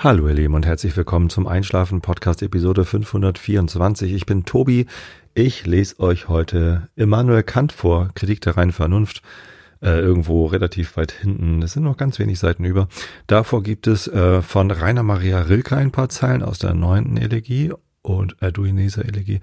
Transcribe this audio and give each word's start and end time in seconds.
Hallo 0.00 0.28
ihr 0.28 0.34
Lieben 0.34 0.54
und 0.54 0.64
herzlich 0.64 0.96
willkommen 0.96 1.28
zum 1.28 1.48
Einschlafen 1.48 2.00
Podcast 2.00 2.40
Episode 2.42 2.84
524. 2.84 4.12
Ich 4.12 4.26
bin 4.26 4.44
Tobi. 4.44 4.86
Ich 5.34 5.66
lese 5.66 5.98
euch 5.98 6.28
heute 6.28 6.88
Immanuel 6.94 7.42
Kant 7.42 7.72
vor, 7.72 8.10
Kritik 8.14 8.40
der 8.42 8.56
reinen 8.56 8.70
Vernunft. 8.70 9.22
Äh, 9.82 9.98
irgendwo 9.98 10.46
relativ 10.46 10.96
weit 10.96 11.10
hinten. 11.10 11.62
Es 11.62 11.72
sind 11.72 11.82
noch 11.82 11.96
ganz 11.96 12.20
wenig 12.20 12.38
Seiten 12.38 12.64
über. 12.64 12.86
Davor 13.26 13.64
gibt 13.64 13.88
es 13.88 14.06
äh, 14.06 14.40
von 14.40 14.70
Rainer 14.70 15.02
Maria 15.02 15.40
Rilke 15.40 15.76
ein 15.76 15.90
paar 15.90 16.08
Zeilen 16.08 16.44
aus 16.44 16.60
der 16.60 16.74
neunten 16.74 17.16
Elegie 17.16 17.72
und 18.00 18.40
äh, 18.40 18.52
Duineser 18.52 19.04
Elegie. 19.04 19.40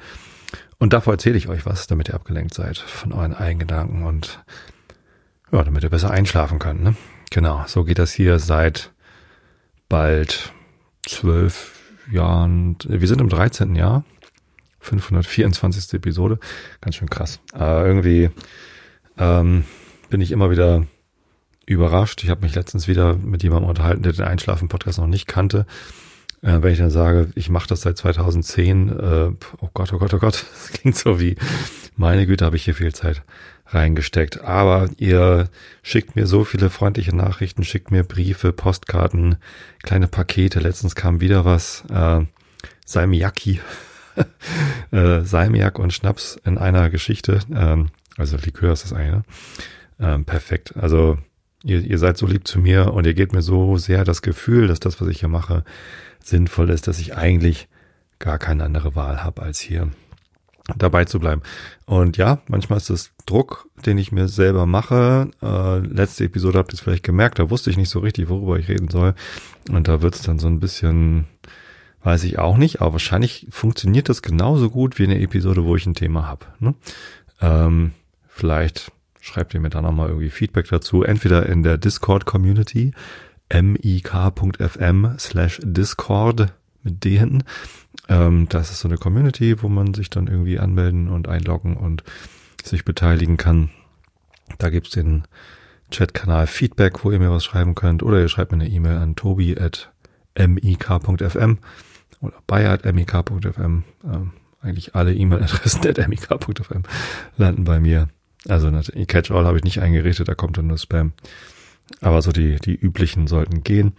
Und 0.78 0.94
davor 0.94 1.16
erzähle 1.16 1.36
ich 1.36 1.50
euch 1.50 1.66
was, 1.66 1.88
damit 1.88 2.08
ihr 2.08 2.16
abgelenkt 2.16 2.54
seid 2.54 2.78
von 2.78 3.12
euren 3.12 3.34
eigenen 3.34 3.68
Gedanken 3.68 4.06
und 4.06 4.42
ja, 5.52 5.62
damit 5.66 5.84
ihr 5.84 5.90
besser 5.90 6.12
einschlafen 6.12 6.60
könnt. 6.60 6.82
Ne? 6.82 6.96
Genau, 7.30 7.66
so 7.68 7.84
geht 7.84 8.00
das 8.00 8.14
hier 8.14 8.40
seit 8.40 8.95
bald 9.90 10.54
zwölf 11.06 11.72
Jahren, 12.12 12.78
wir 12.88 13.08
sind 13.08 13.22
im 13.22 13.30
13. 13.30 13.76
Jahr, 13.76 14.04
524. 14.80 15.94
Episode, 15.94 16.40
ganz 16.82 16.96
schön 16.96 17.10
krass. 17.10 17.40
Aber 17.52 17.86
irgendwie 17.86 18.30
ähm, 19.18 19.66
bin 20.10 20.22
ich 20.22 20.32
immer 20.32 20.52
wieder 20.52 20.86
überrascht. 21.66 22.24
Ich 22.24 22.30
habe 22.30 22.42
mich 22.42 22.56
letztens 22.56 22.88
wieder 22.88 23.16
mit 23.16 23.44
jemandem 23.44 23.70
unterhalten, 23.70 24.04
der 24.04 24.14
den 24.14 24.26
Einschlafen-Podcast 24.26 25.00
noch 25.00 25.08
nicht 25.08 25.28
kannte. 25.28 25.66
Äh, 26.42 26.62
wenn 26.62 26.74
ich 26.74 26.80
dann 26.80 26.92
sage, 26.92 27.32
ich 27.36 27.50
mache 27.50 27.68
das 27.68 27.82
seit 27.82 27.98
2010, 27.98 28.90
äh, 28.90 29.32
oh 29.62 29.70
Gott, 29.74 29.92
oh 29.94 29.98
Gott, 29.98 30.14
oh 30.14 30.20
Gott, 30.20 30.46
das 30.54 30.72
klingt 30.74 30.98
so 30.98 31.20
wie, 31.20 31.36
meine 31.96 32.28
Güte, 32.28 32.46
habe 32.46 32.56
ich 32.56 32.66
hier 32.66 32.76
viel 32.76 32.94
Zeit 32.94 33.24
reingesteckt. 33.68 34.42
Aber 34.42 34.90
ihr 34.98 35.50
schickt 35.84 36.16
mir 36.16 36.28
so 36.28 36.44
viele 36.44 36.70
freundliche 36.70 37.16
Nachrichten, 37.16 37.64
schickt 37.64 37.92
mir 37.92 38.04
Briefe, 38.04 38.54
Postkarten, 38.54 39.38
kleine 39.84 40.08
Pakete. 40.08 40.60
Letztens 40.60 40.96
kam 40.96 41.22
wieder 41.22 41.46
was, 41.46 41.84
äh, 41.90 42.22
Salmiakki, 42.86 43.60
äh, 44.92 45.22
Salmiak 45.22 45.80
und 45.80 45.94
Schnaps 45.94 46.40
in 46.46 46.58
einer 46.58 46.90
Geschichte. 46.90 47.40
Ähm, 47.54 47.90
also 48.18 48.38
Likör 48.38 48.74
ist 48.74 48.84
das 48.84 48.94
eine. 48.94 49.24
Ähm, 50.00 50.26
perfekt. 50.26 50.76
Also 50.78 51.18
ihr, 51.64 51.82
ihr 51.82 51.98
seid 51.98 52.18
so 52.18 52.28
lieb 52.28 52.48
zu 52.48 52.60
mir 52.60 52.94
und 52.94 53.06
ihr 53.06 53.14
gebt 53.14 53.34
mir 53.34 53.42
so 53.42 53.78
sehr 53.78 54.04
das 54.04 54.22
Gefühl, 54.22 54.68
dass 54.68 54.80
das, 54.80 55.02
was 55.02 55.08
ich 55.10 55.20
hier 55.20 55.30
mache, 55.30 55.64
sinnvoll 56.24 56.70
ist, 56.70 56.88
dass 56.88 57.00
ich 57.00 57.16
eigentlich 57.16 57.68
gar 58.20 58.38
keine 58.38 58.64
andere 58.64 58.96
Wahl 58.96 59.24
habe, 59.24 59.42
als 59.42 59.60
hier 59.60 59.92
dabei 60.76 61.06
zu 61.06 61.20
bleiben. 61.20 61.42
Und 61.86 62.18
ja, 62.18 62.40
manchmal 62.48 62.78
ist 62.78 62.90
es 62.90 63.12
Druck, 63.26 63.70
den 63.86 63.98
ich 63.98 64.12
mir 64.12 64.28
selber 64.28 64.66
mache. 64.66 65.30
Äh, 65.42 65.80
letzte 65.80 66.26
Episode 66.26 66.58
habt 66.58 66.72
ihr 66.72 66.76
es 66.76 66.80
vielleicht 66.80 67.04
gemerkt, 67.04 67.38
da 67.40 67.50
wusste 67.50 67.70
ich 67.70 67.78
nicht 67.78 67.90
so 67.90 68.00
richtig, 68.00 68.30
worüber 68.30 68.58
ich 68.58 68.68
reden 68.68 68.90
soll. 68.90 69.14
Und 69.70 69.88
da 69.88 70.02
wird 70.02 70.16
es 70.16 70.24
dann 70.24 70.40
so 70.40 70.48
ein 70.48 70.60
bisschen, 70.60 71.26
weiß 72.04 72.24
ich 72.24 72.40
auch 72.40 72.58
nicht, 72.58 72.82
aber 72.82 72.94
wahrscheinlich 72.94 73.48
funktioniert 73.50 74.10
das 74.10 74.22
genauso 74.22 74.70
gut 74.70 74.98
wie 74.98 75.04
eine 75.04 75.20
Episode, 75.20 75.66
wo 75.66 75.76
ich 75.76 75.86
ein 75.86 75.94
Thema 75.94 76.28
habe. 76.28 76.46
Ne? 76.60 76.74
Ähm, 77.42 77.92
vielleicht 78.28 78.92
schreibt 79.22 79.54
ihr 79.54 79.60
mir 79.60 79.70
da 79.70 79.82
nochmal 79.82 80.10
irgendwie 80.10 80.30
Feedback 80.30 80.68
dazu, 80.70 81.04
entweder 81.04 81.48
in 81.48 81.64
der 81.64 81.78
Discord-Community, 81.78 82.94
mik.fm 83.54 85.16
slash 85.20 85.60
Discord 85.64 86.54
mit 86.84 87.04
D 87.04 87.18
hinten 87.18 87.44
ähm, 88.10 88.48
das 88.50 88.72
ist 88.72 88.80
so 88.80 88.88
eine 88.88 88.98
Community, 88.98 89.62
wo 89.62 89.70
man 89.70 89.94
sich 89.94 90.10
dann 90.10 90.28
irgendwie 90.28 90.60
anmelden 90.60 91.10
und 91.10 91.28
einloggen 91.28 91.78
und 91.78 92.04
sich 92.64 92.86
beteiligen 92.86 93.38
kann. 93.38 93.70
Da 94.58 94.70
gibt's 94.70 94.92
den 94.92 95.24
Chatkanal 95.92 96.48
Feedback, 96.48 97.04
wo 97.04 97.12
ihr 97.12 97.20
mir 97.20 97.32
was 97.32 97.46
schreiben 97.46 97.76
könnt. 97.76 98.02
Oder 98.04 98.20
ihr 98.20 98.30
schreibt 98.30 98.52
mir 98.52 98.62
eine 98.62 98.70
E-Mail 98.70 98.98
an 98.98 99.16
tobi.mik.fm 99.16 101.58
oder 102.22 102.34
bei.mik.fm. 102.48 103.84
Ähm, 104.04 104.32
eigentlich 104.62 104.96
alle 104.96 105.14
E-Mail-Adressen 105.14 105.88
at 105.88 106.08
mik.fm 106.08 106.84
landen 107.38 107.64
bei 107.64 107.80
mir. 107.80 108.10
Also 108.48 108.72
Catch-all 109.08 109.46
habe 109.46 109.58
ich 109.58 109.64
nicht 109.64 109.82
eingerichtet, 109.82 110.28
da 110.28 110.36
kommt 110.36 110.58
dann 110.58 110.68
nur 110.68 110.78
Spam. 110.78 111.14
Aber 112.02 112.22
so 112.22 112.32
die, 112.32 112.58
die 112.58 112.76
üblichen 112.76 113.28
sollten 113.28 113.64
gehen. 113.64 113.94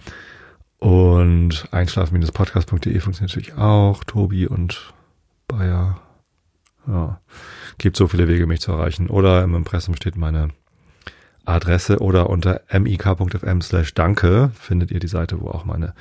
Und 0.78 1.69
einschlafen-podcast.de 1.70 3.00
funktioniert 3.00 3.34
natürlich 3.34 3.56
auch. 3.56 4.04
Tobi 4.04 4.47
und 4.47 4.92
Bayer. 5.48 6.00
Ja, 6.87 7.20
gibt 7.78 7.97
so 7.97 8.06
viele 8.06 8.28
Wege, 8.28 8.47
mich 8.47 8.60
zu 8.60 8.72
erreichen. 8.72 9.09
Oder 9.09 9.42
im 9.42 9.54
Impressum 9.54 9.97
steht 9.97 10.16
meine 10.16 10.50
Adresse 11.44 11.98
oder 12.00 12.28
unter 12.28 12.60
mik.fm 12.72 13.60
slash 13.60 13.94
danke 13.94 14.50
findet 14.54 14.91
ihr 14.91 15.00
die 15.00 15.09
Seite, 15.09 15.41
wo 15.41 15.48
auch 15.48 15.64
meine 15.64 15.94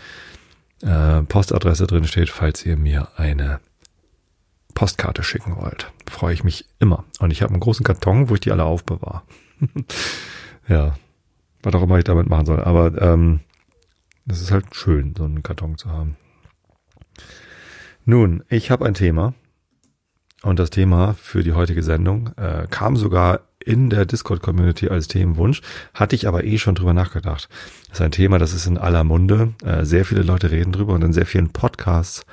äh, 0.81 1.21
Postadresse 1.21 1.87
drin 1.87 2.05
steht, 2.05 2.29
falls 2.29 2.65
ihr 2.65 2.77
mir 2.77 3.07
eine 3.15 3.59
Postkarte 4.73 5.23
schicken 5.23 5.55
wollt. 5.55 5.91
Freue 6.09 6.33
ich 6.33 6.43
mich 6.43 6.65
immer. 6.79 7.05
Und 7.19 7.31
ich 7.31 7.41
habe 7.41 7.53
einen 7.53 7.61
großen 7.61 7.85
Karton, 7.85 8.29
wo 8.29 8.33
ich 8.33 8.41
die 8.41 8.51
alle 8.51 8.65
aufbewahre. 8.65 9.21
ja, 10.67 10.95
was 11.63 11.73
auch 11.73 11.83
immer 11.83 11.97
ich 11.97 12.03
damit 12.03 12.29
machen 12.29 12.45
soll. 12.45 12.61
Aber 12.61 13.01
ähm, 13.01 13.39
das 14.25 14.41
ist 14.41 14.51
halt 14.51 14.75
schön, 14.75 15.13
so 15.17 15.23
einen 15.23 15.43
Karton 15.43 15.77
zu 15.77 15.89
haben. 15.89 16.17
Nun, 18.05 18.43
ich 18.49 18.71
habe 18.71 18.85
ein 18.85 18.93
Thema. 18.93 19.33
Und 20.43 20.59
das 20.59 20.69
Thema 20.69 21.15
für 21.15 21.41
die 21.41 21.53
heutige 21.53 21.81
Sendung 21.81 22.29
äh, 22.37 22.67
kam 22.69 22.97
sogar 22.97 23.41
in 23.65 23.89
der 23.89 24.05
Discord-Community 24.05 24.89
als 24.89 25.07
Themenwunsch, 25.07 25.61
hatte 25.95 26.15
ich 26.15 26.27
aber 26.27 26.43
eh 26.43 26.59
schon 26.59 26.75
drüber 26.75 26.93
nachgedacht. 26.93 27.49
Das 27.89 27.99
ist 27.99 28.05
ein 28.05 28.11
Thema, 28.11 28.37
das 28.37 28.53
ist 28.53 28.67
in 28.67 28.77
aller 28.77 29.03
Munde. 29.03 29.53
Äh, 29.63 29.85
sehr 29.85 30.05
viele 30.05 30.21
Leute 30.21 30.51
reden 30.51 30.71
drüber 30.71 30.93
und 30.93 31.03
in 31.03 31.13
sehr 31.13 31.25
vielen 31.25 31.49
Podcasts 31.49 32.27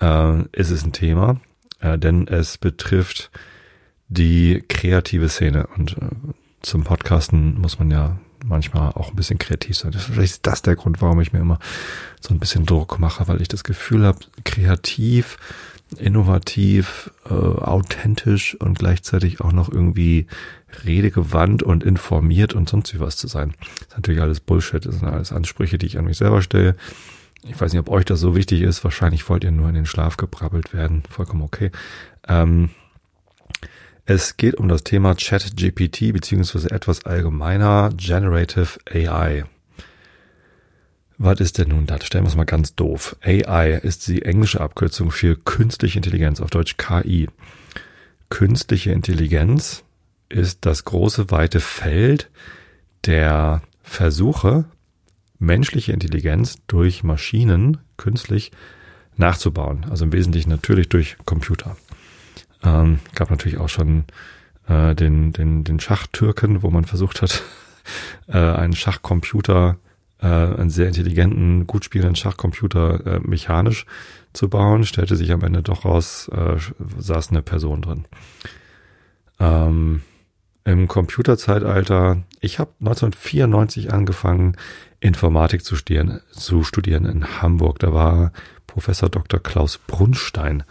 äh, 0.00 0.42
ist 0.50 0.70
es 0.70 0.84
ein 0.84 0.92
Thema, 0.92 1.40
äh, 1.78 1.96
denn 1.96 2.26
es 2.26 2.58
betrifft 2.58 3.30
die 4.08 4.64
kreative 4.68 5.28
Szene. 5.28 5.68
Und 5.76 5.96
äh, 5.96 6.08
zum 6.60 6.82
Podcasten 6.82 7.60
muss 7.60 7.78
man 7.78 7.92
ja 7.92 8.18
manchmal 8.46 8.92
auch 8.92 9.10
ein 9.10 9.16
bisschen 9.16 9.38
kreativ 9.38 9.76
sein. 9.76 9.92
Vielleicht 9.92 10.32
ist 10.32 10.46
das 10.46 10.62
der 10.62 10.76
Grund, 10.76 11.00
warum 11.02 11.20
ich 11.20 11.32
mir 11.32 11.40
immer 11.40 11.58
so 12.20 12.34
ein 12.34 12.38
bisschen 12.38 12.66
Druck 12.66 12.98
mache, 12.98 13.26
weil 13.28 13.40
ich 13.40 13.48
das 13.48 13.64
Gefühl 13.64 14.04
habe, 14.04 14.18
kreativ, 14.44 15.36
innovativ, 15.98 17.10
äh, 17.28 17.32
authentisch 17.32 18.54
und 18.56 18.78
gleichzeitig 18.78 19.40
auch 19.40 19.52
noch 19.52 19.70
irgendwie 19.70 20.26
redegewandt 20.84 21.62
und 21.62 21.84
informiert 21.84 22.54
und 22.54 22.68
sonst 22.68 22.94
wie 22.94 23.00
was 23.00 23.16
zu 23.16 23.28
sein. 23.28 23.54
Das 23.60 23.88
ist 23.88 23.96
natürlich 23.96 24.20
alles 24.20 24.40
Bullshit, 24.40 24.84
das 24.84 24.96
sind 24.96 25.08
alles 25.08 25.32
Ansprüche, 25.32 25.78
die 25.78 25.86
ich 25.86 25.98
an 25.98 26.04
mich 26.04 26.18
selber 26.18 26.42
stelle. 26.42 26.76
Ich 27.46 27.60
weiß 27.60 27.72
nicht, 27.72 27.80
ob 27.80 27.90
euch 27.90 28.04
das 28.04 28.20
so 28.20 28.34
wichtig 28.34 28.62
ist. 28.62 28.82
Wahrscheinlich 28.84 29.28
wollt 29.28 29.44
ihr 29.44 29.50
nur 29.50 29.68
in 29.68 29.74
den 29.74 29.86
Schlaf 29.86 30.16
gebrabbelt 30.16 30.72
werden. 30.72 31.02
Vollkommen 31.10 31.42
okay. 31.42 31.70
Ähm, 32.26 32.70
es 34.06 34.36
geht 34.36 34.56
um 34.56 34.68
das 34.68 34.84
Thema 34.84 35.14
ChatGPT 35.14 36.12
beziehungsweise 36.12 36.70
etwas 36.70 37.04
allgemeiner 37.04 37.90
Generative 37.96 38.78
AI. 38.90 39.44
Was 41.16 41.40
ist 41.40 41.58
denn 41.58 41.68
nun 41.68 41.86
das? 41.86 42.04
Stellen 42.04 42.24
wir 42.24 42.28
es 42.28 42.36
mal 42.36 42.44
ganz 42.44 42.74
doof. 42.74 43.16
AI 43.22 43.70
ist 43.70 44.08
die 44.08 44.22
englische 44.22 44.60
Abkürzung 44.60 45.10
für 45.10 45.36
künstliche 45.36 45.98
Intelligenz, 45.98 46.40
auf 46.40 46.50
Deutsch 46.50 46.76
KI. 46.76 47.28
Künstliche 48.28 48.90
Intelligenz 48.92 49.84
ist 50.28 50.66
das 50.66 50.84
große 50.84 51.30
weite 51.30 51.60
Feld 51.60 52.30
der 53.06 53.62
Versuche, 53.82 54.64
menschliche 55.38 55.92
Intelligenz 55.92 56.56
durch 56.66 57.04
Maschinen 57.04 57.78
künstlich 57.96 58.50
nachzubauen. 59.16 59.86
Also 59.88 60.04
im 60.04 60.12
Wesentlichen 60.12 60.50
natürlich 60.50 60.88
durch 60.88 61.16
Computer. 61.24 61.76
Ähm, 62.64 63.00
gab 63.14 63.30
natürlich 63.30 63.58
auch 63.58 63.68
schon 63.68 64.04
äh, 64.68 64.94
den, 64.94 65.32
den, 65.32 65.64
den 65.64 65.80
Schachtürken, 65.80 66.62
wo 66.62 66.70
man 66.70 66.84
versucht 66.84 67.22
hat, 67.22 67.42
äh, 68.28 68.38
einen 68.38 68.74
Schachcomputer, 68.74 69.76
äh, 70.20 70.26
einen 70.26 70.70
sehr 70.70 70.88
intelligenten, 70.88 71.66
gut 71.66 71.84
spielenden 71.84 72.16
Schachcomputer 72.16 73.06
äh, 73.06 73.20
mechanisch 73.20 73.86
zu 74.32 74.48
bauen. 74.48 74.84
Stellte 74.84 75.16
sich 75.16 75.32
am 75.32 75.42
Ende 75.42 75.62
doch 75.62 75.84
raus, 75.84 76.30
äh, 76.34 76.56
saß 76.98 77.30
eine 77.30 77.42
Person 77.42 77.82
drin. 77.82 78.04
Ähm, 79.38 80.02
Im 80.64 80.88
Computerzeitalter, 80.88 82.22
ich 82.40 82.58
habe 82.58 82.70
1994 82.80 83.92
angefangen, 83.92 84.56
Informatik 85.00 85.62
zu 85.64 85.76
studieren, 85.76 86.20
zu 86.30 86.64
studieren 86.64 87.04
in 87.04 87.42
Hamburg. 87.42 87.78
Da 87.80 87.92
war 87.92 88.32
Professor 88.66 89.10
Dr. 89.10 89.40
Klaus 89.40 89.76
Brunstein 89.76 90.64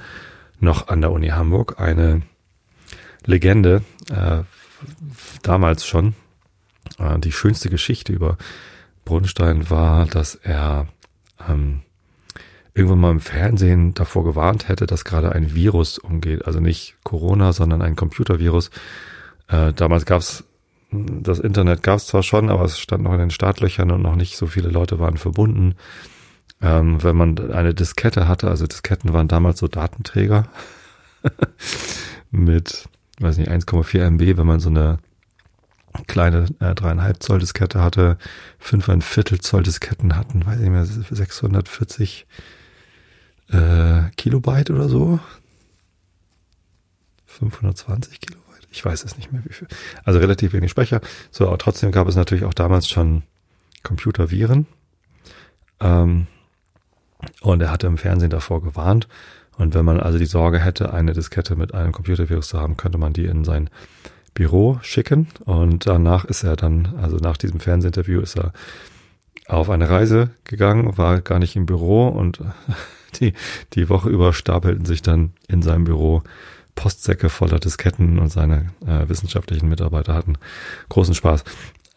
noch 0.59 0.87
an 0.87 1.01
der 1.01 1.11
Uni 1.11 1.29
Hamburg. 1.29 1.79
Eine 1.79 2.21
Legende, 3.25 3.83
äh, 4.09 4.43
damals 5.41 5.85
schon. 5.85 6.15
Äh, 6.99 7.19
die 7.19 7.31
schönste 7.31 7.69
Geschichte 7.69 8.13
über 8.13 8.37
Brunstein 9.05 9.69
war, 9.69 10.05
dass 10.05 10.35
er 10.35 10.87
ähm, 11.47 11.81
irgendwann 12.73 12.99
mal 12.99 13.11
im 13.11 13.19
Fernsehen 13.19 13.93
davor 13.93 14.23
gewarnt 14.23 14.67
hätte, 14.67 14.85
dass 14.85 15.05
gerade 15.05 15.31
ein 15.31 15.53
Virus 15.53 15.97
umgeht. 15.97 16.45
Also 16.45 16.59
nicht 16.59 16.95
Corona, 17.03 17.53
sondern 17.53 17.81
ein 17.81 17.95
Computervirus. 17.95 18.71
Äh, 19.47 19.73
damals 19.73 20.05
gab's 20.05 20.43
das 20.93 21.39
Internet 21.39 21.81
gab 21.81 21.97
es 21.97 22.07
zwar 22.07 22.23
schon, 22.23 22.49
aber 22.49 22.65
es 22.65 22.79
stand 22.79 23.03
noch 23.03 23.13
in 23.13 23.19
den 23.19 23.31
Startlöchern 23.31 23.91
und 23.91 24.01
noch 24.01 24.15
nicht 24.15 24.37
so 24.37 24.45
viele 24.45 24.69
Leute 24.69 24.99
waren 24.99 25.17
verbunden. 25.17 25.75
Ähm, 26.63 27.03
wenn 27.03 27.15
man 27.17 27.51
eine 27.51 27.73
Diskette 27.73 28.27
hatte, 28.27 28.47
also 28.47 28.65
Disketten 28.65 29.11
waren 29.11 29.27
damals 29.27 29.59
so 29.59 29.67
Datenträger 29.67 30.47
mit, 32.31 32.87
weiß 33.19 33.37
nicht, 33.37 33.51
1,4 33.51 33.99
MB, 33.99 34.37
wenn 34.37 34.47
man 34.47 34.61
so 34.61 34.69
eine 34.69 34.97
kleine 36.07 36.45
äh, 36.59 36.73
dreieinhalb 36.73 37.21
Zoll 37.21 37.39
Diskette 37.39 37.81
hatte, 37.81 38.17
fünf 38.59 38.87
ein 38.87 39.01
Viertel 39.01 39.41
Zoll 39.41 39.63
Disketten 39.63 40.15
hatten, 40.15 40.45
weiß 40.45 40.55
ich 40.55 40.61
nicht 40.61 40.71
mehr, 40.71 40.85
640 40.85 42.25
äh, 43.49 44.09
Kilobyte 44.15 44.71
oder 44.71 44.87
so. 44.87 45.19
520 47.25 48.21
Kilobyte. 48.21 48.67
Ich 48.71 48.83
weiß 48.83 49.03
es 49.03 49.17
nicht 49.17 49.33
mehr, 49.33 49.43
wie 49.43 49.53
viel. 49.53 49.67
Also 50.05 50.19
relativ 50.19 50.53
wenig 50.53 50.71
Speicher. 50.71 51.01
So, 51.29 51.47
aber 51.47 51.57
trotzdem 51.57 51.91
gab 51.91 52.07
es 52.07 52.15
natürlich 52.15 52.45
auch 52.45 52.53
damals 52.53 52.87
schon 52.87 53.23
Computerviren. 53.83 54.65
Ähm, 55.81 56.27
und 57.41 57.61
er 57.61 57.71
hatte 57.71 57.87
im 57.87 57.97
Fernsehen 57.97 58.29
davor 58.29 58.61
gewarnt. 58.61 59.07
Und 59.57 59.75
wenn 59.75 59.85
man 59.85 59.99
also 59.99 60.17
die 60.17 60.25
Sorge 60.25 60.59
hätte, 60.59 60.93
eine 60.93 61.13
Diskette 61.13 61.55
mit 61.55 61.73
einem 61.73 61.91
Computervirus 61.91 62.47
zu 62.47 62.59
haben, 62.59 62.77
könnte 62.77 62.97
man 62.97 63.13
die 63.13 63.25
in 63.25 63.43
sein 63.43 63.69
Büro 64.33 64.79
schicken. 64.81 65.27
Und 65.45 65.85
danach 65.85 66.25
ist 66.25 66.43
er 66.43 66.55
dann, 66.55 66.95
also 67.01 67.17
nach 67.17 67.37
diesem 67.37 67.59
Fernsehinterview 67.59 68.21
ist 68.21 68.37
er 68.37 68.51
auf 69.47 69.69
eine 69.69 69.89
Reise 69.89 70.31
gegangen, 70.45 70.97
war 70.97 71.21
gar 71.21 71.39
nicht 71.39 71.55
im 71.55 71.65
Büro 71.65 72.07
und 72.07 72.39
die, 73.19 73.33
die 73.73 73.89
Woche 73.89 74.09
über 74.09 74.33
stapelten 74.33 74.85
sich 74.85 75.01
dann 75.01 75.33
in 75.47 75.61
seinem 75.61 75.83
Büro 75.83 76.23
Postsäcke 76.75 77.29
voller 77.29 77.59
Disketten 77.59 78.17
und 78.17 78.29
seine 78.29 78.71
äh, 78.87 79.07
wissenschaftlichen 79.07 79.69
Mitarbeiter 79.69 80.15
hatten 80.15 80.37
großen 80.89 81.13
Spaß. 81.13 81.43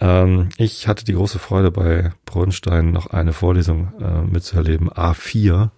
Ähm, 0.00 0.50
ich 0.58 0.88
hatte 0.88 1.04
die 1.04 1.14
große 1.14 1.38
Freude 1.38 1.70
bei 1.70 2.12
Bronstein 2.24 2.90
noch 2.90 3.08
eine 3.08 3.32
Vorlesung 3.32 3.92
äh, 4.00 4.22
mitzuerleben. 4.22 4.90
A4, 4.90 5.70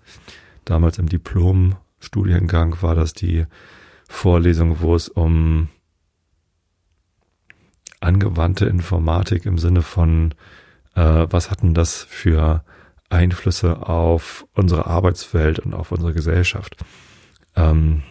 damals 0.65 0.99
im 0.99 1.09
Diplom-Studiengang 1.09 2.83
war 2.83 2.95
das 2.95 3.13
die 3.13 3.47
Vorlesung, 4.09 4.81
wo 4.81 4.95
es 4.95 5.09
um 5.09 5.69
angewandte 8.01 8.67
Informatik 8.67 9.45
im 9.47 9.59
Sinne 9.59 9.83
von, 9.83 10.35
äh, 10.95 11.27
was 11.31 11.51
hatten 11.51 11.75
das 11.75 12.03
für 12.03 12.65
Einflüsse 13.11 13.89
auf 13.89 14.47
unsere 14.55 14.87
Arbeitswelt 14.87 15.59
und 15.59 15.75
auf 15.75 15.93
unsere 15.93 16.13
Gesellschaft. 16.13 16.77
Ähm, 17.57 18.03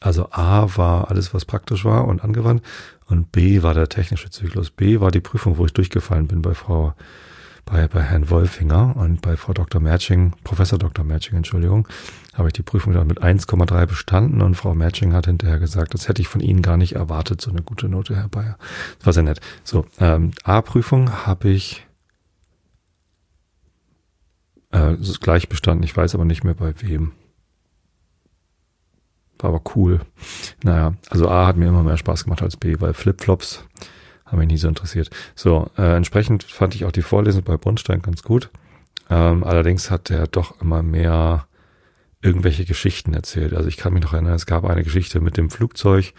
also 0.00 0.28
A 0.30 0.76
war 0.76 1.10
alles, 1.10 1.34
was 1.34 1.44
praktisch 1.44 1.84
war 1.84 2.06
und 2.06 2.22
angewandt 2.22 2.62
und 3.08 3.32
B 3.32 3.62
war 3.62 3.74
der 3.74 3.88
technische 3.88 4.30
Zyklus. 4.30 4.70
B 4.70 5.00
war 5.00 5.10
die 5.10 5.20
Prüfung, 5.20 5.56
wo 5.56 5.64
ich 5.64 5.72
durchgefallen 5.72 6.28
bin 6.28 6.42
bei 6.42 6.54
Frau, 6.54 6.94
bei, 7.64 7.88
bei 7.88 8.02
Herrn 8.02 8.28
Wolfinger 8.28 8.96
und 8.96 9.22
bei 9.22 9.36
Frau 9.36 9.54
Dr. 9.54 9.80
Matching, 9.80 10.34
Professor 10.44 10.78
Dr. 10.78 11.04
Matching, 11.04 11.36
Entschuldigung, 11.36 11.88
habe 12.34 12.48
ich 12.48 12.52
die 12.52 12.62
Prüfung 12.62 12.92
dann 12.92 13.06
mit 13.06 13.22
1,3 13.22 13.86
bestanden 13.86 14.42
und 14.42 14.54
Frau 14.54 14.74
Matching 14.74 15.14
hat 15.14 15.26
hinterher 15.26 15.58
gesagt, 15.58 15.94
das 15.94 16.08
hätte 16.08 16.20
ich 16.20 16.28
von 16.28 16.40
Ihnen 16.40 16.62
gar 16.62 16.76
nicht 16.76 16.96
erwartet, 16.96 17.40
so 17.40 17.50
eine 17.50 17.62
gute 17.62 17.88
Note, 17.88 18.14
Herr 18.14 18.28
Bayer. 18.28 18.58
Das 18.98 19.06
war 19.06 19.12
sehr 19.14 19.22
nett. 19.22 19.40
So, 19.64 19.86
ähm, 19.98 20.32
A-Prüfung 20.44 21.26
habe 21.26 21.48
ich 21.48 21.86
äh, 24.70 24.96
gleich 25.20 25.48
bestanden, 25.48 25.82
ich 25.82 25.96
weiß 25.96 26.14
aber 26.14 26.26
nicht 26.26 26.44
mehr 26.44 26.54
bei 26.54 26.74
wem. 26.82 27.12
War 29.38 29.50
aber 29.50 29.62
cool. 29.76 30.00
Naja, 30.62 30.94
also 31.10 31.28
A 31.28 31.46
hat 31.46 31.56
mir 31.56 31.68
immer 31.68 31.82
mehr 31.82 31.96
Spaß 31.96 32.24
gemacht 32.24 32.42
als 32.42 32.56
B, 32.56 32.76
weil 32.80 32.94
Flipflops 32.94 33.64
haben 34.26 34.38
mich 34.38 34.48
nie 34.48 34.56
so 34.56 34.68
interessiert. 34.68 35.10
So, 35.34 35.70
äh, 35.78 35.96
entsprechend 35.96 36.44
fand 36.44 36.74
ich 36.74 36.84
auch 36.84 36.92
die 36.92 37.02
Vorlesung 37.02 37.42
bei 37.44 37.56
Brunstein 37.56 38.02
ganz 38.02 38.22
gut. 38.22 38.50
Ähm, 39.10 39.44
allerdings 39.44 39.90
hat 39.90 40.10
er 40.10 40.26
doch 40.26 40.60
immer 40.60 40.82
mehr 40.82 41.46
irgendwelche 42.20 42.64
Geschichten 42.64 43.14
erzählt. 43.14 43.54
Also 43.54 43.68
ich 43.68 43.76
kann 43.76 43.92
mich 43.92 44.02
noch 44.02 44.12
erinnern, 44.12 44.34
es 44.34 44.46
gab 44.46 44.64
eine 44.64 44.82
Geschichte 44.82 45.20
mit 45.20 45.36
dem 45.36 45.50
Flugzeug, 45.50 46.12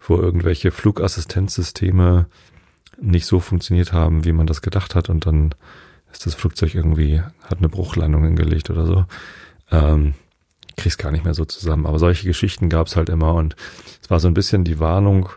wo 0.00 0.16
irgendwelche 0.16 0.70
Flugassistenzsysteme 0.70 2.26
nicht 3.00 3.26
so 3.26 3.40
funktioniert 3.40 3.92
haben, 3.92 4.24
wie 4.24 4.32
man 4.32 4.46
das 4.46 4.62
gedacht 4.62 4.94
hat 4.94 5.08
und 5.08 5.26
dann 5.26 5.54
ist 6.12 6.26
das 6.26 6.34
Flugzeug 6.34 6.74
irgendwie, 6.74 7.20
hat 7.20 7.58
eine 7.58 7.68
Bruchlandung 7.68 8.24
hingelegt 8.24 8.70
oder 8.70 8.86
so. 8.86 9.06
Ähm, 9.70 10.14
krieg's 10.76 10.98
gar 10.98 11.12
nicht 11.12 11.24
mehr 11.24 11.34
so 11.34 11.44
zusammen. 11.44 11.86
Aber 11.86 11.98
solche 11.98 12.26
Geschichten 12.26 12.68
gab's 12.68 12.96
halt 12.96 13.08
immer 13.08 13.34
und 13.34 13.56
es 14.02 14.10
war 14.10 14.20
so 14.20 14.28
ein 14.28 14.34
bisschen 14.34 14.64
die 14.64 14.78
Warnung, 14.78 15.30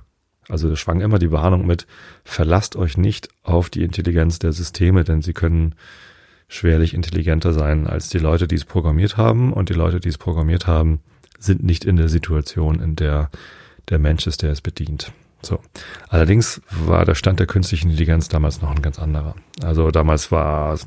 also 0.48 0.76
schwang 0.76 1.02
immer 1.02 1.20
die 1.20 1.32
Warnung 1.32 1.66
mit, 1.66 1.88
verlasst 2.24 2.76
euch 2.76 2.98
nicht 2.98 3.30
auf 3.44 3.70
die 3.70 3.84
Intelligenz 3.84 4.40
der 4.40 4.52
Systeme, 4.52 5.04
denn 5.04 5.22
sie 5.22 5.34
können 5.34 5.76
schwerlich 6.48 6.94
intelligenter 6.94 7.54
sein 7.54 7.88
als 7.88 8.10
die 8.10 8.18
Leute, 8.18 8.48
die 8.48 8.56
es 8.56 8.66
programmiert 8.66 9.18
haben 9.18 9.54
und 9.54 9.70
die 9.70 9.74
Leute, 9.74 10.00
die 10.00 10.10
es 10.10 10.18
programmiert 10.18 10.68
haben, 10.68 11.00
sind 11.38 11.64
nicht 11.64 11.86
in 11.86 11.96
der 11.96 12.10
Situation, 12.10 12.82
in 12.82 12.96
der 12.96 13.30
der 13.90 14.00
Mensch 14.00 14.28
ist, 14.28 14.42
der 14.42 14.52
es 14.52 14.62
bedient. 14.62 15.12
So. 15.42 15.60
Allerdings 16.10 16.62
war 16.70 17.06
der 17.06 17.16
Stand 17.16 17.40
der 17.40 17.48
künstlichen 17.48 17.90
Intelligenz 17.90 18.28
damals 18.28 18.62
noch 18.62 18.72
ein 18.72 18.82
ganz 18.82 19.00
anderer. 19.00 19.36
Also 19.64 19.90
damals 19.92 20.32
war 20.32 20.78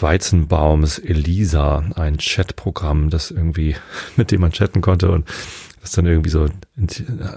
Weizenbaums 0.00 0.98
Elisa, 0.98 1.84
ein 1.96 2.18
Chatprogramm, 2.18 3.10
das 3.10 3.30
irgendwie, 3.30 3.76
mit 4.16 4.30
dem 4.30 4.40
man 4.40 4.52
chatten 4.52 4.80
konnte 4.80 5.10
und 5.10 5.26
das 5.80 5.92
dann 5.92 6.06
irgendwie 6.06 6.30
so 6.30 6.48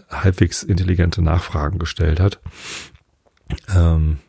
halbwegs 0.09 0.63
intelligente 0.63 1.21
Nachfragen 1.21 1.79
gestellt 1.79 2.19
hat. 2.19 2.39
Ähm, 3.73 4.19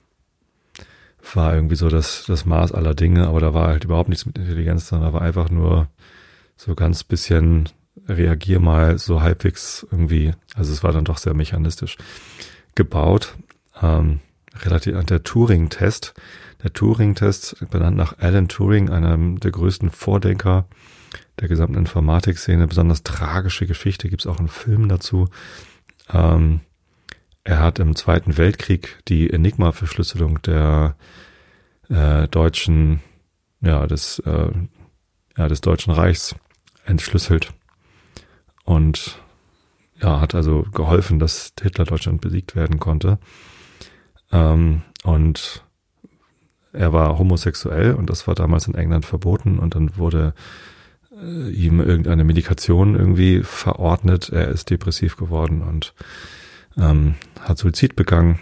war 1.34 1.54
irgendwie 1.54 1.76
so 1.76 1.88
das, 1.88 2.24
das 2.26 2.44
Maß 2.44 2.72
aller 2.72 2.94
Dinge, 2.94 3.26
aber 3.26 3.40
da 3.40 3.54
war 3.54 3.68
halt 3.68 3.84
überhaupt 3.84 4.08
nichts 4.08 4.26
mit 4.26 4.38
Intelligenz, 4.38 4.88
sondern 4.88 5.12
da 5.12 5.14
war 5.14 5.22
einfach 5.22 5.50
nur 5.50 5.88
so 6.56 6.74
ganz 6.74 7.04
bisschen 7.04 7.68
reagier 8.08 8.60
mal 8.60 8.98
so 8.98 9.22
halbwegs 9.22 9.86
irgendwie, 9.90 10.32
also 10.54 10.72
es 10.72 10.82
war 10.82 10.92
dann 10.92 11.04
doch 11.04 11.18
sehr 11.18 11.34
mechanistisch 11.34 11.96
gebaut. 12.74 13.36
Ähm, 13.80 14.20
relativ 14.62 14.96
an 14.96 15.06
der 15.06 15.22
Turing-Test, 15.22 16.14
der 16.62 16.72
Turing-Test, 16.72 17.68
benannt 17.70 17.96
nach 17.96 18.18
Alan 18.18 18.48
Turing, 18.48 18.90
einem 18.90 19.40
der 19.40 19.50
größten 19.50 19.90
Vordenker 19.90 20.66
der 21.40 21.48
gesamten 21.48 21.78
Informatik-Szene, 21.78 22.66
besonders 22.66 23.02
tragische 23.02 23.66
Geschichte, 23.66 24.08
gibt 24.08 24.22
es 24.22 24.26
auch 24.26 24.38
einen 24.38 24.48
Film 24.48 24.88
dazu. 24.88 25.28
Ähm, 26.12 26.60
er 27.44 27.60
hat 27.60 27.78
im 27.78 27.96
Zweiten 27.96 28.36
Weltkrieg 28.36 28.98
die 29.08 29.30
Enigma-Verschlüsselung 29.30 30.42
der 30.42 30.96
äh, 31.88 32.28
deutschen, 32.28 33.00
ja, 33.60 33.86
des, 33.86 34.18
äh, 34.20 34.50
ja, 35.36 35.48
des 35.48 35.60
Deutschen 35.62 35.92
Reichs 35.92 36.34
entschlüsselt 36.84 37.52
und 38.64 39.18
ja, 40.00 40.20
hat 40.20 40.34
also 40.34 40.62
geholfen, 40.72 41.18
dass 41.18 41.52
Hitler 41.60 41.84
Deutschland 41.84 42.20
besiegt 42.20 42.54
werden 42.54 42.78
konnte. 42.78 43.18
Ähm, 44.32 44.82
und 45.04 45.64
er 46.72 46.92
war 46.92 47.18
homosexuell 47.18 47.94
und 47.94 48.10
das 48.10 48.26
war 48.26 48.34
damals 48.34 48.66
in 48.66 48.74
England 48.74 49.06
verboten 49.06 49.58
und 49.58 49.74
dann 49.74 49.96
wurde 49.96 50.34
äh, 51.12 51.50
ihm 51.50 51.80
irgendeine 51.80 52.24
Medikation 52.24 52.94
irgendwie 52.94 53.42
verordnet. 53.42 54.30
Er 54.30 54.48
ist 54.48 54.70
depressiv 54.70 55.16
geworden 55.16 55.62
und 55.62 55.94
ähm, 56.76 57.14
hat 57.40 57.58
Suizid 57.58 57.96
begangen. 57.96 58.38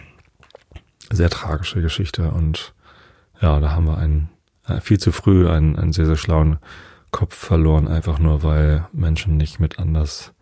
Sehr 1.10 1.30
tragische 1.30 1.80
Geschichte 1.80 2.30
und 2.30 2.74
ja, 3.40 3.60
da 3.60 3.70
haben 3.70 3.86
wir 3.86 3.98
einen 3.98 4.28
äh, 4.66 4.80
viel 4.80 4.98
zu 4.98 5.12
früh 5.12 5.48
einen, 5.48 5.76
einen 5.76 5.92
sehr, 5.92 6.06
sehr 6.06 6.16
schlauen 6.16 6.58
Kopf 7.10 7.34
verloren, 7.34 7.88
einfach 7.88 8.18
nur 8.18 8.42
weil 8.42 8.86
Menschen 8.92 9.36
nicht 9.36 9.58
mit 9.60 9.78
anders 9.78 10.34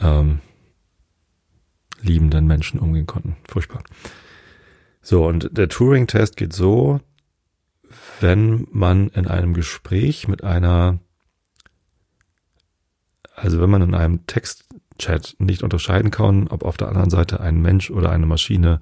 ähm, 0.00 0.40
liebenden 2.00 2.46
Menschen 2.46 2.80
umgehen 2.80 3.06
konnten. 3.06 3.36
Furchtbar. 3.48 3.82
So, 5.04 5.26
und 5.26 5.50
der 5.56 5.68
Turing-Test 5.68 6.38
geht 6.38 6.54
so, 6.54 6.98
wenn 8.20 8.66
man 8.72 9.08
in 9.10 9.28
einem 9.28 9.52
Gespräch 9.52 10.28
mit 10.28 10.42
einer, 10.42 10.98
also 13.34 13.60
wenn 13.60 13.68
man 13.68 13.82
in 13.82 13.94
einem 13.94 14.26
Textchat 14.26 15.36
nicht 15.38 15.62
unterscheiden 15.62 16.10
kann, 16.10 16.48
ob 16.48 16.64
auf 16.64 16.78
der 16.78 16.88
anderen 16.88 17.10
Seite 17.10 17.40
ein 17.40 17.60
Mensch 17.60 17.90
oder 17.90 18.10
eine 18.10 18.24
Maschine 18.24 18.80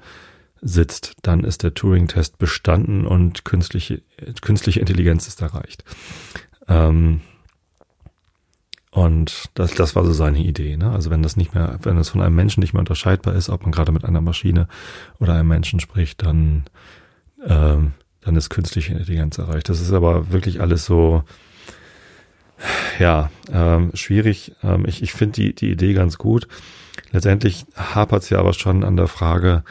sitzt, 0.61 1.14
dann 1.23 1.43
ist 1.43 1.64
der 1.64 1.75
Turing-Test 1.75 2.38
bestanden 2.38 3.05
und 3.05 3.45
künstliche, 3.45 4.02
künstliche 4.43 4.79
Intelligenz 4.79 5.26
ist 5.26 5.43
erreicht. 5.43 5.83
Ähm, 6.69 7.21
und 8.93 9.49
das, 9.55 9.73
das 9.73 9.97
war 9.97 10.05
so 10.05 10.13
seine 10.13 10.39
Idee. 10.39 10.77
Ne? 10.77 10.91
Also 10.91 11.11
wenn 11.11 11.23
das 11.23 11.39
nicht 11.39 11.55
mehr, 11.55 11.79
wenn 11.83 11.97
es 11.97 12.11
von 12.11 12.21
einem 12.21 12.37
Menschen 12.37 12.61
nicht 12.61 12.75
mehr 12.75 12.81
unterscheidbar 12.81 13.35
ist, 13.35 13.49
ob 13.49 13.63
man 13.63 13.73
gerade 13.73 13.91
mit 13.91 14.05
einer 14.05 14.21
Maschine 14.21 14.69
oder 15.19 15.33
einem 15.33 15.49
Menschen 15.49 15.81
spricht, 15.81 16.23
dann, 16.23 16.65
ähm, 17.47 17.93
dann 18.21 18.37
ist 18.37 18.51
künstliche 18.51 18.93
Intelligenz 18.93 19.39
erreicht. 19.39 19.71
Das 19.71 19.81
ist 19.81 19.93
aber 19.93 20.31
wirklich 20.31 20.61
alles 20.61 20.85
so, 20.85 21.25
ja, 22.99 23.31
ähm, 23.51 23.93
schwierig. 23.95 24.53
Ähm, 24.63 24.85
ich 24.87 25.03
ich 25.03 25.15
finde 25.15 25.41
die, 25.41 25.55
die 25.55 25.71
Idee 25.71 25.95
ganz 25.95 26.19
gut. 26.19 26.47
Letztendlich 27.13 27.65
hapert 27.75 28.25
es 28.25 28.31
ja 28.31 28.41
aber 28.41 28.53
schon 28.53 28.85
an 28.85 28.99
der 28.99 29.09
Frage, 29.09 29.65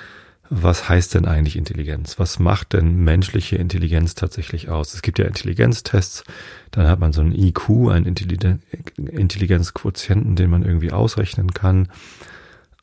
was 0.53 0.89
heißt 0.89 1.13
denn 1.13 1.25
eigentlich 1.25 1.55
Intelligenz? 1.55 2.19
Was 2.19 2.37
macht 2.37 2.73
denn 2.73 3.05
menschliche 3.05 3.55
Intelligenz 3.55 4.15
tatsächlich 4.15 4.67
aus? 4.67 4.93
Es 4.93 5.01
gibt 5.01 5.17
ja 5.17 5.23
Intelligenztests, 5.25 6.25
dann 6.71 6.89
hat 6.89 6.99
man 6.99 7.13
so 7.13 7.21
einen 7.21 7.31
IQ, 7.31 7.89
einen 7.89 8.05
Intelligenzquotienten, 8.05 10.35
den 10.35 10.49
man 10.49 10.63
irgendwie 10.63 10.91
ausrechnen 10.91 11.53
kann. 11.53 11.87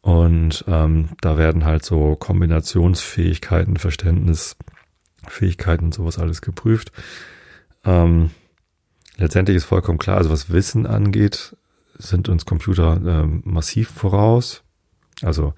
Und 0.01 0.65
ähm, 0.67 1.11
da 1.21 1.37
werden 1.37 1.67
halt 1.67 1.85
so 1.85 2.17
Kombinationsfähigkeiten, 2.17 3.77
Verständnisfähigkeiten 3.77 5.89
und 5.89 5.93
sowas 5.93 6.19
alles 6.19 6.41
geprüft. 6.41 6.91
Ähm, 7.85 8.31
letztendlich 9.19 9.59
ist 9.59 9.67
vollkommen 9.67 9.99
klar, 9.99 10.17
also 10.17 10.31
was 10.31 10.51
Wissen 10.51 10.87
angeht, 10.87 11.55
sind 11.99 12.31
uns 12.31 12.47
Computer 12.47 12.99
ähm, 13.05 13.43
massiv 13.45 13.91
voraus. 13.91 14.63
Also 15.21 15.53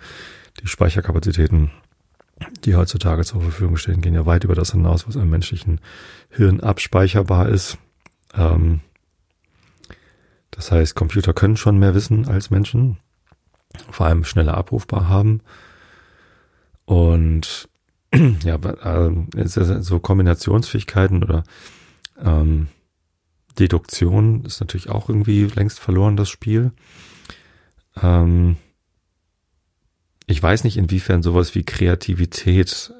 die 0.61 0.67
Speicherkapazitäten 0.67 1.71
die 2.65 2.75
heutzutage 2.75 3.25
zur 3.25 3.43
Verfügung 3.43 3.77
stehen, 3.77 4.01
gehen 4.01 4.15
ja 4.15 4.27
weit 4.27 4.45
über 4.45 4.55
das 4.55 4.73
hinaus, 4.73 5.07
was 5.07 5.17
im 5.17 5.31
menschlichen 5.31 5.81
Hirn 6.31 6.61
abspeicherbar 6.61 7.49
ist. 7.49 7.79
Ähm, 8.35 8.81
das 10.51 10.71
heißt, 10.73 10.95
Computer 10.95 11.33
können 11.33 11.57
schon 11.57 11.79
mehr 11.79 11.95
wissen 11.95 12.29
als 12.29 12.51
Menschen, 12.51 12.99
vor 13.91 14.07
allem 14.07 14.25
schneller 14.25 14.57
abrufbar 14.57 15.09
haben. 15.09 15.41
Und 16.85 17.69
ja, 18.45 18.57
äh, 18.57 19.47
so 19.47 20.01
Kombinationsfähigkeiten 20.01 21.23
oder 21.23 21.45
ähm, 22.21 22.69
Deduktion 23.59 24.45
ist 24.45 24.61
natürlich 24.61 24.89
auch 24.91 25.09
irgendwie 25.09 25.45
längst 25.45 25.79
verloren, 25.79 26.17
das 26.17 26.29
Spiel. 26.29 26.73
Ähm, 28.03 28.57
ich 30.31 30.43
weiß 30.43 30.65
nicht, 30.65 30.77
inwiefern 30.77 31.23
sowas 31.23 31.55
wie 31.55 31.65
Kreativität 31.65 32.93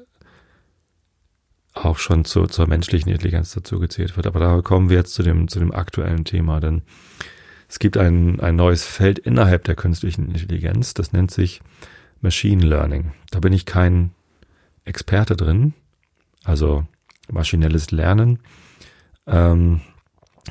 auch 1.73 1.97
schon 1.97 2.25
zu, 2.25 2.47
zur 2.47 2.67
menschlichen 2.67 3.11
Intelligenz 3.11 3.53
dazu 3.53 3.79
gezählt 3.79 4.17
wird. 4.17 4.27
Aber 4.27 4.39
da 4.39 4.61
kommen 4.61 4.89
wir 4.89 4.97
jetzt 4.97 5.13
zu 5.13 5.23
dem, 5.23 5.47
zu 5.47 5.59
dem 5.59 5.73
aktuellen 5.73 6.25
Thema, 6.25 6.59
denn 6.59 6.81
es 7.69 7.79
gibt 7.79 7.95
ein, 7.95 8.41
ein 8.41 8.57
neues 8.57 8.83
Feld 8.83 9.17
innerhalb 9.19 9.63
der 9.63 9.75
künstlichen 9.75 10.27
Intelligenz, 10.27 10.93
das 10.93 11.13
nennt 11.13 11.31
sich 11.31 11.61
Machine 12.19 12.65
Learning. 12.65 13.13
Da 13.31 13.39
bin 13.39 13.53
ich 13.53 13.65
kein 13.65 14.11
Experte 14.83 15.37
drin, 15.37 15.73
also 16.43 16.85
maschinelles 17.31 17.91
Lernen. 17.91 18.39
Ähm, 19.25 19.79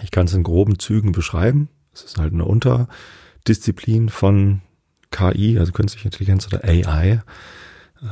ich 0.02 0.10
kann 0.10 0.26
es 0.26 0.34
in 0.34 0.42
groben 0.42 0.78
Zügen 0.78 1.12
beschreiben. 1.12 1.68
Es 1.92 2.04
ist 2.04 2.18
halt 2.18 2.32
eine 2.32 2.46
Unterdisziplin 2.46 4.08
von 4.08 4.62
KI, 5.10 5.58
also 5.58 5.72
künstliche 5.72 6.08
Intelligenz 6.08 6.46
oder 6.46 6.64
AI. 6.64 7.22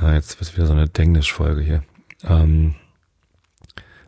Äh, 0.03 0.15
jetzt 0.15 0.41
wird 0.41 0.57
wieder 0.57 0.67
so 0.67 0.73
eine 0.73 0.89
Denglisch-Folge 0.89 1.63
hier. 1.63 1.83
Ähm, 2.25 2.75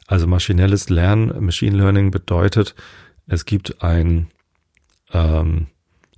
also 0.07 0.27
maschinelles 0.27 0.89
Lernen, 0.89 1.45
Machine 1.45 1.77
Learning 1.77 2.11
bedeutet, 2.11 2.75
es 3.27 3.45
gibt 3.45 3.83
ein, 3.83 4.29
ähm, 5.13 5.69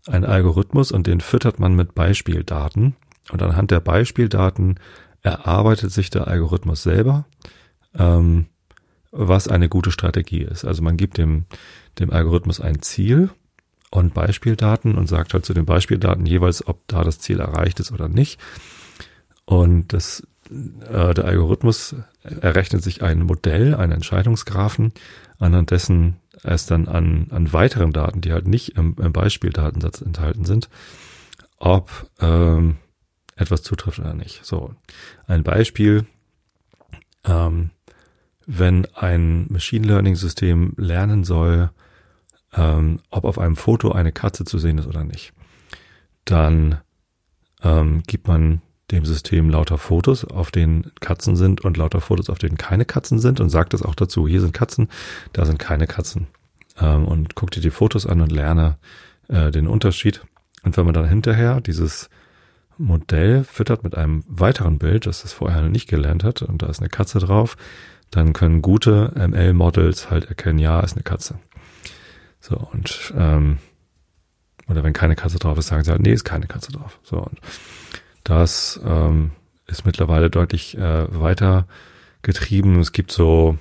ein 0.07 0.25
Algorithmus 0.25 0.93
und 0.93 1.07
den 1.07 1.21
füttert 1.21 1.61
man 1.61 1.75
mit 1.75 1.95
Beispieldaten. 1.95 2.97
Und 3.31 3.43
anhand 3.43 3.71
der 3.71 3.81
Beispieldaten 3.81 4.81
erarbeitet 5.21 5.93
sich 5.93 6.11
der 6.11 6.27
Algorithmus 6.27 6.83
selber, 6.83 7.27
ähm, 7.97 8.47
was 9.11 9.47
eine 9.47 9.69
gute 9.69 9.91
Strategie 9.91 10.43
ist. 10.43 10.65
Also 10.65 10.83
man 10.83 10.97
gibt 10.97 11.19
dem, 11.19 11.45
dem 11.99 12.11
Algorithmus 12.11 12.61
ein 12.61 12.81
Ziel 12.81 13.31
und 13.93 14.15
Beispieldaten 14.15 14.97
und 14.97 15.07
sagt 15.07 15.35
halt 15.35 15.45
zu 15.45 15.53
den 15.53 15.67
Beispieldaten 15.67 16.25
jeweils, 16.25 16.67
ob 16.67 16.81
da 16.89 17.05
das 17.05 17.19
Ziel 17.19 17.41
erreicht 17.41 17.79
ist 17.79 17.93
oder 17.93 18.09
nicht. 18.09 18.41
Und 19.45 19.93
das, 19.93 20.27
äh, 20.51 21.13
der 21.13 21.27
Algorithmus 21.27 21.95
errechnet 22.23 22.83
sich 22.83 23.03
ein 23.03 23.23
Modell, 23.23 23.75
einen 23.75 23.93
Entscheidungsgraphen, 23.93 24.93
anhand 25.39 25.71
dessen 25.71 26.17
es 26.43 26.65
dann 26.65 26.89
an, 26.89 27.27
an 27.31 27.53
weiteren 27.53 27.93
Daten, 27.93 28.23
die 28.23 28.33
halt 28.33 28.49
nicht 28.49 28.77
im, 28.77 28.97
im 28.99 29.13
Beispieldatensatz 29.13 30.01
enthalten 30.01 30.47
sind, 30.47 30.71
ob 31.59 32.11
ähm, 32.19 32.79
etwas 33.37 33.63
zutrifft 33.63 33.99
oder 33.99 34.15
nicht. 34.15 34.43
So, 34.45 34.75
ein 35.27 35.43
Beispiel, 35.43 36.07
ähm, 37.25 37.71
wenn 38.47 38.87
ein 38.95 39.47
Machine 39.51 39.87
Learning 39.87 40.17
System 40.17 40.73
lernen 40.79 41.25
soll, 41.25 41.71
ähm, 42.55 43.01
ob 43.11 43.25
auf 43.25 43.39
einem 43.39 43.57
Foto 43.57 43.93
eine 43.93 44.13
Katze 44.13 44.45
zu 44.45 44.59
sehen 44.59 44.79
ist 44.79 44.87
oder 44.87 45.05
nicht. 45.05 45.33
Dann 46.25 46.81
ähm, 47.63 48.03
gibt 48.07 48.29
man 48.29 48.63
dem 48.91 49.05
System 49.07 49.49
lauter 49.49 49.79
Fotos, 49.79 50.25
auf 50.25 50.51
denen 50.51 50.93
Katzen 51.01 51.35
sind 51.35 51.63
und 51.63 51.77
lauter 51.77 52.01
Fotos, 52.01 52.29
auf 52.29 52.39
denen 52.39 52.59
keine 52.59 52.85
Katzen 52.85 53.19
sind 53.19 53.41
und 53.41 53.49
sagt 53.49 53.75
es 53.75 53.83
auch 53.83 53.95
dazu, 53.95 54.29
hier 54.29 54.41
sind 54.41 54.53
Katzen, 54.53 54.89
da 55.33 55.47
sind 55.47 55.59
keine 55.59 55.87
Katzen. 55.87 56.27
Ähm, 56.79 57.07
und 57.07 57.35
guck 57.35 57.51
dir 57.51 57.61
die 57.61 57.71
Fotos 57.71 58.07
an 58.07 58.21
und 58.21 58.31
lerne 58.31 58.77
äh, 59.29 59.51
den 59.51 59.67
Unterschied. 59.67 60.23
Und 60.63 60.77
wenn 60.77 60.85
man 60.85 60.95
dann 60.95 61.09
hinterher 61.09 61.61
dieses 61.61 62.11
Modell 62.79 63.45
füttert 63.45 63.83
mit 63.83 63.97
einem 63.97 64.25
weiteren 64.29 64.79
Bild, 64.79 65.07
das 65.07 65.25
es 65.25 65.33
vorher 65.33 65.63
nicht 65.63 65.89
gelernt 65.89 66.25
hat, 66.25 66.43
und 66.43 66.63
da 66.63 66.67
ist 66.67 66.81
eine 66.81 66.89
Katze 66.89 67.19
drauf, 67.19 67.57
dann 68.11 68.33
können 68.35 68.61
gute 68.61 69.13
ML-Models 69.15 70.11
halt 70.11 70.27
erkennen, 70.27 70.59
ja, 70.59 70.81
ist 70.81 70.95
eine 70.95 71.03
Katze. 71.03 71.39
So, 72.43 72.57
und 72.57 73.15
ähm, 73.17 73.59
oder 74.67 74.83
wenn 74.83 74.93
keine 74.93 75.15
Katze 75.15 75.39
drauf 75.39 75.57
ist, 75.59 75.69
sagen 75.69 75.85
sie 75.85 75.93
halt, 75.93 76.03
nee, 76.03 76.13
ist 76.13 76.25
keine 76.25 76.49
Katze 76.49 76.73
drauf. 76.73 76.99
So, 77.05 77.19
und 77.19 77.41
das 78.25 78.81
ähm, 78.85 79.31
ist 79.69 79.87
mittlerweile 79.87 80.29
deutlich 80.29 80.77
äh, 80.77 81.07
weiter 81.19 81.69
getrieben. 82.23 82.81
Es 82.81 82.91
gibt 82.91 83.13
so, 83.13 83.59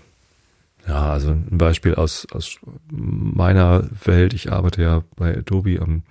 ja, 0.87 1.11
also 1.11 1.29
ein 1.29 1.59
Beispiel 1.59 1.93
aus, 1.93 2.25
aus 2.31 2.57
meiner 2.89 3.87
Welt. 4.03 4.33
Ich 4.33 4.51
arbeite 4.51 4.81
ja 4.81 5.03
bei 5.15 5.37
Adobe 5.37 5.79
am, 5.79 6.01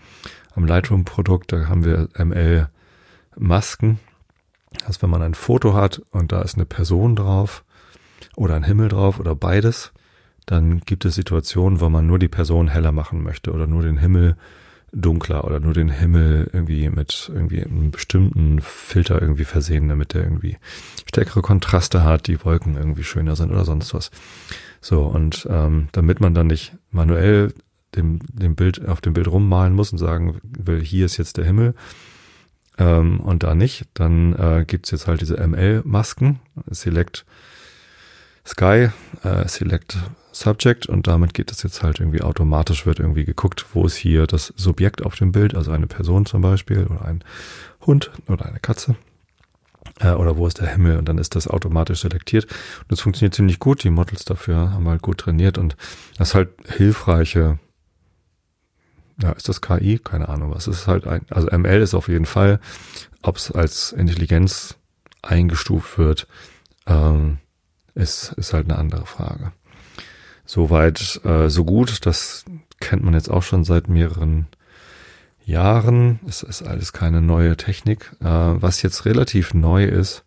am 0.55 0.65
Lightroom-Produkt. 0.65 1.53
Da 1.53 1.67
haben 1.67 1.85
wir 1.85 2.09
ML-Masken. 2.17 3.99
Also 4.87 5.03
wenn 5.03 5.11
man 5.11 5.23
ein 5.23 5.35
Foto 5.35 5.75
hat 5.75 6.03
und 6.13 6.31
da 6.31 6.43
ist 6.43 6.55
eine 6.55 6.67
Person 6.67 7.17
drauf 7.17 7.65
oder 8.37 8.55
ein 8.55 8.63
Himmel 8.63 8.89
drauf 8.91 9.19
oder 9.19 9.35
beides, 9.35 9.93
dann 10.47 10.81
gibt 10.81 11.05
es 11.05 11.15
Situationen, 11.15 11.81
wo 11.81 11.89
man 11.89 12.07
nur 12.07 12.19
die 12.19 12.29
Person 12.29 12.69
heller 12.69 12.93
machen 12.93 13.23
möchte 13.23 13.53
oder 13.53 13.67
nur 13.67 13.83
den 13.83 13.99
Himmel 13.99 14.37
dunkler 14.93 15.45
oder 15.45 15.61
nur 15.61 15.73
den 15.73 15.89
Himmel 15.89 16.51
irgendwie 16.53 16.89
mit 16.89 17.31
irgendwie 17.33 17.63
einem 17.63 17.91
bestimmten 17.91 18.61
Filter 18.61 19.21
irgendwie 19.21 19.45
versehen, 19.45 19.89
damit 19.89 20.15
der 20.15 20.25
irgendwie 20.25 20.59
stärkere 21.07 21.43
Kontraste 21.43 22.03
hat, 22.03 22.27
die 22.27 22.45
Wolken 22.45 22.77
irgendwie 22.77 23.05
schöner 23.05 23.37
sind 23.37 23.51
oder 23.51 23.65
sonst 23.65 23.95
was. 23.95 24.11
So, 24.81 25.03
und 25.03 25.47
ähm, 25.51 25.89
damit 25.93 26.21
man 26.21 26.35
dann 26.35 26.49
nicht 26.49 26.73
manuell 26.91 27.53
dem, 27.95 28.21
dem 28.33 28.55
Bild 28.57 28.87
auf 28.87 29.01
dem 29.01 29.13
Bild 29.13 29.29
rummalen 29.29 29.75
muss 29.75 29.93
und 29.93 29.99
sagen 29.99 30.41
will, 30.43 30.81
hier 30.81 31.07
ist 31.07 31.17
jetzt 31.17 31.37
der 31.37 31.45
Himmel 31.45 31.75
ähm, 32.79 33.21
und 33.21 33.43
da 33.43 33.55
nicht, 33.55 33.87
dann 33.95 34.33
äh, 34.35 34.65
gibt's 34.67 34.91
jetzt 34.91 35.07
halt 35.07 35.21
diese 35.21 35.37
ML-Masken, 35.37 36.41
Select 36.71 37.27
Sky, 38.47 38.89
äh, 39.23 39.47
Select 39.49 39.99
Subject 40.41 40.87
und 40.87 41.07
damit 41.07 41.35
geht 41.35 41.53
es 41.53 41.63
jetzt 41.63 41.83
halt 41.83 42.01
irgendwie 42.01 42.23
automatisch, 42.23 42.87
wird 42.87 42.99
irgendwie 42.99 43.25
geguckt, 43.25 43.67
wo 43.75 43.85
ist 43.85 43.97
hier 43.97 44.27
das 44.27 44.55
Subjekt 44.57 45.05
auf 45.05 45.15
dem 45.17 45.33
Bild, 45.33 45.55
also 45.55 45.71
eine 45.71 45.87
Person 45.87 46.25
zum 46.25 46.41
Beispiel 46.41 46.87
oder 46.87 47.05
ein 47.05 47.23
Hund 47.85 48.11
oder 48.27 48.47
eine 48.47 48.59
Katze 48.59 48.97
äh, 50.01 50.13
oder 50.13 50.37
wo 50.39 50.47
ist 50.47 50.59
der 50.59 50.69
Himmel 50.69 50.97
und 50.99 51.09
dann 51.09 51.19
ist 51.19 51.37
das 51.37 51.47
automatisch 51.47 52.01
selektiert 52.01 52.45
und 52.45 52.93
das 52.93 53.01
funktioniert 53.01 53.35
ziemlich 53.35 53.59
gut, 53.59 53.85
die 53.85 53.91
Models 53.91 54.25
dafür 54.25 54.73
haben 54.73 54.89
halt 54.89 55.03
gut 55.03 55.19
trainiert 55.19 55.59
und 55.59 55.77
das 56.17 56.29
ist 56.31 56.35
halt 56.35 56.49
hilfreiche 56.67 57.59
ja, 59.23 59.33
ist 59.33 59.51
das 59.51 59.61
KI? 59.61 59.99
Keine 59.99 60.31
Ahnung 60.31 60.51
was. 60.51 60.67
Ist 60.67 60.87
halt 60.87 61.07
ein, 61.07 61.27
also 61.29 61.49
ML 61.49 61.83
ist 61.83 61.93
auf 61.93 62.09
jeden 62.09 62.25
Fall, 62.25 62.59
ob 63.21 63.37
es 63.37 63.51
als 63.51 63.93
Intelligenz 63.93 64.77
eingestuft 65.21 65.99
wird, 65.99 66.27
ähm, 66.87 67.37
ist, 67.95 68.33
ist 68.39 68.55
halt 68.55 68.71
eine 68.71 68.79
andere 68.79 69.05
Frage. 69.05 69.53
Soweit, 70.53 71.21
äh, 71.25 71.49
so 71.49 71.65
gut. 71.65 72.05
Das 72.07 72.45
kennt 72.81 73.05
man 73.05 73.15
jetzt 73.15 73.31
auch 73.31 73.45
schon 73.45 73.63
seit 73.63 73.89
mehreren 73.89 74.49
Jahren. 75.45 76.19
Es 76.27 76.43
ist 76.43 76.63
alles 76.63 76.93
keine 76.93 77.21
neue 77.21 77.57
Technik. 77.57 78.11
Äh, 78.19 78.25
was 78.25 78.83
jetzt 78.83 79.05
relativ 79.05 79.55
neu 79.55 79.85
ist, 79.85 80.25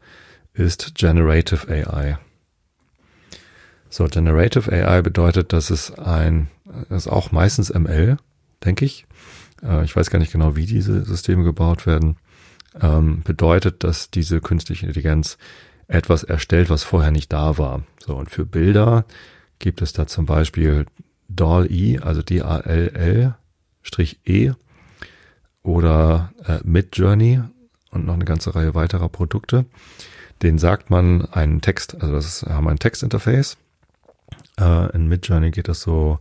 ist 0.53 0.95
Generative 0.95 1.67
AI. 1.67 2.17
So, 3.89 4.05
Generative 4.05 4.71
AI 4.71 5.01
bedeutet, 5.01 5.51
dass 5.51 5.69
es 5.69 5.93
ein, 5.93 6.47
das 6.87 7.05
ist 7.05 7.11
auch 7.11 7.33
meistens 7.33 7.73
ML, 7.73 8.15
denke 8.63 8.85
ich. 8.85 9.05
Äh, 9.61 9.83
ich 9.83 9.93
weiß 9.93 10.09
gar 10.09 10.19
nicht 10.19 10.31
genau, 10.31 10.55
wie 10.55 10.65
diese 10.65 11.03
Systeme 11.03 11.43
gebaut 11.43 11.85
werden. 11.85 12.15
Ähm, 12.79 13.23
bedeutet, 13.25 13.83
dass 13.83 14.09
diese 14.09 14.39
künstliche 14.39 14.85
Intelligenz 14.85 15.37
etwas 15.89 16.23
erstellt, 16.23 16.69
was 16.69 16.83
vorher 16.83 17.11
nicht 17.11 17.33
da 17.33 17.57
war. 17.57 17.83
So, 17.99 18.15
und 18.15 18.31
für 18.31 18.45
Bilder 18.45 19.03
gibt 19.63 19.81
es 19.81 19.93
da 19.93 20.05
zum 20.07 20.25
Beispiel 20.25 20.85
DALL-E, 21.29 21.99
also 21.99 22.21
D-A-L-L-E 22.21 23.31
oder 25.63 26.33
äh, 26.45 26.59
Midjourney 26.65 27.41
und 27.89 28.05
noch 28.05 28.15
eine 28.15 28.25
ganze 28.25 28.53
Reihe 28.55 28.75
weiterer 28.75 29.07
Produkte. 29.07 29.65
Den 30.41 30.57
sagt 30.59 30.89
man 30.89 31.25
einen 31.27 31.61
Text, 31.61 31.95
also 32.01 32.13
das 32.13 32.25
ist, 32.25 32.43
haben 32.43 32.67
ein 32.67 32.77
Textinterface. 32.77 33.55
Äh, 34.59 34.93
in 34.93 35.07
Midjourney 35.07 35.51
geht 35.51 35.69
das 35.69 35.79
so 35.79 36.19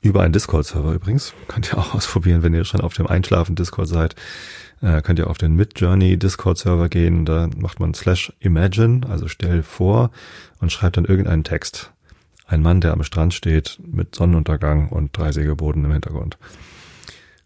über 0.00 0.22
einen 0.22 0.32
Discord-Server 0.32 0.92
übrigens. 0.92 1.34
Könnt 1.48 1.72
ihr 1.72 1.78
auch 1.78 1.92
ausprobieren, 1.96 2.44
wenn 2.44 2.54
ihr 2.54 2.64
schon 2.64 2.82
auf 2.82 2.94
dem 2.94 3.08
Einschlafen-Discord 3.08 3.88
seid. 3.88 4.14
Äh, 4.80 5.02
könnt 5.02 5.18
ihr 5.18 5.28
auf 5.28 5.38
den 5.38 5.56
Midjourney 5.56 6.18
Discord-Server 6.18 6.88
gehen. 6.88 7.24
Da 7.24 7.50
macht 7.56 7.80
man 7.80 7.94
slash 7.94 8.32
imagine, 8.38 9.00
also 9.08 9.26
stell 9.26 9.64
vor 9.64 10.12
und 10.60 10.70
schreibt 10.70 10.98
dann 10.98 11.04
irgendeinen 11.04 11.42
Text. 11.42 11.90
Ein 12.46 12.62
Mann, 12.62 12.80
der 12.80 12.92
am 12.92 13.02
Strand 13.02 13.34
steht 13.34 13.78
mit 13.84 14.14
Sonnenuntergang 14.14 14.88
und 14.88 15.16
drei 15.16 15.32
Segelboden 15.32 15.84
im 15.84 15.92
Hintergrund. 15.92 16.38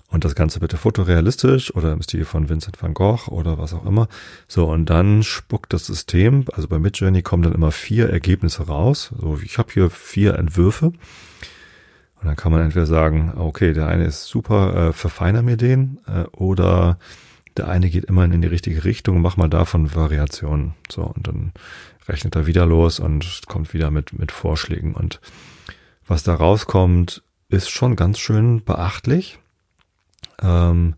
Und 0.09 0.25
das 0.25 0.35
Ganze 0.35 0.61
bitte 0.61 0.77
fotorealistisch 0.77 1.75
oder 1.75 1.93
im 1.93 2.03
Stil 2.03 2.25
von 2.25 2.49
Vincent 2.49 2.83
van 2.83 2.95
Gogh 2.95 3.29
oder 3.31 3.59
was 3.59 3.73
auch 3.73 3.87
immer. 3.87 4.09
So, 4.49 4.71
und 4.71 4.91
dann 4.91 5.23
spuckt 5.23 5.73
das 5.73 5.87
System, 5.87 6.45
also 6.53 6.67
bei 6.69 6.79
Midjourney 6.79 7.23
kommen 7.23 7.45
dann 7.45 7.55
immer 7.55 7.71
vier 7.71 8.11
Ergebnisse 8.11 8.67
raus. 8.67 9.15
So, 9.19 9.39
ich 9.43 9.57
habe 9.57 9.73
hier 9.73 9.89
vier 9.89 10.35
Entwürfe. 10.35 10.87
Und 10.87 12.27
dann 12.27 12.37
kann 12.37 12.53
man 12.53 12.61
entweder 12.61 12.87
sagen, 12.87 13.33
okay, 13.37 13.73
der 13.73 13.87
eine 13.87 14.05
ist 14.05 14.27
super, 14.27 14.89
äh, 14.89 14.93
verfeiner 14.93 15.43
mir 15.43 15.57
den, 15.57 16.01
äh, 16.07 16.25
oder 16.33 16.99
der 17.57 17.69
eine 17.69 17.89
geht 17.89 18.05
immerhin 18.05 18.33
in 18.33 18.43
die 18.43 18.49
richtige 18.49 18.85
Richtung, 18.85 19.23
mach 19.23 19.37
mal 19.37 19.49
davon 19.49 19.95
Variationen. 19.95 20.75
So, 20.91 21.03
und 21.03 21.27
dann 21.27 21.53
rechnet 22.11 22.37
er 22.37 22.47
wieder 22.47 22.67
los 22.67 23.01
und 23.01 23.43
kommt 23.47 23.73
wieder 23.73 23.91
mit, 23.91 24.13
mit 24.13 24.33
Vorschlägen. 24.33 24.95
Und 24.95 25.21
was 26.07 26.23
da 26.23 26.35
rauskommt, 26.35 27.23
ist 27.49 27.71
schon 27.71 27.97
ganz 27.97 28.19
schön 28.19 28.65
beachtlich. 28.65 29.39
Ähm, 30.43 30.95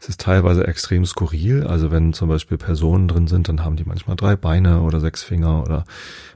es 0.00 0.08
ist 0.08 0.20
teilweise 0.20 0.66
extrem 0.66 1.06
skurril. 1.06 1.66
Also 1.66 1.90
wenn 1.90 2.12
zum 2.12 2.28
Beispiel 2.28 2.58
Personen 2.58 3.06
drin 3.06 3.28
sind, 3.28 3.48
dann 3.48 3.64
haben 3.64 3.76
die 3.76 3.84
manchmal 3.84 4.16
drei 4.16 4.34
Beine 4.34 4.80
oder 4.80 4.98
sechs 4.98 5.22
Finger 5.22 5.62
oder, 5.62 5.84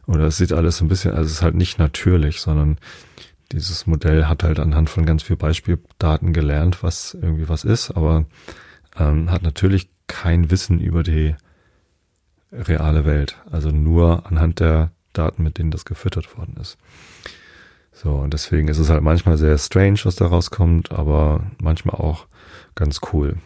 oder 0.06 0.25
es 0.25 0.37
sieht 0.37 0.52
alles 0.52 0.80
ein 0.80 0.88
bisschen, 0.88 1.12
also 1.12 1.25
es 1.25 1.33
ist 1.33 1.42
halt 1.42 1.56
nicht 1.56 1.78
natürlich, 1.78 2.40
sondern 2.40 2.78
dieses 3.52 3.87
Modell 3.87 4.26
hat 4.26 4.42
halt 4.42 4.61
anhand 4.61 4.90
von 4.90 5.06
ganz 5.06 5.23
viel 5.23 5.37
Beispieldaten 5.37 6.33
gelernt, 6.33 6.83
was 6.83 7.14
irgendwie 7.14 7.49
was 7.49 7.64
ist, 7.64 7.90
aber 7.90 8.26
ähm, 8.99 9.30
hat 9.30 9.42
natürlich 9.42 9.88
kein 10.06 10.50
Wissen 10.50 10.80
über 10.80 11.02
die 11.02 11.35
reale 12.53 13.05
Welt. 13.05 13.37
Also 13.50 13.71
nur 13.71 14.26
anhand 14.26 14.61
der 14.61 14.91
Daten, 15.12 15.43
mit 15.43 15.59
denen 15.59 15.71
das 15.71 15.85
gefüttert 15.85 16.37
worden 16.37 16.57
ist. 16.61 16.76
So, 17.93 18.11
und 18.17 18.35
deswegen 18.35 18.69
ist 18.69 18.79
es 18.79 18.91
halt 18.91 19.03
manchmal 19.03 19.38
sehr 19.38 19.57
strange, 19.57 20.00
was 20.05 20.17
da 20.17 20.26
rauskommt, 20.26 20.93
aber 20.93 21.41
manchmal 21.59 21.97
auch 21.97 22.26
ganz 22.75 23.00
cool. 23.12 23.38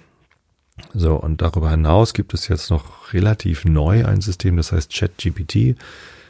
So, 0.93 1.15
und 1.15 1.41
darüber 1.41 1.71
hinaus 1.71 2.15
gibt 2.15 2.35
es 2.35 2.49
jetzt 2.49 2.71
noch 2.71 3.13
relativ 3.13 3.65
neu 3.65 4.05
ein 4.07 4.21
System, 4.21 4.57
das 4.57 4.73
heißt 4.73 4.93
ChatGPT 4.93 5.77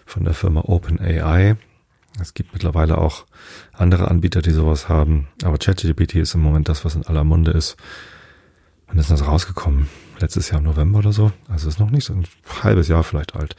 von 0.05 0.25
der 0.25 0.35
Firma 0.35 0.63
OpenAI. 0.67 1.57
Es 2.21 2.35
gibt 2.35 2.53
mittlerweile 2.53 2.99
auch 2.99 3.25
andere 3.73 4.09
Anbieter, 4.09 4.43
die 4.43 4.51
sowas 4.51 4.89
haben, 4.89 5.29
aber 5.43 5.57
ChatGPT 5.57 6.17
ist 6.17 6.35
im 6.35 6.43
Moment 6.43 6.69
das, 6.69 6.85
was 6.85 6.97
in 6.97 7.07
aller 7.07 7.25
Munde 7.25 7.53
ist. 7.53 7.77
Wann 8.89 8.99
ist 8.99 9.11
das 9.11 9.27
rausgekommen? 9.27 9.89
Letztes 10.21 10.51
Jahr 10.51 10.59
im 10.59 10.67
November 10.67 10.99
oder 10.99 11.13
so. 11.13 11.33
Also 11.49 11.69
ist 11.69 11.81
noch 11.81 11.91
nicht 11.91 12.05
so 12.05 12.13
ein 12.13 12.25
halbes 12.63 12.89
Jahr 12.89 13.03
vielleicht 13.03 13.35
alt. 13.35 13.57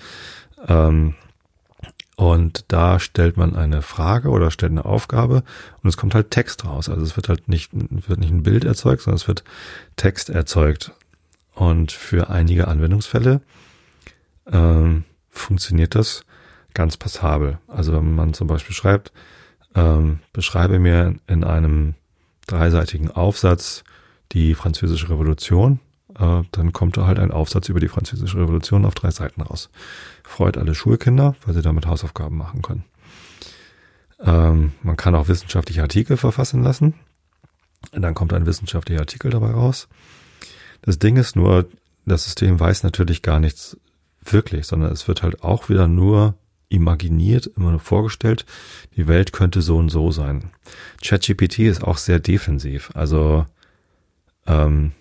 Ähm, 0.67 1.15
und 2.15 2.65
da 2.67 2.99
stellt 2.99 3.35
man 3.35 3.55
eine 3.55 3.81
Frage 3.81 4.29
oder 4.29 4.51
stellt 4.51 4.71
eine 4.71 4.85
Aufgabe 4.85 5.43
und 5.81 5.89
es 5.89 5.97
kommt 5.97 6.13
halt 6.13 6.29
Text 6.29 6.65
raus. 6.65 6.87
Also 6.87 7.01
es 7.01 7.15
wird 7.15 7.29
halt 7.29 7.47
nicht, 7.47 7.71
wird 7.73 8.19
nicht 8.19 8.31
ein 8.31 8.43
Bild 8.43 8.63
erzeugt, 8.63 9.01
sondern 9.01 9.15
es 9.15 9.27
wird 9.27 9.43
Text 9.95 10.29
erzeugt. 10.29 10.91
Und 11.55 11.91
für 11.91 12.29
einige 12.29 12.67
Anwendungsfälle 12.67 13.41
ähm, 14.51 15.03
funktioniert 15.29 15.95
das 15.95 16.23
ganz 16.73 16.95
passabel. 16.95 17.57
Also 17.67 17.93
wenn 17.93 18.13
man 18.13 18.33
zum 18.33 18.47
Beispiel 18.47 18.75
schreibt, 18.75 19.11
ähm, 19.73 20.19
beschreibe 20.31 20.79
mir 20.79 21.15
in 21.27 21.43
einem 21.43 21.95
dreiseitigen 22.45 23.09
Aufsatz 23.09 23.83
die 24.31 24.55
französische 24.55 25.09
Revolution, 25.09 25.79
äh, 26.19 26.43
dann 26.51 26.73
kommt 26.73 26.97
da 26.97 27.05
halt 27.05 27.19
ein 27.19 27.31
Aufsatz 27.31 27.69
über 27.69 27.79
die 27.79 27.87
französische 27.87 28.37
Revolution 28.37 28.85
auf 28.85 28.95
drei 28.95 29.11
Seiten 29.11 29.41
raus 29.41 29.69
freut 30.31 30.57
alle 30.57 30.73
Schulkinder, 30.73 31.35
weil 31.45 31.53
sie 31.53 31.61
damit 31.61 31.85
Hausaufgaben 31.85 32.37
machen 32.37 32.61
können. 32.61 32.85
Ähm, 34.19 34.71
man 34.81 34.97
kann 34.97 35.13
auch 35.13 35.27
wissenschaftliche 35.27 35.81
Artikel 35.81 36.17
verfassen 36.17 36.63
lassen. 36.63 36.95
Und 37.91 38.01
dann 38.01 38.13
kommt 38.13 38.33
ein 38.33 38.45
wissenschaftlicher 38.45 39.01
Artikel 39.01 39.31
dabei 39.31 39.51
raus. 39.51 39.87
Das 40.81 40.99
Ding 40.99 41.17
ist 41.17 41.35
nur, 41.35 41.67
das 42.05 42.23
System 42.23 42.59
weiß 42.59 42.83
natürlich 42.83 43.21
gar 43.21 43.39
nichts 43.39 43.77
wirklich, 44.23 44.67
sondern 44.67 44.91
es 44.91 45.07
wird 45.07 45.23
halt 45.23 45.43
auch 45.43 45.69
wieder 45.69 45.87
nur 45.87 46.35
imaginiert, 46.69 47.47
immer 47.57 47.71
nur 47.71 47.79
vorgestellt, 47.79 48.45
die 48.95 49.07
Welt 49.07 49.33
könnte 49.33 49.61
so 49.61 49.77
und 49.77 49.89
so 49.89 50.11
sein. 50.11 50.51
ChatGPT 51.03 51.59
ist 51.59 51.83
auch 51.83 51.97
sehr 51.97 52.19
defensiv. 52.19 52.91
Also 52.93 53.45
ähm, 54.47 54.93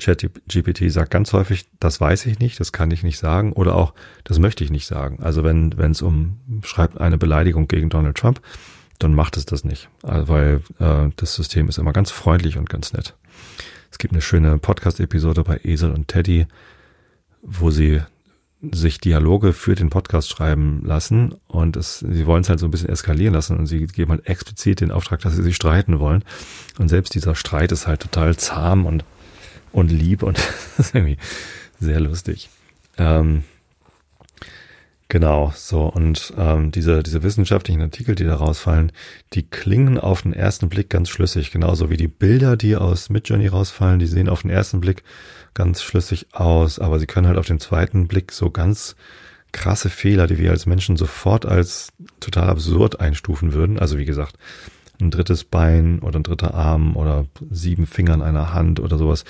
ChatGPT 0.00 0.90
sagt 0.90 1.10
ganz 1.10 1.32
häufig, 1.32 1.66
das 1.78 2.00
weiß 2.00 2.26
ich 2.26 2.38
nicht, 2.38 2.58
das 2.58 2.72
kann 2.72 2.90
ich 2.90 3.02
nicht 3.02 3.18
sagen 3.18 3.52
oder 3.52 3.74
auch, 3.76 3.94
das 4.24 4.38
möchte 4.38 4.64
ich 4.64 4.70
nicht 4.70 4.86
sagen. 4.86 5.18
Also 5.22 5.44
wenn 5.44 5.76
wenn 5.78 5.92
es 5.92 6.02
um 6.02 6.40
schreibt 6.64 7.00
eine 7.00 7.18
Beleidigung 7.18 7.68
gegen 7.68 7.90
Donald 7.90 8.16
Trump, 8.16 8.40
dann 8.98 9.14
macht 9.14 9.36
es 9.36 9.46
das 9.46 9.64
nicht, 9.64 9.88
also 10.02 10.28
weil 10.28 10.62
äh, 10.78 11.10
das 11.16 11.34
System 11.34 11.68
ist 11.68 11.78
immer 11.78 11.92
ganz 11.92 12.10
freundlich 12.10 12.56
und 12.56 12.68
ganz 12.68 12.92
nett. 12.92 13.14
Es 13.90 13.98
gibt 13.98 14.12
eine 14.12 14.22
schöne 14.22 14.58
Podcast-Episode 14.58 15.42
bei 15.42 15.60
Esel 15.64 15.90
und 15.90 16.08
Teddy, 16.08 16.46
wo 17.42 17.70
sie 17.70 18.00
sich 18.72 19.00
Dialoge 19.00 19.52
für 19.52 19.74
den 19.74 19.88
Podcast 19.88 20.28
schreiben 20.28 20.82
lassen 20.84 21.34
und 21.48 21.76
es, 21.76 22.00
sie 22.00 22.26
wollen 22.26 22.42
es 22.42 22.50
halt 22.50 22.60
so 22.60 22.66
ein 22.66 22.70
bisschen 22.70 22.90
eskalieren 22.90 23.34
lassen 23.34 23.56
und 23.56 23.66
sie 23.66 23.86
geben 23.86 24.10
halt 24.10 24.26
explizit 24.26 24.80
den 24.80 24.90
Auftrag, 24.90 25.20
dass 25.20 25.34
sie 25.34 25.42
sich 25.42 25.56
streiten 25.56 25.98
wollen. 25.98 26.24
Und 26.78 26.88
selbst 26.88 27.14
dieser 27.14 27.34
Streit 27.34 27.72
ist 27.72 27.86
halt 27.86 28.00
total 28.00 28.36
zahm 28.36 28.84
und 28.84 29.02
und 29.72 29.90
lieb 29.90 30.22
und 30.22 30.38
das 30.76 30.88
ist 30.88 30.94
irgendwie 30.94 31.18
sehr 31.78 32.00
lustig. 32.00 32.50
Ähm, 32.98 33.44
genau, 35.08 35.52
so 35.54 35.84
und 35.86 36.32
ähm, 36.36 36.70
diese, 36.70 37.02
diese 37.02 37.22
wissenschaftlichen 37.22 37.80
Artikel, 37.80 38.14
die 38.14 38.24
da 38.24 38.36
rausfallen, 38.36 38.92
die 39.32 39.42
klingen 39.42 39.98
auf 39.98 40.22
den 40.22 40.32
ersten 40.32 40.68
Blick 40.68 40.90
ganz 40.90 41.08
schlüssig, 41.08 41.50
genauso 41.50 41.90
wie 41.90 41.96
die 41.96 42.08
Bilder, 42.08 42.56
die 42.56 42.76
aus 42.76 43.10
Midjourney 43.10 43.48
rausfallen, 43.48 43.98
die 43.98 44.06
sehen 44.06 44.28
auf 44.28 44.42
den 44.42 44.50
ersten 44.50 44.80
Blick 44.80 45.02
ganz 45.54 45.82
schlüssig 45.82 46.28
aus, 46.32 46.78
aber 46.78 46.98
sie 46.98 47.06
können 47.06 47.26
halt 47.26 47.38
auf 47.38 47.46
den 47.46 47.60
zweiten 47.60 48.08
Blick 48.08 48.32
so 48.32 48.50
ganz 48.50 48.96
krasse 49.52 49.90
Fehler, 49.90 50.26
die 50.26 50.38
wir 50.38 50.50
als 50.50 50.66
Menschen 50.66 50.96
sofort 50.96 51.44
als 51.46 51.92
total 52.20 52.48
absurd 52.48 53.00
einstufen 53.00 53.52
würden. 53.52 53.78
Also 53.78 53.98
wie 53.98 54.04
gesagt, 54.04 54.36
ein 55.00 55.10
drittes 55.10 55.44
Bein 55.44 56.00
oder 56.00 56.18
ein 56.18 56.22
dritter 56.22 56.54
Arm 56.54 56.96
oder 56.96 57.26
sieben 57.50 57.86
Finger 57.86 58.14
in 58.14 58.22
einer 58.22 58.52
Hand 58.52 58.80
oder 58.80 58.98
sowas. 58.98 59.24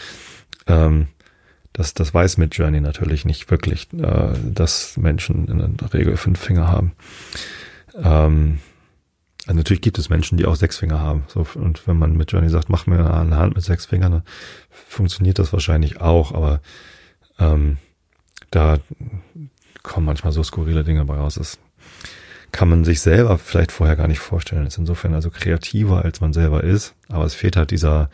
Ähm, 0.66 1.09
das, 1.72 1.94
das 1.94 2.12
weiß 2.12 2.37
mit 2.37 2.56
Journey 2.56 2.80
natürlich 2.80 3.24
nicht 3.24 3.50
wirklich, 3.50 3.88
äh, 3.92 4.33
dass 4.44 4.96
Menschen 4.96 5.48
in 5.48 5.76
der 5.76 5.94
Regel 5.94 6.16
fünf 6.16 6.40
Finger 6.40 6.68
haben. 6.68 6.92
Ähm, 7.94 8.59
also 9.46 9.56
natürlich 9.56 9.80
gibt 9.80 9.98
es 9.98 10.11
Menschen, 10.11 10.37
die 10.37 10.46
auch 10.46 10.56
sechs 10.56 10.78
Finger 10.78 11.00
haben. 11.00 11.24
So, 11.28 11.46
und 11.54 11.87
wenn 11.87 11.98
man 11.98 12.16
mit 12.16 12.30
Journey 12.33 12.48
sagt, 12.48 12.68
mach 12.68 12.87
mir 12.87 13.12
eine 13.12 13.37
Hand 13.37 13.54
mit 13.54 13.64
sechs 13.64 13.87
Fingern, 13.87 14.12
dann 14.12 14.22
funktioniert 14.70 15.38
das 15.38 15.52
wahrscheinlich 15.52 16.00
auch, 16.00 16.33
aber 16.33 16.61
ähm, 17.38 17.78
da 18.50 18.78
kommen 19.83 20.06
manchmal 20.06 20.33
so 20.33 20.42
skurrile 20.42 20.85
Dinge 20.85 21.04
bei 21.04 21.16
raus. 21.16 21.37
Das 21.37 21.59
kann 22.52 22.68
man 22.68 22.84
sich 22.84 23.00
selber 23.00 23.38
vielleicht 23.38 23.72
vorher 23.72 23.96
gar 23.96 24.08
nicht 24.08 24.20
vorstellen. 24.20 24.66
Ist 24.66 24.78
insofern 24.78 25.14
also 25.14 25.30
kreativer, 25.30 26.04
als 26.04 26.20
man 26.20 26.32
selber 26.32 26.64
ist. 26.64 26.94
Aber 27.08 27.24
es 27.24 27.34
fehlt 27.34 27.56
halt 27.56 27.70
dieser 27.70 28.10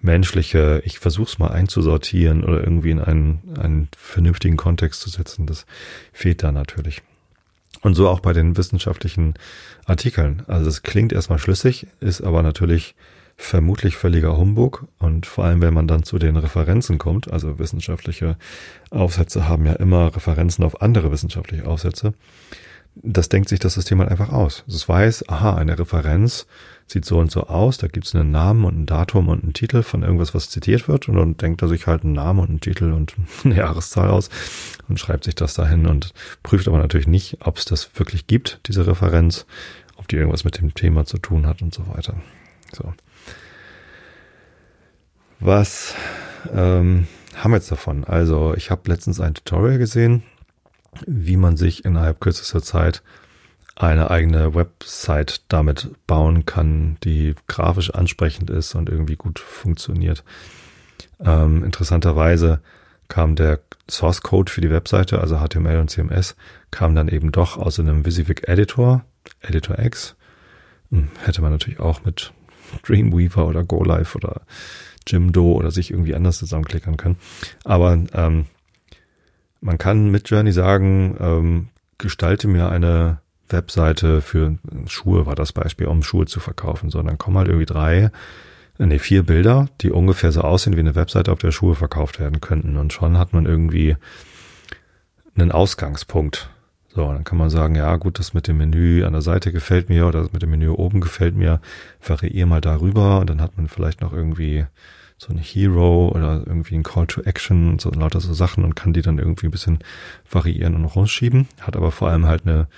menschliche, 0.00 0.80
ich 0.84 0.98
versuch's 0.98 1.38
mal 1.38 1.48
einzusortieren 1.48 2.44
oder 2.44 2.62
irgendwie 2.62 2.90
in 2.90 3.00
einen, 3.00 3.40
einen 3.58 3.88
vernünftigen 3.96 4.56
Kontext 4.56 5.00
zu 5.00 5.10
setzen. 5.10 5.46
Das 5.46 5.66
fehlt 6.12 6.42
da 6.42 6.52
natürlich. 6.52 7.02
Und 7.80 7.94
so 7.94 8.08
auch 8.08 8.20
bei 8.20 8.32
den 8.32 8.56
wissenschaftlichen 8.56 9.34
Artikeln. 9.86 10.42
Also 10.46 10.68
es 10.68 10.82
klingt 10.82 11.12
erstmal 11.12 11.38
schlüssig, 11.38 11.86
ist 12.00 12.22
aber 12.22 12.42
natürlich 12.42 12.94
vermutlich 13.36 13.96
völliger 13.96 14.36
Humbug. 14.36 14.86
Und 14.98 15.26
vor 15.26 15.44
allem, 15.44 15.62
wenn 15.62 15.74
man 15.74 15.86
dann 15.86 16.02
zu 16.02 16.18
den 16.18 16.36
Referenzen 16.36 16.98
kommt, 16.98 17.30
also 17.30 17.58
wissenschaftliche 17.58 18.36
Aufsätze 18.90 19.48
haben 19.48 19.64
ja 19.64 19.74
immer 19.74 20.14
Referenzen 20.14 20.64
auf 20.64 20.82
andere 20.82 21.12
wissenschaftliche 21.12 21.66
Aufsätze, 21.66 22.14
das 23.02 23.28
denkt 23.28 23.48
sich 23.48 23.60
das 23.60 23.74
System 23.74 24.00
halt 24.00 24.10
einfach 24.10 24.32
aus. 24.32 24.64
Es 24.66 24.88
weiß, 24.88 25.28
aha, 25.28 25.56
eine 25.56 25.78
Referenz 25.78 26.46
sieht 26.86 27.04
so 27.04 27.18
und 27.18 27.30
so 27.30 27.44
aus, 27.44 27.78
da 27.78 27.86
gibt 27.86 28.06
es 28.06 28.14
einen 28.14 28.30
Namen 28.30 28.64
und 28.64 28.80
ein 28.80 28.86
Datum 28.86 29.28
und 29.28 29.42
einen 29.42 29.52
Titel 29.52 29.82
von 29.82 30.02
irgendwas, 30.02 30.34
was 30.34 30.48
zitiert 30.48 30.88
wird 30.88 31.08
und 31.08 31.16
dann 31.16 31.36
denkt 31.36 31.60
er 31.60 31.68
sich 31.68 31.86
halt 31.86 32.02
einen 32.02 32.14
Namen 32.14 32.40
und 32.40 32.48
einen 32.48 32.60
Titel 32.60 32.92
und 32.92 33.14
eine 33.44 33.56
Jahreszahl 33.56 34.08
aus 34.08 34.30
und 34.88 34.98
schreibt 34.98 35.24
sich 35.24 35.34
das 35.34 35.54
dahin 35.54 35.86
und 35.86 36.12
prüft 36.42 36.66
aber 36.66 36.78
natürlich 36.78 37.06
nicht, 37.06 37.38
ob 37.40 37.58
es 37.58 37.66
das 37.66 37.90
wirklich 37.94 38.26
gibt, 38.26 38.60
diese 38.66 38.86
Referenz, 38.86 39.46
ob 39.96 40.08
die 40.08 40.16
irgendwas 40.16 40.44
mit 40.44 40.58
dem 40.58 40.74
Thema 40.74 41.04
zu 41.04 41.18
tun 41.18 41.46
hat 41.46 41.62
und 41.62 41.74
so 41.74 41.86
weiter. 41.88 42.14
So. 42.72 42.94
Was 45.40 45.94
ähm, 46.52 47.06
haben 47.36 47.50
wir 47.52 47.58
jetzt 47.58 47.70
davon? 47.70 48.04
Also 48.04 48.54
ich 48.56 48.70
habe 48.70 48.90
letztens 48.90 49.20
ein 49.20 49.34
Tutorial 49.34 49.78
gesehen, 49.78 50.22
wie 51.06 51.36
man 51.36 51.56
sich 51.56 51.84
innerhalb 51.84 52.20
kürzester 52.20 52.62
Zeit 52.62 53.02
eine 53.76 54.10
eigene 54.10 54.54
Website 54.54 55.42
damit 55.48 55.90
bauen 56.06 56.46
kann, 56.46 56.96
die 57.04 57.34
grafisch 57.46 57.94
ansprechend 57.94 58.50
ist 58.50 58.74
und 58.74 58.88
irgendwie 58.88 59.16
gut 59.16 59.38
funktioniert. 59.38 60.24
Ähm, 61.20 61.64
interessanterweise 61.64 62.60
kam 63.06 63.36
der 63.36 63.60
Source 63.88 64.22
Code 64.22 64.50
für 64.50 64.60
die 64.60 64.70
Webseite, 64.70 65.20
also 65.20 65.38
HTML 65.38 65.78
und 65.78 65.90
CMS, 65.90 66.36
kam 66.70 66.94
dann 66.94 67.08
eben 67.08 67.30
doch 67.30 67.56
aus 67.56 67.78
einem 67.78 68.04
Visivic 68.04 68.48
Editor, 68.48 69.04
Editor 69.40 69.78
X. 69.78 70.16
Hm, 70.90 71.08
hätte 71.24 71.40
man 71.40 71.52
natürlich 71.52 71.80
auch 71.80 72.04
mit 72.04 72.32
Dreamweaver 72.82 73.46
oder 73.46 73.64
GoLive 73.64 74.16
oder 74.16 74.42
Jimdo 75.06 75.52
oder 75.52 75.70
sich 75.70 75.90
irgendwie 75.90 76.14
anders 76.14 76.38
zusammenklickern 76.38 76.96
können. 76.96 77.16
Aber 77.64 77.92
ähm, 78.12 78.46
man 79.60 79.78
kann 79.78 80.10
mit 80.10 80.28
Journey 80.30 80.52
sagen, 80.52 81.16
ähm, 81.20 81.68
gestalte 81.98 82.48
mir 82.48 82.68
eine 82.70 83.20
Webseite 83.48 84.20
für 84.20 84.58
Schuhe 84.86 85.26
war 85.26 85.34
das 85.34 85.52
Beispiel, 85.52 85.86
um 85.86 86.02
Schuhe 86.02 86.26
zu 86.26 86.40
verkaufen. 86.40 86.90
So, 86.90 87.02
dann 87.02 87.18
kommen 87.18 87.38
halt 87.38 87.48
irgendwie 87.48 87.66
drei, 87.66 88.10
nee, 88.78 88.98
vier 88.98 89.22
Bilder, 89.24 89.68
die 89.80 89.90
ungefähr 89.90 90.32
so 90.32 90.42
aussehen 90.42 90.76
wie 90.76 90.80
eine 90.80 90.94
Webseite, 90.94 91.32
auf 91.32 91.38
der 91.38 91.52
Schuhe 91.52 91.74
verkauft 91.74 92.20
werden 92.20 92.40
könnten. 92.40 92.76
Und 92.76 92.92
schon 92.92 93.18
hat 93.18 93.32
man 93.32 93.46
irgendwie 93.46 93.96
einen 95.34 95.52
Ausgangspunkt. 95.52 96.50
So, 96.88 97.12
dann 97.12 97.24
kann 97.24 97.38
man 97.38 97.50
sagen, 97.50 97.74
ja 97.74 97.96
gut, 97.96 98.18
das 98.18 98.34
mit 98.34 98.48
dem 98.48 98.58
Menü 98.58 99.04
an 99.04 99.12
der 99.12 99.22
Seite 99.22 99.52
gefällt 99.52 99.88
mir 99.88 100.06
oder 100.06 100.22
das 100.22 100.32
mit 100.32 100.42
dem 100.42 100.50
Menü 100.50 100.68
oben 100.68 101.00
gefällt 101.00 101.36
mir, 101.36 101.60
variiere 102.06 102.46
mal 102.46 102.60
darüber 102.60 103.20
und 103.20 103.30
dann 103.30 103.40
hat 103.40 103.56
man 103.56 103.68
vielleicht 103.68 104.00
noch 104.00 104.12
irgendwie 104.12 104.66
so 105.18 105.32
ein 105.32 105.38
Hero 105.38 106.12
oder 106.14 106.44
irgendwie 106.46 106.76
ein 106.76 106.84
Call 106.84 107.08
to 107.08 107.22
Action 107.22 107.70
und 107.70 107.80
so 107.80 107.90
lauter 107.90 108.20
so 108.20 108.32
Sachen 108.32 108.64
und 108.64 108.76
kann 108.76 108.92
die 108.92 109.02
dann 109.02 109.18
irgendwie 109.18 109.48
ein 109.48 109.50
bisschen 109.50 109.80
variieren 110.30 110.76
und 110.76 110.84
rausschieben. 110.84 111.48
Hat 111.60 111.76
aber 111.76 111.90
vor 111.90 112.08
allem 112.08 112.26
halt 112.26 112.46
eine, 112.46 112.68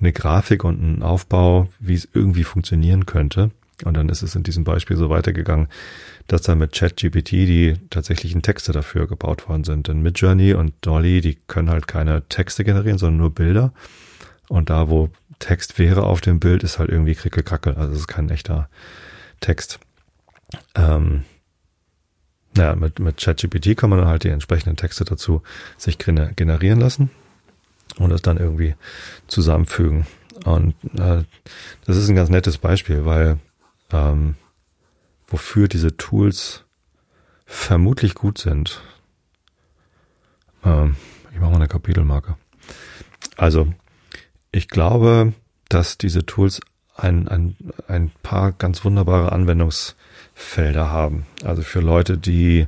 eine 0.00 0.12
Grafik 0.12 0.64
und 0.64 0.82
einen 0.82 1.02
Aufbau, 1.02 1.68
wie 1.78 1.94
es 1.94 2.08
irgendwie 2.12 2.42
funktionieren 2.42 3.06
könnte. 3.06 3.52
Und 3.84 3.96
dann 3.96 4.08
ist 4.08 4.22
es 4.22 4.34
in 4.34 4.42
diesem 4.42 4.64
Beispiel 4.64 4.96
so 4.96 5.08
weitergegangen, 5.08 5.68
dass 6.26 6.42
da 6.42 6.54
mit 6.54 6.72
ChatGPT 6.72 7.32
die 7.32 7.74
tatsächlichen 7.90 8.42
Texte 8.42 8.72
dafür 8.72 9.06
gebaut 9.06 9.48
worden 9.48 9.64
sind. 9.64 9.86
Denn 9.88 10.02
Midjourney 10.02 10.54
und 10.54 10.74
Dolly, 10.80 11.20
die 11.20 11.38
können 11.46 11.70
halt 11.70 11.86
keine 11.86 12.26
Texte 12.28 12.64
generieren, 12.64 12.98
sondern 12.98 13.18
nur 13.18 13.34
Bilder. 13.34 13.72
Und 14.48 14.68
da, 14.68 14.88
wo 14.88 15.10
Text 15.38 15.78
wäre 15.78 16.04
auf 16.04 16.20
dem 16.20 16.40
Bild, 16.40 16.62
ist 16.64 16.78
halt 16.78 16.90
irgendwie 16.90 17.14
krickelkrackel. 17.14 17.74
Also 17.74 17.92
es 17.92 18.00
ist 18.00 18.08
kein 18.08 18.30
echter 18.30 18.68
Text. 19.40 19.78
Ähm, 20.74 21.24
naja, 22.56 22.76
mit, 22.76 22.98
mit 22.98 23.18
ChatGPT 23.18 23.76
kann 23.76 23.90
man 23.90 23.98
dann 23.98 24.08
halt 24.08 24.24
die 24.24 24.28
entsprechenden 24.28 24.76
Texte 24.76 25.04
dazu 25.04 25.42
sich 25.76 25.98
generieren 25.98 26.80
lassen 26.80 27.10
und 27.98 28.10
das 28.10 28.22
dann 28.22 28.36
irgendwie 28.36 28.74
zusammenfügen. 29.26 30.06
Und 30.44 30.74
äh, 30.98 31.24
das 31.84 31.96
ist 31.96 32.08
ein 32.08 32.16
ganz 32.16 32.28
nettes 32.28 32.58
Beispiel, 32.58 33.04
weil 33.04 33.38
ähm, 33.92 34.36
wofür 35.26 35.68
diese 35.68 35.96
Tools 35.96 36.64
vermutlich 37.46 38.14
gut 38.14 38.38
sind. 38.38 38.82
Ähm, 40.64 40.96
ich 41.32 41.40
mache 41.40 41.50
mal 41.50 41.56
eine 41.56 41.68
Kapitelmarke. 41.68 42.36
Also, 43.36 43.72
ich 44.52 44.68
glaube, 44.68 45.32
dass 45.68 45.98
diese 45.98 46.24
Tools 46.26 46.60
ein, 46.96 47.28
ein, 47.28 47.56
ein 47.88 48.10
paar 48.22 48.52
ganz 48.52 48.84
wunderbare 48.84 49.32
Anwendungsfelder 49.32 50.90
haben. 50.90 51.26
Also 51.44 51.62
für 51.62 51.80
Leute, 51.80 52.18
die 52.18 52.66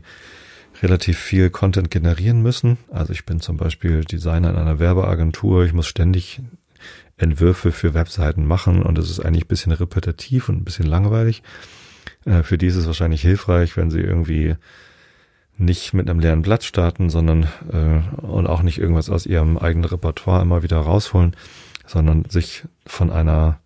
relativ 0.82 1.18
viel 1.18 1.50
Content 1.50 1.90
generieren 1.90 2.42
müssen. 2.42 2.78
Also 2.90 3.12
ich 3.12 3.24
bin 3.24 3.40
zum 3.40 3.56
Beispiel 3.56 4.04
Designer 4.04 4.50
in 4.50 4.56
einer 4.56 4.78
Werbeagentur. 4.78 5.64
Ich 5.64 5.72
muss 5.72 5.86
ständig 5.86 6.40
Entwürfe 7.16 7.72
für 7.72 7.94
Webseiten 7.94 8.46
machen 8.46 8.82
und 8.82 8.98
es 8.98 9.10
ist 9.10 9.20
eigentlich 9.20 9.44
ein 9.44 9.48
bisschen 9.48 9.72
repetitiv 9.72 10.48
und 10.48 10.56
ein 10.56 10.64
bisschen 10.64 10.86
langweilig. 10.86 11.42
Äh, 12.24 12.42
für 12.42 12.58
die 12.58 12.66
ist 12.66 12.76
es 12.76 12.86
wahrscheinlich 12.86 13.22
hilfreich, 13.22 13.76
wenn 13.76 13.90
sie 13.90 14.00
irgendwie 14.00 14.56
nicht 15.56 15.94
mit 15.94 16.10
einem 16.10 16.20
leeren 16.20 16.42
Blatt 16.42 16.64
starten, 16.64 17.08
sondern 17.08 17.44
äh, 17.72 18.26
und 18.26 18.46
auch 18.46 18.62
nicht 18.62 18.78
irgendwas 18.78 19.08
aus 19.08 19.24
ihrem 19.24 19.56
eigenen 19.56 19.86
Repertoire 19.86 20.42
immer 20.42 20.62
wieder 20.62 20.76
rausholen, 20.78 21.34
sondern 21.86 22.26
sich 22.28 22.64
von 22.84 23.10
einer 23.10 23.58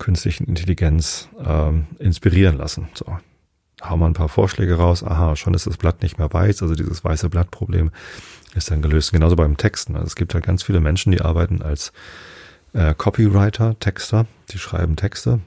künstlichen 0.00 0.44
Intelligenz 0.44 1.28
ähm, 1.44 1.86
inspirieren 2.00 2.56
lassen. 2.56 2.88
So, 2.94 3.06
hau 3.80 3.96
mal 3.96 4.06
ein 4.06 4.14
paar 4.14 4.28
Vorschläge 4.28 4.74
raus. 4.74 5.04
Aha, 5.04 5.36
schon 5.36 5.54
ist 5.54 5.66
das 5.66 5.76
Blatt 5.76 6.02
nicht 6.02 6.18
mehr 6.18 6.32
weiß, 6.32 6.62
also 6.62 6.74
dieses 6.74 7.04
weiße 7.04 7.28
Blattproblem 7.28 7.92
ist 8.54 8.70
dann 8.70 8.82
gelöst. 8.82 9.12
Genauso 9.12 9.36
beim 9.36 9.56
Texten. 9.56 9.94
Also 9.94 10.08
es 10.08 10.16
gibt 10.16 10.34
halt 10.34 10.44
ganz 10.44 10.64
viele 10.64 10.80
Menschen, 10.80 11.12
die 11.12 11.20
arbeiten 11.20 11.62
als 11.62 11.92
äh, 12.72 12.94
Copywriter, 12.94 13.78
Texter, 13.78 14.26
die 14.50 14.58
schreiben 14.58 14.96
Texte, 14.96 15.40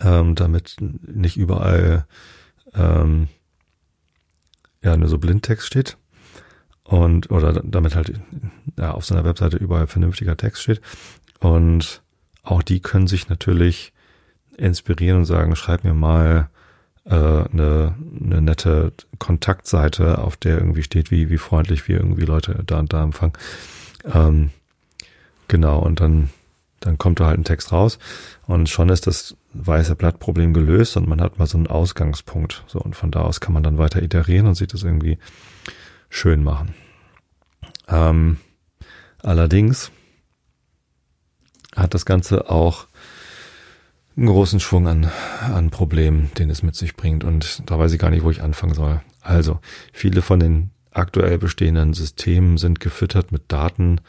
ähm, 0.00 0.34
damit 0.34 0.76
nicht 0.80 1.36
überall 1.36 2.06
ähm, 2.74 3.28
ja 4.82 4.96
nur 4.96 5.08
so 5.08 5.18
Blindtext 5.18 5.66
steht 5.66 5.96
und 6.84 7.30
oder 7.30 7.52
damit 7.52 7.94
halt 7.94 8.12
ja, 8.76 8.92
auf 8.92 9.04
seiner 9.04 9.24
Webseite 9.24 9.56
überall 9.56 9.86
vernünftiger 9.86 10.36
Text 10.36 10.62
steht 10.62 10.80
und 11.40 12.02
auch 12.48 12.62
die 12.62 12.80
können 12.80 13.06
sich 13.06 13.28
natürlich 13.28 13.92
inspirieren 14.56 15.18
und 15.18 15.24
sagen, 15.24 15.54
schreib 15.56 15.84
mir 15.84 15.94
mal 15.94 16.48
äh, 17.04 17.14
eine, 17.14 17.94
eine 18.20 18.42
nette 18.42 18.92
Kontaktseite, 19.18 20.18
auf 20.18 20.36
der 20.36 20.58
irgendwie 20.58 20.82
steht, 20.82 21.10
wie, 21.10 21.30
wie 21.30 21.38
freundlich 21.38 21.86
wir 21.88 21.98
irgendwie 21.98 22.24
Leute 22.24 22.62
da 22.66 22.78
und 22.78 22.92
da 22.92 23.02
empfangen. 23.02 23.34
Ähm, 24.12 24.50
Genau, 25.48 25.78
und 25.78 26.00
dann, 26.00 26.28
dann 26.80 26.98
kommt 26.98 27.20
da 27.20 27.26
halt 27.26 27.38
ein 27.38 27.44
Text 27.44 27.72
raus 27.72 27.98
und 28.46 28.68
schon 28.68 28.90
ist 28.90 29.06
das 29.06 29.34
weiße 29.54 29.96
Blattproblem 29.96 30.52
gelöst 30.52 30.96
und 30.98 31.08
man 31.08 31.22
hat 31.22 31.38
mal 31.38 31.46
so 31.46 31.56
einen 31.56 31.66
Ausgangspunkt. 31.66 32.62
So, 32.66 32.78
und 32.78 32.94
von 32.94 33.10
da 33.10 33.22
aus 33.22 33.40
kann 33.40 33.54
man 33.54 33.62
dann 33.62 33.78
weiter 33.78 34.02
iterieren 34.02 34.46
und 34.46 34.54
sich 34.54 34.68
das 34.68 34.82
irgendwie 34.82 35.18
schön 36.10 36.44
machen. 36.44 36.74
Ähm, 37.88 38.36
allerdings 39.22 39.90
hat 41.78 41.94
das 41.94 42.04
Ganze 42.04 42.50
auch 42.50 42.86
einen 44.16 44.26
großen 44.26 44.60
Schwung 44.60 44.88
an, 44.88 45.10
an 45.52 45.70
Problemen, 45.70 46.30
den 46.38 46.50
es 46.50 46.62
mit 46.62 46.74
sich 46.74 46.96
bringt. 46.96 47.22
Und 47.24 47.62
da 47.66 47.78
weiß 47.78 47.92
ich 47.92 47.98
gar 47.98 48.10
nicht, 48.10 48.24
wo 48.24 48.30
ich 48.30 48.42
anfangen 48.42 48.74
soll. 48.74 49.00
Also, 49.20 49.60
viele 49.92 50.22
von 50.22 50.40
den 50.40 50.70
aktuell 50.90 51.38
bestehenden 51.38 51.94
Systemen 51.94 52.58
sind 52.58 52.80
gefüttert 52.80 53.30
mit 53.30 53.42
Daten, 53.48 54.00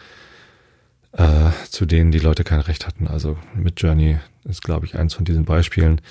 äh, 1.11 1.51
zu 1.69 1.85
denen 1.85 2.11
die 2.11 2.19
Leute 2.19 2.43
kein 2.43 2.59
Recht 2.59 2.87
hatten. 2.87 3.07
Also 3.07 3.37
mit 3.55 3.81
Journey 3.81 4.17
ist, 4.43 4.63
glaube 4.63 4.85
ich, 4.85 4.97
eins 4.97 5.13
von 5.13 5.25
diesen 5.25 5.45
Beispielen. 5.45 6.01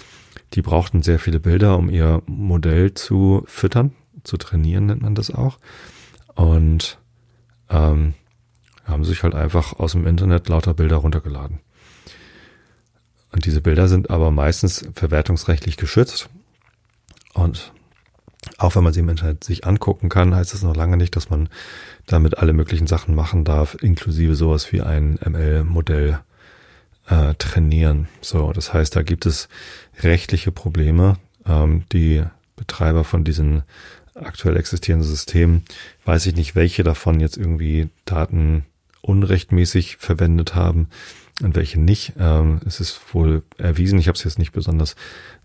Die 0.55 0.63
brauchten 0.63 1.03
sehr 1.03 1.19
viele 1.19 1.41
Bilder, 1.41 1.77
um 1.77 1.91
ihr 1.91 2.23
Modell 2.27 2.95
zu 2.95 3.43
füttern, 3.47 3.93
zu 4.25 4.37
trainieren 4.37 4.87
nennt 4.87 5.03
man 5.03 5.15
das 5.15 5.31
auch. 5.31 5.59
Und 6.35 6.99
ähm, 7.71 8.15
haben 8.89 9.05
sich 9.05 9.23
halt 9.23 9.35
einfach 9.35 9.79
aus 9.79 9.93
dem 9.93 10.07
Internet 10.07 10.49
lauter 10.49 10.75
Bilder 10.75 10.97
runtergeladen. 10.97 11.61
Und 13.31 13.45
diese 13.45 13.61
Bilder 13.61 13.89
sind 13.89 14.11
aber 14.11 14.31
meistens 14.31 14.89
verwertungsrechtlich 14.95 15.77
geschützt. 15.77 16.29
Und 17.35 17.73
auch 18.57 18.75
wenn 18.75 18.85
man 18.85 18.93
sie 18.93 19.01
im 19.01 19.09
Internet 19.09 19.45
sich 19.45 19.67
angucken 19.67 20.09
kann, 20.09 20.35
heißt 20.35 20.55
das 20.55 20.63
noch 20.63 20.75
lange 20.75 20.97
nicht, 20.97 21.15
dass 21.15 21.29
man 21.29 21.49
damit 22.07 22.39
alle 22.39 22.53
möglichen 22.53 22.87
Sachen 22.87 23.15
machen 23.15 23.45
darf, 23.45 23.77
inklusive 23.81 24.35
sowas 24.35 24.73
wie 24.73 24.81
ein 24.81 25.19
ML-Modell 25.25 26.21
äh, 27.09 27.35
trainieren. 27.35 28.09
So, 28.21 28.53
das 28.53 28.73
heißt, 28.73 28.97
da 28.97 29.03
gibt 29.03 29.27
es 29.27 29.49
rechtliche 30.01 30.53
Probleme. 30.53 31.17
Ähm, 31.47 31.85
die 31.93 32.25
Betreiber 32.57 33.05
von 33.05 33.25
diesen 33.25 33.63
aktuell 34.15 34.57
existierenden 34.57 35.09
Systemen, 35.09 35.65
weiß 36.05 36.27
ich 36.27 36.35
nicht, 36.35 36.55
welche 36.55 36.83
davon 36.83 37.21
jetzt 37.21 37.37
irgendwie 37.37 37.89
Daten 38.05 38.65
unrechtmäßig 39.03 39.97
verwendet 39.97 40.55
haben 40.55 40.89
und 41.43 41.55
welche 41.55 41.81
nicht. 41.81 42.15
Ähm, 42.19 42.61
es 42.67 42.81
ist 42.81 43.01
wohl 43.15 43.43
erwiesen, 43.57 43.99
ich 43.99 44.09
habe 44.09 44.17
es 44.17 44.25
jetzt 44.25 44.39
nicht 44.39 44.53
besonders 44.53 44.97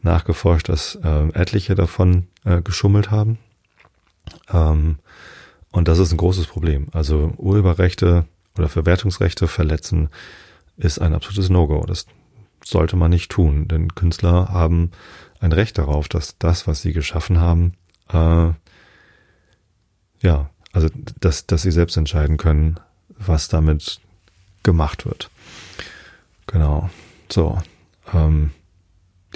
nachgeforscht, 0.02 0.70
dass 0.70 0.96
äh, 0.96 1.28
etliche 1.34 1.76
davon 1.76 2.28
äh, 2.46 2.62
geschummelt 2.62 3.12
haben. 3.12 3.38
Ähm, 4.52 4.98
und 5.72 5.88
das 5.88 6.00
ist 6.00 6.12
ein 6.12 6.18
großes 6.18 6.48
Problem. 6.48 6.88
Also 6.92 7.34
Urheberrechte 7.38 8.26
oder 8.58 8.70
Verwertungsrechte 8.70 9.48
verletzen 9.48 10.10
ist 10.78 11.00
ein 11.00 11.14
absolutes 11.14 11.50
No-Go. 11.50 11.86
Das 11.86 12.06
sollte 12.64 12.96
man 12.96 13.10
nicht 13.10 13.32
tun, 13.32 13.68
denn 13.68 13.94
Künstler 13.96 14.50
haben 14.50 14.92
ein 15.40 15.52
Recht 15.52 15.78
darauf, 15.78 16.08
dass 16.08 16.38
das, 16.38 16.68
was 16.68 16.82
sie 16.82 16.94
geschaffen 16.94 17.40
haben, 17.40 17.74
äh, 18.10 18.52
ja, 20.22 20.50
also 20.72 20.90
dass, 21.20 21.46
dass 21.46 21.62
sie 21.62 21.72
selbst 21.72 21.98
entscheiden 21.98 22.38
können, 22.38 22.80
was 23.10 23.48
damit 23.48 24.00
gemacht 24.64 25.06
wird. 25.06 25.30
Genau. 26.48 26.90
So. 27.32 27.62
Ähm, 28.14 28.52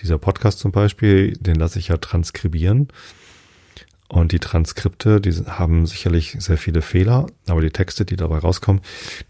dieser 0.01 0.17
Podcast 0.17 0.59
zum 0.59 0.71
Beispiel, 0.71 1.33
den 1.33 1.55
lasse 1.55 1.79
ich 1.79 1.87
ja 1.87 1.97
transkribieren. 1.97 2.89
Und 4.09 4.31
die 4.31 4.39
Transkripte, 4.39 5.19
die 5.19 5.33
haben 5.33 5.85
sicherlich 5.85 6.37
sehr 6.39 6.57
viele 6.57 6.81
Fehler, 6.81 7.27
aber 7.47 7.59
die 7.59 7.71
Texte, 7.71 8.05
die 8.05 8.15
dabei 8.15 8.37
rauskommen, 8.37 8.81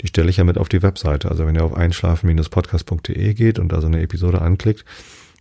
die 0.01 0.07
stelle 0.07 0.29
ich 0.29 0.37
ja 0.37 0.43
mit 0.43 0.59
auf 0.59 0.69
die 0.69 0.83
Webseite. 0.83 1.29
Also 1.31 1.47
wenn 1.47 1.55
ihr 1.55 1.63
auf 1.63 1.73
einschlafen-podcast.de 1.73 3.33
geht 3.33 3.57
und 3.57 3.71
da 3.71 3.81
so 3.81 3.87
eine 3.87 4.01
Episode 4.01 4.41
anklickt, 4.41 4.85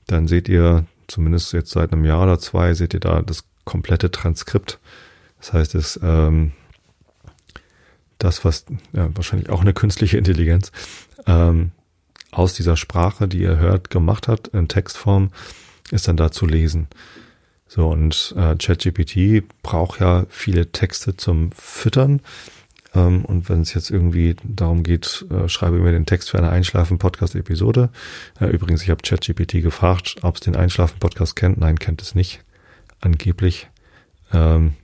dann 0.07 0.27
seht 0.27 0.49
ihr, 0.49 0.87
zumindest 1.07 1.53
jetzt 1.53 1.71
seit 1.71 1.93
einem 1.93 2.07
Jahr 2.07 2.23
oder 2.23 2.39
zwei, 2.39 2.73
seht 2.73 2.95
ihr 2.95 3.01
da 3.01 3.21
das 3.21 3.45
komplette 3.65 4.11
Transkript. 4.11 4.79
Das 5.39 5.53
heißt, 5.53 5.75
es 5.75 6.01
ähm, 6.03 6.53
das, 8.19 8.45
was 8.45 8.67
ja, 8.93 9.09
wahrscheinlich 9.15 9.51
auch 9.51 9.61
eine 9.61 9.75
künstliche 9.75 10.19
Intelligenz 10.19 10.73
ähm, 11.27 11.73
aus 12.31 12.55
dieser 12.55 12.77
Sprache, 12.77 13.29
die 13.29 13.41
ihr 13.41 13.59
hört, 13.59 13.91
gemacht 13.91 14.29
hat, 14.29 14.49
in 14.49 14.69
Textform, 14.69 15.31
ist 15.91 16.09
dann 16.09 16.17
da 16.17 16.31
zu 16.31 16.47
lesen. 16.47 16.89
So, 17.69 17.89
und 17.89 18.35
äh, 18.37 18.57
ChatGPT 18.57 19.43
braucht 19.63 20.01
ja 20.01 20.27
viele 20.29 20.71
Texte 20.71 21.17
zum 21.17 21.51
Füttern. 21.53 22.21
Ähm, 22.95 23.25
und 23.25 23.49
wenn 23.49 23.61
es 23.61 23.75
jetzt 23.75 23.91
irgendwie 23.91 24.37
darum 24.45 24.83
geht, 24.83 25.27
äh, 25.31 25.49
schreibe 25.49 25.79
mir 25.79 25.93
den 25.93 26.07
Text 26.07 26.31
für 26.31 26.39
eine 26.39 26.51
Einschlafen-Podcast-Episode. 26.51 27.91
Äh, 28.41 28.47
übrigens, 28.47 28.83
ich 28.83 28.91
habe 28.91 29.03
ChatGPT 29.03 29.63
gefragt, 29.63 30.17
ob 30.23 30.37
es 30.37 30.41
den 30.43 30.57
Einschlafen-Podcast 30.57 31.37
kennt. 31.37 31.59
Nein, 31.59 31.79
kennt 31.79 32.03
es 32.03 32.15
nicht. 32.15 32.41
Angeblich. 33.01 33.69
Ähm, 34.33 34.75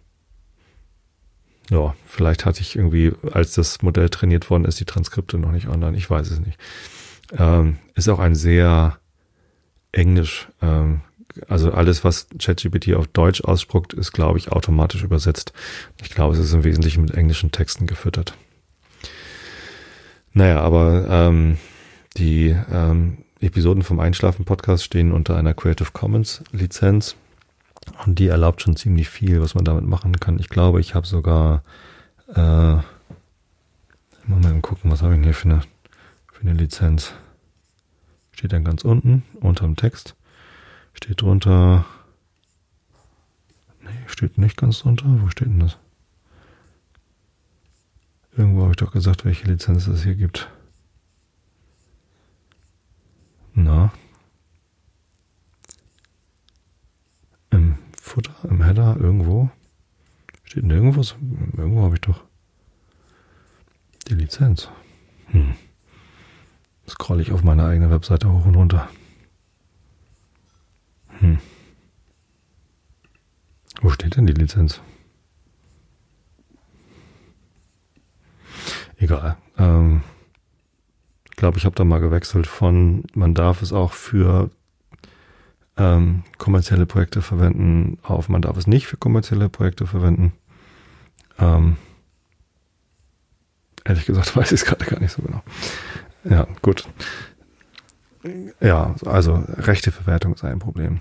ja, 1.70 1.94
vielleicht 2.06 2.44
hatte 2.44 2.60
ich 2.60 2.76
irgendwie, 2.76 3.12
als 3.32 3.52
das 3.52 3.82
Modell 3.82 4.08
trainiert 4.08 4.50
worden 4.50 4.64
ist, 4.64 4.80
die 4.80 4.84
Transkripte 4.84 5.38
noch 5.38 5.52
nicht 5.52 5.68
online. 5.68 5.96
Ich 5.96 6.08
weiß 6.08 6.30
es 6.30 6.40
nicht. 6.40 6.58
Ähm, 7.36 7.78
ist 7.94 8.08
auch 8.08 8.18
ein 8.18 8.34
sehr 8.34 8.98
englisch 9.92 10.48
ähm, 10.60 11.02
also 11.48 11.72
alles, 11.72 12.04
was 12.04 12.26
ChatGPT 12.38 12.94
auf 12.94 13.08
Deutsch 13.08 13.42
ausspuckt, 13.42 13.92
ist, 13.94 14.12
glaube 14.12 14.38
ich, 14.38 14.52
automatisch 14.52 15.02
übersetzt. 15.02 15.52
Ich 16.02 16.10
glaube, 16.10 16.34
es 16.34 16.40
ist 16.40 16.52
im 16.52 16.64
Wesentlichen 16.64 17.02
mit 17.02 17.14
englischen 17.14 17.52
Texten 17.52 17.86
gefüttert. 17.86 18.34
Naja, 20.32 20.60
aber 20.60 21.06
ähm, 21.08 21.58
die 22.16 22.56
ähm, 22.70 23.18
Episoden 23.40 23.82
vom 23.82 24.00
Einschlafen-Podcast 24.00 24.84
stehen 24.84 25.12
unter 25.12 25.36
einer 25.36 25.54
Creative 25.54 25.90
Commons-Lizenz 25.92 27.16
und 28.04 28.18
die 28.18 28.28
erlaubt 28.28 28.62
schon 28.62 28.76
ziemlich 28.76 29.08
viel, 29.08 29.40
was 29.40 29.54
man 29.54 29.64
damit 29.64 29.84
machen 29.84 30.18
kann. 30.18 30.38
Ich 30.38 30.48
glaube, 30.48 30.80
ich 30.80 30.94
habe 30.94 31.06
sogar 31.06 31.62
äh, 32.34 32.76
mal 34.26 34.60
gucken, 34.60 34.90
was 34.90 35.02
habe 35.02 35.14
ich 35.14 35.18
denn 35.18 35.24
hier 35.24 35.34
für 35.34 35.48
eine, 35.48 35.62
für 36.32 36.42
eine 36.42 36.54
Lizenz. 36.54 37.12
Steht 38.32 38.52
dann 38.52 38.64
ganz 38.64 38.84
unten 38.84 39.22
unter 39.40 39.64
dem 39.64 39.76
Text. 39.76 40.16
Steht 40.94 41.20
drunter. 41.20 41.84
Nee, 43.82 43.90
steht 44.06 44.38
nicht 44.38 44.56
ganz 44.56 44.80
drunter. 44.80 45.06
Wo 45.20 45.28
steht 45.28 45.48
denn 45.48 45.60
das? 45.60 45.78
Irgendwo 48.36 48.62
habe 48.62 48.72
ich 48.72 48.78
doch 48.78 48.92
gesagt, 48.92 49.24
welche 49.24 49.46
Lizenz 49.46 49.86
es 49.86 50.04
hier 50.04 50.14
gibt. 50.14 50.50
Na. 53.54 53.92
Im 57.50 57.76
Futter, 58.02 58.34
im 58.50 58.64
Header, 58.64 58.96
irgendwo. 58.98 59.48
Steht 60.42 60.64
nirgendwo. 60.64 61.02
Irgendwo 61.56 61.84
habe 61.84 61.94
ich 61.94 62.00
doch 62.00 62.24
die 64.08 64.14
Lizenz. 64.14 64.68
Hm. 65.28 65.54
Scroll 66.86 67.20
ich 67.20 67.30
auf 67.30 67.44
meine 67.44 67.64
eigene 67.64 67.90
Webseite 67.90 68.30
hoch 68.30 68.44
und 68.44 68.56
runter. 68.56 68.88
Hm. 71.20 71.38
Wo 73.80 73.88
steht 73.88 74.16
denn 74.16 74.26
die 74.26 74.34
Lizenz? 74.34 74.82
Egal. 78.96 79.38
Ähm, 79.56 80.02
ich 81.30 81.36
glaube, 81.36 81.56
ich 81.56 81.64
habe 81.64 81.76
da 81.76 81.84
mal 81.84 82.00
gewechselt 82.00 82.48
von, 82.48 83.04
man 83.14 83.32
darf 83.32 83.62
es 83.62 83.72
auch 83.72 83.92
für 83.92 84.50
ähm, 85.76 86.24
kommerzielle 86.38 86.86
Projekte 86.86 87.22
verwenden, 87.22 87.98
auf 88.02 88.28
man 88.28 88.42
darf 88.42 88.56
es 88.56 88.66
nicht 88.66 88.86
für 88.86 88.96
kommerzielle 88.96 89.48
Projekte 89.48 89.86
verwenden. 89.86 90.32
Ähm, 91.38 91.76
ehrlich 93.84 94.06
gesagt 94.06 94.36
weiß 94.36 94.52
ich 94.52 94.60
es 94.60 94.64
gerade 94.64 94.84
gar 94.84 95.00
nicht 95.00 95.12
so 95.12 95.22
genau. 95.22 95.42
Ja, 96.24 96.46
gut. 96.60 96.88
Ja, 98.60 98.94
also 99.04 99.42
rechte 99.48 99.90
Verwertung 99.90 100.34
ist 100.34 100.44
ein 100.44 100.60
Problem 100.60 101.00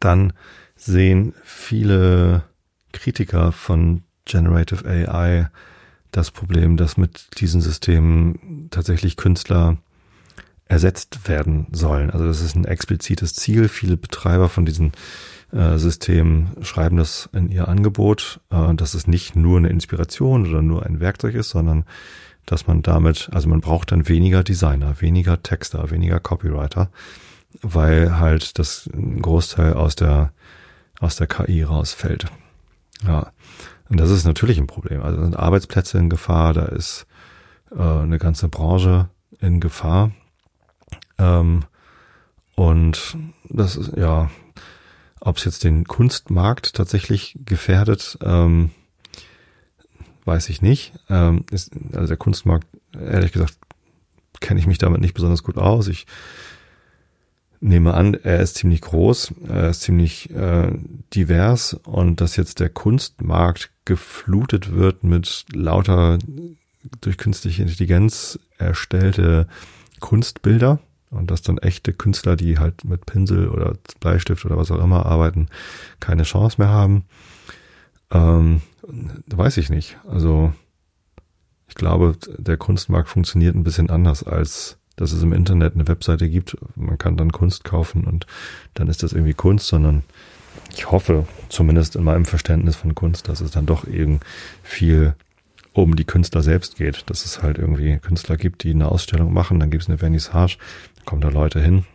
dann 0.00 0.32
sehen 0.76 1.34
viele 1.42 2.44
Kritiker 2.92 3.52
von 3.52 4.02
Generative 4.24 4.88
AI 4.88 5.50
das 6.10 6.30
Problem, 6.30 6.76
dass 6.76 6.96
mit 6.96 7.40
diesen 7.40 7.60
Systemen 7.60 8.68
tatsächlich 8.70 9.16
Künstler 9.16 9.78
ersetzt 10.68 11.28
werden 11.28 11.66
sollen. 11.72 12.10
Also 12.10 12.26
das 12.26 12.42
ist 12.42 12.54
ein 12.54 12.66
explizites 12.66 13.34
Ziel. 13.34 13.68
Viele 13.68 13.96
Betreiber 13.96 14.48
von 14.48 14.66
diesen 14.66 14.92
äh, 15.50 15.78
Systemen 15.78 16.50
schreiben 16.62 16.98
das 16.98 17.28
in 17.32 17.48
ihr 17.50 17.68
Angebot, 17.68 18.40
äh, 18.50 18.74
dass 18.74 18.94
es 18.94 19.06
nicht 19.06 19.34
nur 19.34 19.58
eine 19.58 19.70
Inspiration 19.70 20.46
oder 20.46 20.62
nur 20.62 20.84
ein 20.84 21.00
Werkzeug 21.00 21.34
ist, 21.34 21.50
sondern 21.50 21.84
dass 22.44 22.66
man 22.66 22.82
damit, 22.82 23.30
also 23.32 23.48
man 23.48 23.60
braucht 23.60 23.92
dann 23.92 24.08
weniger 24.08 24.42
Designer, 24.42 25.00
weniger 25.00 25.42
Texter, 25.42 25.90
weniger 25.90 26.20
Copywriter, 26.20 26.90
weil 27.62 28.18
halt 28.18 28.58
das 28.58 28.88
Großteil 28.92 29.74
aus 29.74 29.96
der, 29.96 30.32
aus 31.00 31.16
der 31.16 31.26
KI 31.26 31.62
rausfällt. 31.62 32.26
Ja. 33.06 33.32
Und 33.88 33.98
das 33.98 34.10
ist 34.10 34.24
natürlich 34.24 34.58
ein 34.58 34.66
Problem. 34.66 35.02
Also 35.02 35.22
sind 35.22 35.36
Arbeitsplätze 35.36 35.98
in 35.98 36.10
Gefahr, 36.10 36.52
da 36.52 36.66
ist 36.66 37.06
äh, 37.70 37.80
eine 37.80 38.18
ganze 38.18 38.48
Branche 38.48 39.08
in 39.40 39.60
Gefahr. 39.60 40.12
Ähm, 41.18 41.64
und 42.54 43.16
das 43.48 43.76
ist, 43.76 43.96
ja, 43.96 44.30
ob 45.20 45.36
es 45.36 45.44
jetzt 45.44 45.64
den 45.64 45.84
Kunstmarkt 45.84 46.74
tatsächlich 46.74 47.38
gefährdet, 47.44 48.18
ähm, 48.22 48.70
weiß 50.24 50.48
ich 50.48 50.62
nicht. 50.62 50.92
Ähm, 51.08 51.44
ist, 51.50 51.72
also 51.92 52.08
der 52.08 52.16
Kunstmarkt, 52.16 52.66
ehrlich 52.92 53.32
gesagt, 53.32 53.56
kenne 54.40 54.60
ich 54.60 54.66
mich 54.66 54.78
damit 54.78 55.00
nicht 55.00 55.14
besonders 55.14 55.42
gut 55.42 55.56
aus. 55.56 55.88
Ich 55.88 56.06
nehme 57.60 57.94
an, 57.94 58.14
er 58.14 58.40
ist 58.40 58.56
ziemlich 58.56 58.80
groß, 58.80 59.34
er 59.48 59.70
ist 59.70 59.80
ziemlich 59.80 60.30
äh, 60.30 60.70
divers 61.14 61.74
und 61.74 62.20
dass 62.20 62.36
jetzt 62.36 62.60
der 62.60 62.68
Kunstmarkt 62.68 63.70
geflutet 63.84 64.72
wird 64.72 65.02
mit 65.02 65.46
lauter 65.52 66.18
durch 67.00 67.18
künstliche 67.18 67.62
Intelligenz 67.62 68.38
erstellte 68.58 69.48
Kunstbilder 69.98 70.78
und 71.10 71.30
dass 71.30 71.42
dann 71.42 71.58
echte 71.58 71.92
Künstler, 71.92 72.36
die 72.36 72.58
halt 72.58 72.84
mit 72.84 73.06
Pinsel 73.06 73.48
oder 73.48 73.74
Bleistift 74.00 74.44
oder 74.44 74.56
was 74.56 74.70
auch 74.70 74.82
immer 74.82 75.06
arbeiten, 75.06 75.48
keine 76.00 76.24
Chance 76.24 76.56
mehr 76.58 76.68
haben, 76.68 77.04
ähm, 78.10 78.62
weiß 79.26 79.56
ich 79.56 79.70
nicht. 79.70 79.98
Also 80.08 80.52
ich 81.68 81.74
glaube, 81.74 82.16
der 82.38 82.56
Kunstmarkt 82.56 83.08
funktioniert 83.08 83.54
ein 83.54 83.64
bisschen 83.64 83.90
anders 83.90 84.22
als 84.22 84.78
dass 84.98 85.12
es 85.12 85.22
im 85.22 85.32
Internet 85.32 85.74
eine 85.74 85.88
Webseite 85.88 86.28
gibt. 86.28 86.56
Man 86.74 86.98
kann 86.98 87.16
dann 87.16 87.32
Kunst 87.32 87.64
kaufen 87.64 88.04
und 88.04 88.26
dann 88.74 88.88
ist 88.88 89.02
das 89.02 89.12
irgendwie 89.12 89.34
Kunst, 89.34 89.68
sondern 89.68 90.02
ich 90.74 90.90
hoffe, 90.90 91.26
zumindest 91.48 91.96
in 91.96 92.04
meinem 92.04 92.24
Verständnis 92.24 92.76
von 92.76 92.94
Kunst, 92.94 93.28
dass 93.28 93.40
es 93.40 93.52
dann 93.52 93.66
doch 93.66 93.86
eben 93.86 94.20
viel 94.62 95.14
um 95.72 95.94
die 95.94 96.04
Künstler 96.04 96.42
selbst 96.42 96.76
geht. 96.76 97.08
Dass 97.08 97.24
es 97.24 97.42
halt 97.42 97.58
irgendwie 97.58 97.98
Künstler 97.98 98.36
gibt, 98.36 98.64
die 98.64 98.70
eine 98.70 98.90
Ausstellung 98.90 99.32
machen, 99.32 99.60
dann 99.60 99.70
gibt 99.70 99.84
es 99.84 99.88
eine 99.88 99.98
Vernissage, 99.98 100.58
kommen 101.08 101.22
da 101.22 101.30
Leute 101.30 101.58
hin. 101.58 101.86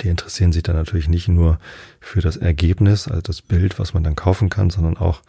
Die 0.00 0.08
interessieren 0.08 0.50
sich 0.50 0.64
dann 0.64 0.74
natürlich 0.74 1.08
nicht 1.08 1.28
nur 1.28 1.60
für 2.00 2.20
das 2.20 2.36
Ergebnis, 2.36 3.06
also 3.06 3.20
das 3.20 3.42
Bild, 3.42 3.78
was 3.78 3.94
man 3.94 4.02
dann 4.02 4.16
kaufen 4.16 4.50
kann, 4.50 4.70
sondern 4.70 4.96
auch 4.96 5.22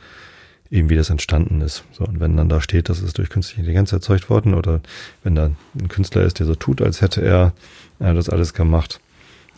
eben 0.71 0.89
wie 0.89 0.95
das 0.95 1.11
entstanden 1.11 1.61
ist. 1.61 1.83
So, 1.91 2.03
und 2.03 2.19
wenn 2.19 2.35
dann 2.35 2.49
da 2.49 2.61
steht, 2.61 2.89
das 2.89 3.03
ist 3.03 3.19
durch 3.19 3.29
künstliche 3.29 3.61
Intelligenz 3.61 3.91
erzeugt 3.91 4.31
worden 4.31 4.55
oder 4.55 4.81
wenn 5.23 5.35
da 5.35 5.51
ein 5.79 5.87
Künstler 5.87 6.23
ist, 6.23 6.39
der 6.39 6.47
so 6.47 6.55
tut, 6.55 6.81
als 6.81 7.01
hätte 7.01 7.21
er 7.21 7.53
äh, 7.99 8.15
das 8.15 8.27
alles 8.27 8.55
gemacht. 8.55 8.99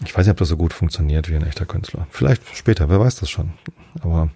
Ich 0.04 0.14
weiß 0.14 0.26
nicht, 0.26 0.32
ob 0.32 0.38
das 0.40 0.50
so 0.50 0.58
gut 0.58 0.74
funktioniert 0.74 1.30
wie 1.30 1.36
ein 1.38 1.48
echter 1.48 1.66
Künstler. 1.66 2.06
Vielleicht 2.12 2.42
später, 2.54 2.90
wer 2.90 3.00
weiß 3.00 3.16
das 3.16 3.30
schon. 3.30 3.54
Aber 4.02 4.30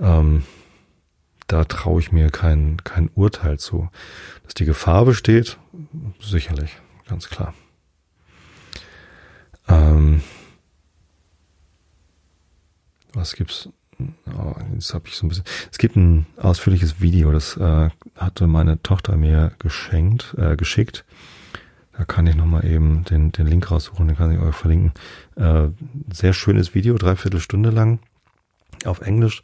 ähm, 0.00 0.42
da 1.46 1.64
traue 1.64 2.00
ich 2.00 2.10
mir 2.10 2.30
kein, 2.30 2.78
kein 2.82 3.08
Urteil 3.14 3.60
zu. 3.60 3.88
Dass 4.42 4.54
die 4.54 4.64
Gefahr 4.64 5.04
besteht, 5.04 5.58
sicherlich, 6.20 6.76
ganz 7.08 7.28
klar. 7.28 7.54
Ähm, 9.70 10.22
was 13.12 13.34
gibt's 13.34 13.68
Oh, 14.34 14.54
jetzt 14.72 14.94
habe 14.94 15.08
ich 15.08 15.16
so 15.16 15.26
ein 15.26 15.28
bisschen. 15.28 15.44
Es 15.70 15.78
gibt 15.78 15.96
ein 15.96 16.26
ausführliches 16.38 17.00
Video, 17.00 17.32
das 17.32 17.56
äh, 17.56 17.90
hatte 18.16 18.46
meine 18.46 18.82
Tochter 18.82 19.16
mir 19.16 19.52
geschenkt, 19.58 20.34
äh, 20.38 20.56
geschickt. 20.56 21.04
Da 21.96 22.04
kann 22.04 22.26
ich 22.26 22.34
nochmal 22.34 22.64
eben 22.64 23.04
den, 23.04 23.30
den 23.32 23.46
Link 23.46 23.70
raussuchen, 23.70 24.08
den 24.08 24.16
kann 24.16 24.32
ich 24.32 24.40
euch 24.40 24.54
verlinken. 24.54 24.92
Äh, 25.36 25.68
sehr 26.10 26.32
schönes 26.32 26.74
Video, 26.74 26.96
dreiviertel 26.96 27.40
Stunde 27.40 27.70
lang. 27.70 27.98
auf 28.86 29.02
Englisch, 29.02 29.42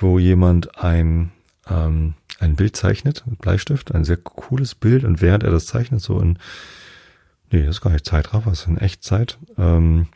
wo 0.00 0.18
jemand 0.18 0.82
ein, 0.82 1.32
ähm, 1.68 2.14
ein 2.38 2.56
Bild 2.56 2.76
zeichnet 2.76 3.24
mit 3.26 3.40
Bleistift, 3.40 3.94
ein 3.94 4.04
sehr 4.04 4.16
cooles 4.16 4.74
Bild 4.74 5.04
und 5.04 5.20
während 5.20 5.42
er 5.42 5.50
das 5.50 5.66
zeichnet, 5.66 6.00
so 6.00 6.18
in, 6.20 6.38
nee, 7.50 7.60
das 7.60 7.76
ist 7.76 7.80
gar 7.80 7.90
nicht 7.90 8.06
Zeitraffer, 8.06 8.50
das 8.50 8.60
ist 8.60 8.68
in 8.68 8.78
Echtzeit, 8.78 9.38
ähm, 9.58 10.06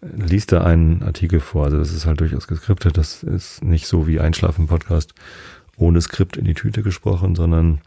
liest 0.00 0.52
er 0.52 0.64
einen 0.64 1.02
Artikel 1.02 1.40
vor. 1.40 1.64
Also 1.64 1.78
das 1.78 1.92
ist 1.92 2.06
halt 2.06 2.20
durchaus 2.20 2.46
geskriptet, 2.46 2.96
das 2.96 3.22
ist 3.22 3.62
nicht 3.64 3.86
so 3.86 4.06
wie 4.06 4.20
Einschlafen-Podcast 4.20 5.14
ohne 5.76 6.00
Skript 6.00 6.36
in 6.36 6.44
die 6.44 6.54
Tüte 6.54 6.82
gesprochen, 6.82 7.34
sondern 7.34 7.80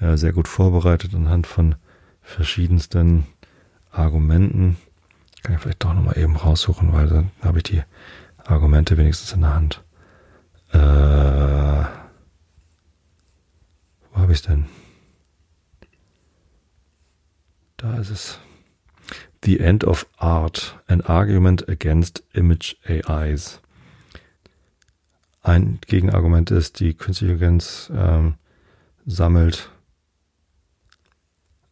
äh, 0.00 0.16
sehr 0.16 0.32
gut 0.32 0.48
vorbereitet 0.48 1.14
anhand 1.14 1.46
von 1.46 1.74
verschiedensten 2.22 3.26
Argumenten. 3.90 4.76
Kann 5.42 5.54
ich 5.54 5.60
vielleicht 5.60 5.84
doch 5.84 5.94
nochmal 5.94 6.18
eben 6.18 6.36
raussuchen, 6.36 6.92
weil 6.92 7.08
dann 7.08 7.30
habe 7.42 7.58
ich 7.58 7.64
die 7.64 7.82
Argumente 8.44 8.96
wenigstens 8.96 9.32
in 9.32 9.40
der 9.40 9.54
Hand. 9.54 9.82
Äh, 10.72 10.78
wo 14.12 14.20
habe 14.20 14.32
ich 14.32 14.38
es 14.38 14.42
denn? 14.42 14.66
Da 17.78 17.96
ist 17.96 18.10
es. 18.10 18.38
The 19.44 19.60
End 19.60 19.84
of 19.84 20.06
Art, 20.16 20.80
an 20.88 21.00
Argument 21.00 21.68
Against 21.68 22.24
Image 22.32 22.74
AIs. 22.84 23.60
Ein 25.42 25.78
Gegenargument 25.86 26.50
ist, 26.50 26.80
die 26.80 26.94
künstliche 26.94 27.34
Intelligenz 27.34 27.90
ähm, 27.94 28.34
sammelt 29.06 29.70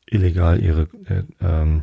illegal 0.06 0.62
ihre, 0.62 0.82
äh, 1.08 1.24
ähm, 1.40 1.82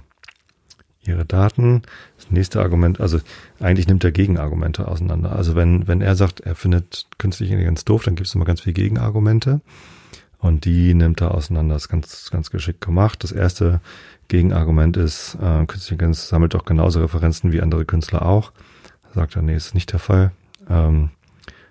ihre 1.02 1.26
Daten. 1.26 1.82
Das 2.16 2.32
nächste 2.32 2.62
Argument, 2.62 3.02
also 3.02 3.20
eigentlich 3.60 3.88
nimmt 3.88 4.06
er 4.06 4.14
Gegenargumente 4.14 4.88
auseinander. 4.88 5.34
Also 5.36 5.56
wenn, 5.56 5.86
wenn 5.86 6.00
er 6.00 6.16
sagt, 6.16 6.40
er 6.40 6.56
findet 6.56 7.08
künstliche 7.18 7.52
Intelligenz 7.52 7.84
doof, 7.84 8.06
dann 8.06 8.16
gibt 8.16 8.28
es 8.28 8.36
immer 8.36 8.46
ganz 8.46 8.62
viele 8.62 8.74
Gegenargumente. 8.74 9.60
Und 10.44 10.66
die 10.66 10.94
nimmt 10.94 11.22
er 11.22 11.34
auseinander. 11.34 11.76
Das 11.76 11.84
ist 11.84 11.90
ganz, 11.90 12.30
ganz 12.30 12.50
geschickt 12.52 12.82
gemacht. 12.82 13.24
Das 13.24 13.32
erste 13.32 13.80
Gegenargument 14.28 14.98
ist, 14.98 15.36
äh, 15.36 15.66
künstliche 15.66 15.94
Intelligenz 15.94 16.28
sammelt 16.28 16.54
doch 16.54 16.66
genauso 16.66 17.02
Referenzen 17.02 17.52
wie 17.52 17.62
andere 17.62 17.86
Künstler 17.86 18.26
auch. 18.26 18.52
Sagt 19.14 19.36
er, 19.36 19.42
nee, 19.42 19.56
ist 19.56 19.76
nicht 19.76 19.92
der 19.92 20.00
Fall. 20.00 20.32
Ähm, 20.70 21.12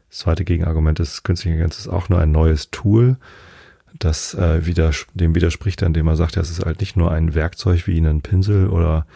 das 0.09 0.19
zweite 0.19 0.45
Gegenargument 0.45 1.01
ist, 1.01 1.25
künstliche 1.25 1.55
Intelligenz 1.55 1.79
ist 1.79 1.89
auch 1.89 2.09
nur 2.09 2.21
ein 2.21 2.31
neues 2.31 2.71
Tool. 2.71 3.17
Das 3.99 4.35
äh, 4.35 4.67
wieder, 4.67 4.91
dem 5.15 5.35
widerspricht 5.35 5.83
er, 5.83 5.87
indem 5.87 6.07
er 6.07 6.17
sagt, 6.17 6.37
ja, 6.37 6.43
es 6.43 6.51
ist 6.51 6.65
halt 6.65 6.81
nicht 6.81 6.97
nur 6.97 7.11
ein 7.11 7.35
Werkzeug 7.35 7.87
wie 7.87 7.99
ein 7.99 8.21
Pinsel 8.21 8.69
oder 8.69 9.07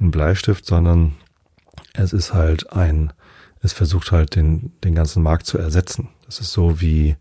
ein 0.00 0.10
Bleistift, 0.10 0.66
sondern 0.66 1.14
es 1.94 2.12
ist 2.12 2.34
halt 2.34 2.72
ein, 2.72 3.12
es 3.62 3.72
versucht 3.72 4.12
halt 4.12 4.36
den, 4.36 4.72
den 4.84 4.94
ganzen 4.94 5.22
Markt 5.22 5.46
zu 5.46 5.58
ersetzen. 5.58 6.08
Das 6.26 6.40
ist 6.40 6.52
so 6.52 6.80
wie, 6.80 7.16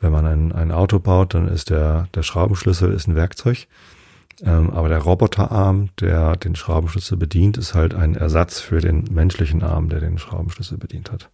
wenn 0.00 0.12
man 0.12 0.26
ein, 0.26 0.52
ein 0.52 0.72
Auto 0.72 0.98
baut, 0.98 1.34
dann 1.34 1.48
ist 1.48 1.70
der, 1.70 2.08
der 2.14 2.22
Schraubenschlüssel 2.22 2.92
ist 2.92 3.08
ein 3.08 3.16
Werkzeug. 3.16 3.66
Ähm, 4.42 4.70
aber 4.70 4.88
der 4.88 4.98
Roboterarm, 4.98 5.90
der 6.00 6.36
den 6.36 6.56
Schraubenschlüssel 6.56 7.18
bedient, 7.18 7.58
ist 7.58 7.74
halt 7.74 7.94
ein 7.94 8.14
Ersatz 8.14 8.60
für 8.60 8.80
den 8.80 9.04
menschlichen 9.10 9.62
Arm, 9.62 9.88
der 9.88 10.00
den 10.00 10.18
Schraubenschlüssel 10.18 10.78
bedient 10.78 11.12
hat. 11.12 11.30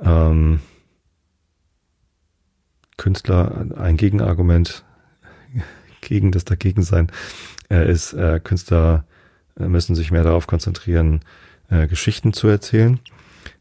Ähm, 0.00 0.60
Künstler, 2.96 3.66
ein 3.76 3.96
Gegenargument 3.96 4.84
gegen 6.00 6.32
das 6.32 6.44
Dagegensein 6.44 7.10
äh, 7.70 7.90
ist, 7.90 8.14
äh, 8.14 8.40
Künstler 8.42 9.04
äh, 9.58 9.66
müssen 9.66 9.94
sich 9.94 10.10
mehr 10.10 10.24
darauf 10.24 10.46
konzentrieren, 10.46 11.20
äh, 11.68 11.86
Geschichten 11.86 12.32
zu 12.32 12.48
erzählen. 12.48 13.00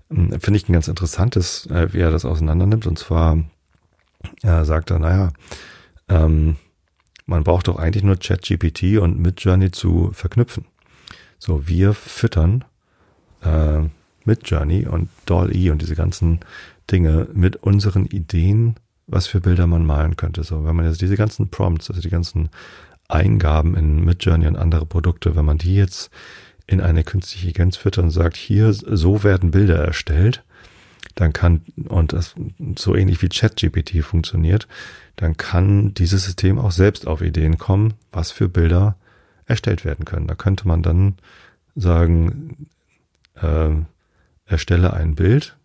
Ähm, 0.10 0.40
Finde 0.40 0.58
ich 0.58 0.70
ein 0.70 0.74
ganz 0.74 0.88
interessantes, 0.88 1.66
äh, 1.68 1.92
wie 1.94 2.00
er 2.00 2.12
das 2.12 2.24
auseinandernimmt. 2.24 2.88
Und 2.88 2.98
zwar 2.98 3.44
äh, 4.42 4.64
sagt 4.64 4.92
er, 4.92 5.00
naja, 5.00 5.34
ähm, 6.08 6.56
man 7.26 7.44
braucht 7.44 7.68
doch 7.68 7.78
eigentlich 7.78 8.04
nur 8.04 8.18
ChatGPT 8.18 8.98
und 9.00 9.20
Midjourney 9.20 9.72
zu 9.72 10.12
verknüpfen. 10.14 10.66
So, 11.40 11.68
wir 11.68 11.94
füttern 11.94 12.64
äh, 13.44 13.82
Midjourney 14.26 14.88
und 14.88 15.10
Doll-E 15.26 15.70
und 15.70 15.82
diese 15.82 15.96
ganzen 15.96 16.40
Dinge 16.90 17.28
mit 17.34 17.58
unseren 17.58 18.06
Ideen 18.06 18.76
was 19.08 19.28
für 19.28 19.42
Bilder 19.42 19.68
man 19.68 19.86
malen 19.86 20.16
könnte. 20.16 20.44
So, 20.44 20.66
wenn 20.66 20.76
man 20.76 20.86
jetzt 20.86 21.02
diese 21.02 21.18
ganzen 21.18 21.50
Prompts, 21.50 21.90
also 21.90 22.02
die 22.02 22.10
ganzen 22.10 22.50
Eingaben 23.08 23.76
in 23.76 24.04
Midjourney 24.04 24.48
und 24.48 24.56
andere 24.56 24.86
Produkte, 24.86 25.36
wenn 25.36 25.46
man 25.46 25.58
die 25.58 25.76
jetzt 25.76 26.10
in 26.68 26.82
eine 26.82 27.04
künstliche 27.04 27.48
Intelligenz 27.48 27.78
füttert 27.78 28.06
und 28.06 28.12
sagt, 28.12 28.36
hier, 28.36 28.74
so 28.74 29.24
werden 29.24 29.52
Bilder 29.52 29.78
erstellt, 29.78 30.44
dann 31.14 31.32
kann, 31.32 31.62
und 31.88 32.14
das 32.14 32.34
so 32.78 32.96
ähnlich 32.96 33.22
wie 33.22 33.30
ChatGPT 33.30 34.04
funktioniert, 34.04 34.68
dann 35.16 35.38
kann 35.38 35.94
dieses 35.94 36.26
System 36.26 36.60
auch 36.60 36.72
selbst 36.72 37.08
auf 37.08 37.22
Ideen 37.22 37.58
kommen, 37.58 37.94
was 38.12 38.32
für 38.32 38.50
Bilder 38.50 38.98
erstellt 39.46 39.86
werden 39.86 40.06
können. 40.06 40.28
Da 40.28 40.36
könnte 40.36 40.68
man 40.68 40.82
dann 40.82 41.16
sagen, 41.76 42.68
äh, 43.36 43.72
erstelle 44.46 44.94
ein 44.94 45.16
Bild, 45.16 45.56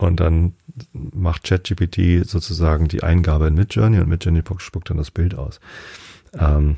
und 0.00 0.18
dann 0.18 0.54
macht 0.92 1.44
ChatGPT 1.44 2.26
sozusagen 2.26 2.88
die 2.88 3.02
Eingabe 3.02 3.48
in 3.48 3.54
Midjourney 3.54 3.98
und 3.98 4.08
Midjourney 4.08 4.42
spuckt 4.56 4.88
dann 4.88 4.96
das 4.96 5.10
Bild 5.10 5.34
aus. 5.34 5.60
Ähm, 6.32 6.76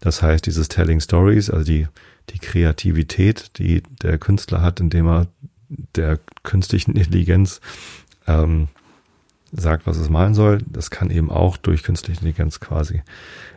das 0.00 0.22
heißt, 0.22 0.44
dieses 0.44 0.68
Telling 0.68 1.00
Stories, 1.00 1.50
also 1.50 1.64
die, 1.64 1.86
die 2.30 2.40
Kreativität, 2.40 3.58
die 3.58 3.82
der 4.02 4.18
Künstler 4.18 4.60
hat, 4.60 4.80
indem 4.80 5.06
er 5.06 5.26
der 5.68 6.18
künstlichen 6.42 6.92
Intelligenz 6.96 7.60
ähm, 8.26 8.68
sagt, 9.56 9.86
was 9.86 9.96
es 9.96 10.10
malen 10.10 10.34
soll, 10.34 10.58
das 10.66 10.90
kann 10.90 11.10
eben 11.10 11.30
auch 11.30 11.56
durch 11.56 11.82
künstliche 11.82 12.18
Intelligenz 12.20 12.60
quasi 12.60 13.02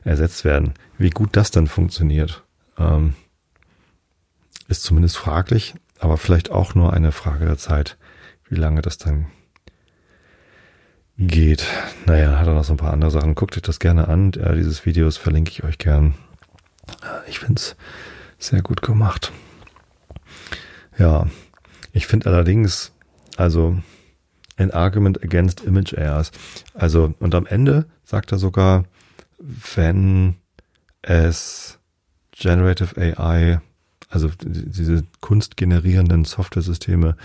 ersetzt 0.04 0.46
werden. 0.46 0.74
Wie 0.98 1.10
gut 1.10 1.30
das 1.34 1.52
dann 1.52 1.68
funktioniert, 1.68 2.44
ähm, 2.78 3.16
ist 4.68 4.84
zumindest 4.84 5.18
fraglich, 5.18 5.76
aber 6.00 6.18
vielleicht 6.18 6.52
auch 6.52 6.76
nur 6.76 6.94
eine 6.94 7.12
Frage 7.12 7.46
der 7.46 7.58
Zeit 7.58 7.98
wie 8.50 8.56
lange 8.56 8.82
das 8.82 8.98
dann 8.98 9.28
geht. 11.18 11.66
Naja, 12.06 12.40
hat 12.40 12.48
er 12.48 12.54
noch 12.54 12.64
so 12.64 12.74
ein 12.74 12.78
paar 12.78 12.94
andere 12.94 13.12
Sachen. 13.12 13.36
Guckt 13.36 13.58
euch 13.58 13.64
das 13.64 13.80
gerne 13.80 14.08
an. 14.08 14.32
Ja, 14.36 14.54
dieses 14.54 14.86
Videos 14.86 15.18
verlinke 15.18 15.52
ich 15.52 15.64
euch 15.64 15.78
gern. 15.78 16.14
Ich 17.28 17.40
finde 17.40 17.60
es 17.60 17.76
sehr 18.38 18.62
gut 18.62 18.82
gemacht. 18.82 19.32
Ja, 20.98 21.28
ich 21.92 22.08
finde 22.08 22.30
allerdings, 22.30 22.94
also 23.36 23.78
an 24.58 24.72
argument 24.72 25.24
against 25.24 25.64
image 25.64 25.94
errors. 25.94 26.32
Also, 26.74 27.14
und 27.20 27.34
am 27.36 27.46
Ende 27.46 27.86
sagt 28.04 28.32
er 28.32 28.40
sogar, 28.40 28.86
wenn 29.76 30.36
es 31.02 31.80
Generative 32.32 32.98
AI, 32.98 33.62
also 34.10 34.30
diese 34.40 35.04
kunstgenerierenden 35.22 36.26
Software-Systeme 36.26 37.16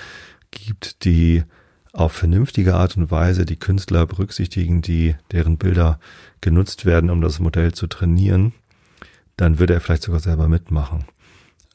gibt, 0.50 1.04
die 1.04 1.44
auf 1.92 2.12
vernünftige 2.12 2.74
Art 2.74 2.96
und 2.96 3.10
Weise 3.10 3.44
die 3.44 3.58
Künstler 3.58 4.06
berücksichtigen, 4.06 4.80
die 4.80 5.14
deren 5.30 5.58
Bilder 5.58 6.00
genutzt 6.40 6.86
werden, 6.86 7.10
um 7.10 7.20
das 7.20 7.38
Modell 7.38 7.72
zu 7.72 7.86
trainieren, 7.86 8.52
dann 9.36 9.58
würde 9.58 9.74
er 9.74 9.80
vielleicht 9.80 10.02
sogar 10.02 10.20
selber 10.20 10.48
mitmachen. 10.48 11.04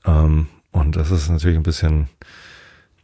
Ähm, 0.05 0.47
und 0.71 0.95
das 0.95 1.11
ist 1.11 1.29
natürlich 1.29 1.57
ein 1.57 1.63
bisschen 1.63 2.07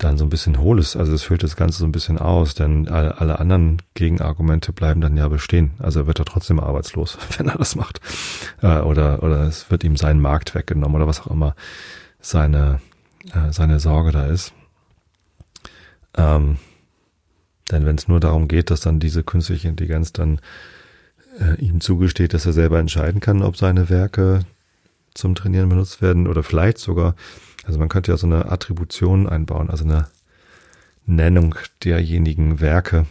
dann 0.04 0.18
so 0.18 0.26
ein 0.26 0.30
bisschen 0.30 0.60
hohles, 0.60 0.96
also 0.96 1.14
es 1.14 1.24
füllt 1.24 1.44
das 1.44 1.56
Ganze 1.56 1.80
so 1.80 1.86
ein 1.86 1.92
bisschen 1.92 2.18
aus, 2.18 2.56
denn 2.56 2.88
alle, 2.88 3.20
alle 3.20 3.40
anderen 3.40 3.82
Gegenargumente 3.94 4.74
bleiben 4.74 5.02
dann 5.02 5.16
ja 5.16 5.28
bestehen. 5.28 5.72
Also 5.80 6.02
er 6.02 6.08
wird 6.08 6.20
er 6.20 6.26
trotzdem 6.26 6.60
arbeitslos, 6.60 7.18
wenn 7.38 7.48
er 7.48 7.58
das 7.58 7.76
macht. 7.76 8.02
Äh, 8.62 8.80
oder, 8.80 9.24
oder 9.24 9.44
es 9.44 9.72
wird 9.72 9.84
ihm 9.84 9.96
sein 9.96 10.20
Markt 10.20 10.56
weggenommen 10.56 10.96
oder 10.96 11.08
was 11.08 11.22
auch 11.22 11.28
immer 11.28 11.56
seine, 12.20 12.82
äh, 13.34 13.52
seine 13.52 13.80
Sorge 13.80 14.12
da 14.12 14.28
ist. 14.28 14.54
Ähm, 16.16 16.58
denn 17.72 17.86
wenn 17.86 17.96
es 17.96 18.08
nur 18.08 18.20
darum 18.20 18.48
geht, 18.48 18.70
dass 18.72 18.82
dann 18.82 19.00
diese 19.00 19.24
künstliche 19.24 19.68
Intelligenz 19.68 20.12
dann 20.12 20.40
äh, 21.40 21.56
ihm 21.60 21.82
zugesteht, 21.82 22.34
dass 22.34 22.46
er 22.46 22.54
selber 22.54 22.80
entscheiden 22.80 23.22
kann, 23.22 23.42
ob 23.42 23.58
seine 23.58 23.90
Werke 23.90 24.42
zum 25.14 25.36
Trainieren 25.36 25.70
benutzt 25.70 26.02
werden 26.02 26.28
oder 26.28 26.44
vielleicht 26.44 26.78
sogar, 26.78 27.16
also 27.66 27.80
man 27.80 27.90
könnte 27.90 28.12
ja 28.12 28.18
so 28.18 28.28
eine 28.28 28.52
Attribution 28.52 29.28
einbauen, 29.28 29.70
also 29.70 29.84
eine 29.84 30.08
Nennung 31.06 31.56
derjenigen 31.84 32.60
Werke, 32.60 33.06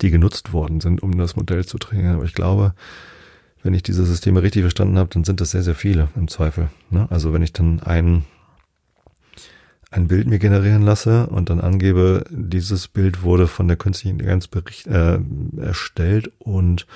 die 0.00 0.10
genutzt 0.10 0.52
worden 0.52 0.80
sind, 0.80 1.02
um 1.02 1.16
das 1.18 1.36
Modell 1.36 1.64
zu 1.64 1.78
trainieren. 1.78 2.16
Aber 2.16 2.24
ich 2.24 2.34
glaube, 2.34 2.74
wenn 3.62 3.74
ich 3.74 3.82
diese 3.82 4.04
Systeme 4.04 4.42
richtig 4.42 4.62
verstanden 4.62 4.98
habe, 4.98 5.10
dann 5.10 5.24
sind 5.24 5.40
das 5.40 5.50
sehr, 5.50 5.62
sehr 5.62 5.74
viele 5.74 6.08
im 6.16 6.28
Zweifel. 6.28 6.68
Ne? 6.90 7.06
Also 7.10 7.32
wenn 7.32 7.42
ich 7.42 7.52
dann 7.52 7.80
einen 7.80 8.24
ein 9.90 10.08
Bild 10.08 10.26
mir 10.26 10.40
generieren 10.40 10.82
lasse 10.82 11.28
und 11.28 11.50
dann 11.50 11.60
angebe, 11.60 12.24
dieses 12.28 12.88
Bild 12.88 13.22
wurde 13.22 13.46
von 13.46 13.68
der 13.68 13.76
künstlichen 13.76 14.14
Intelligenz 14.14 14.48
bericht, 14.48 14.88
äh, 14.88 15.20
erstellt 15.56 16.32
und 16.40 16.86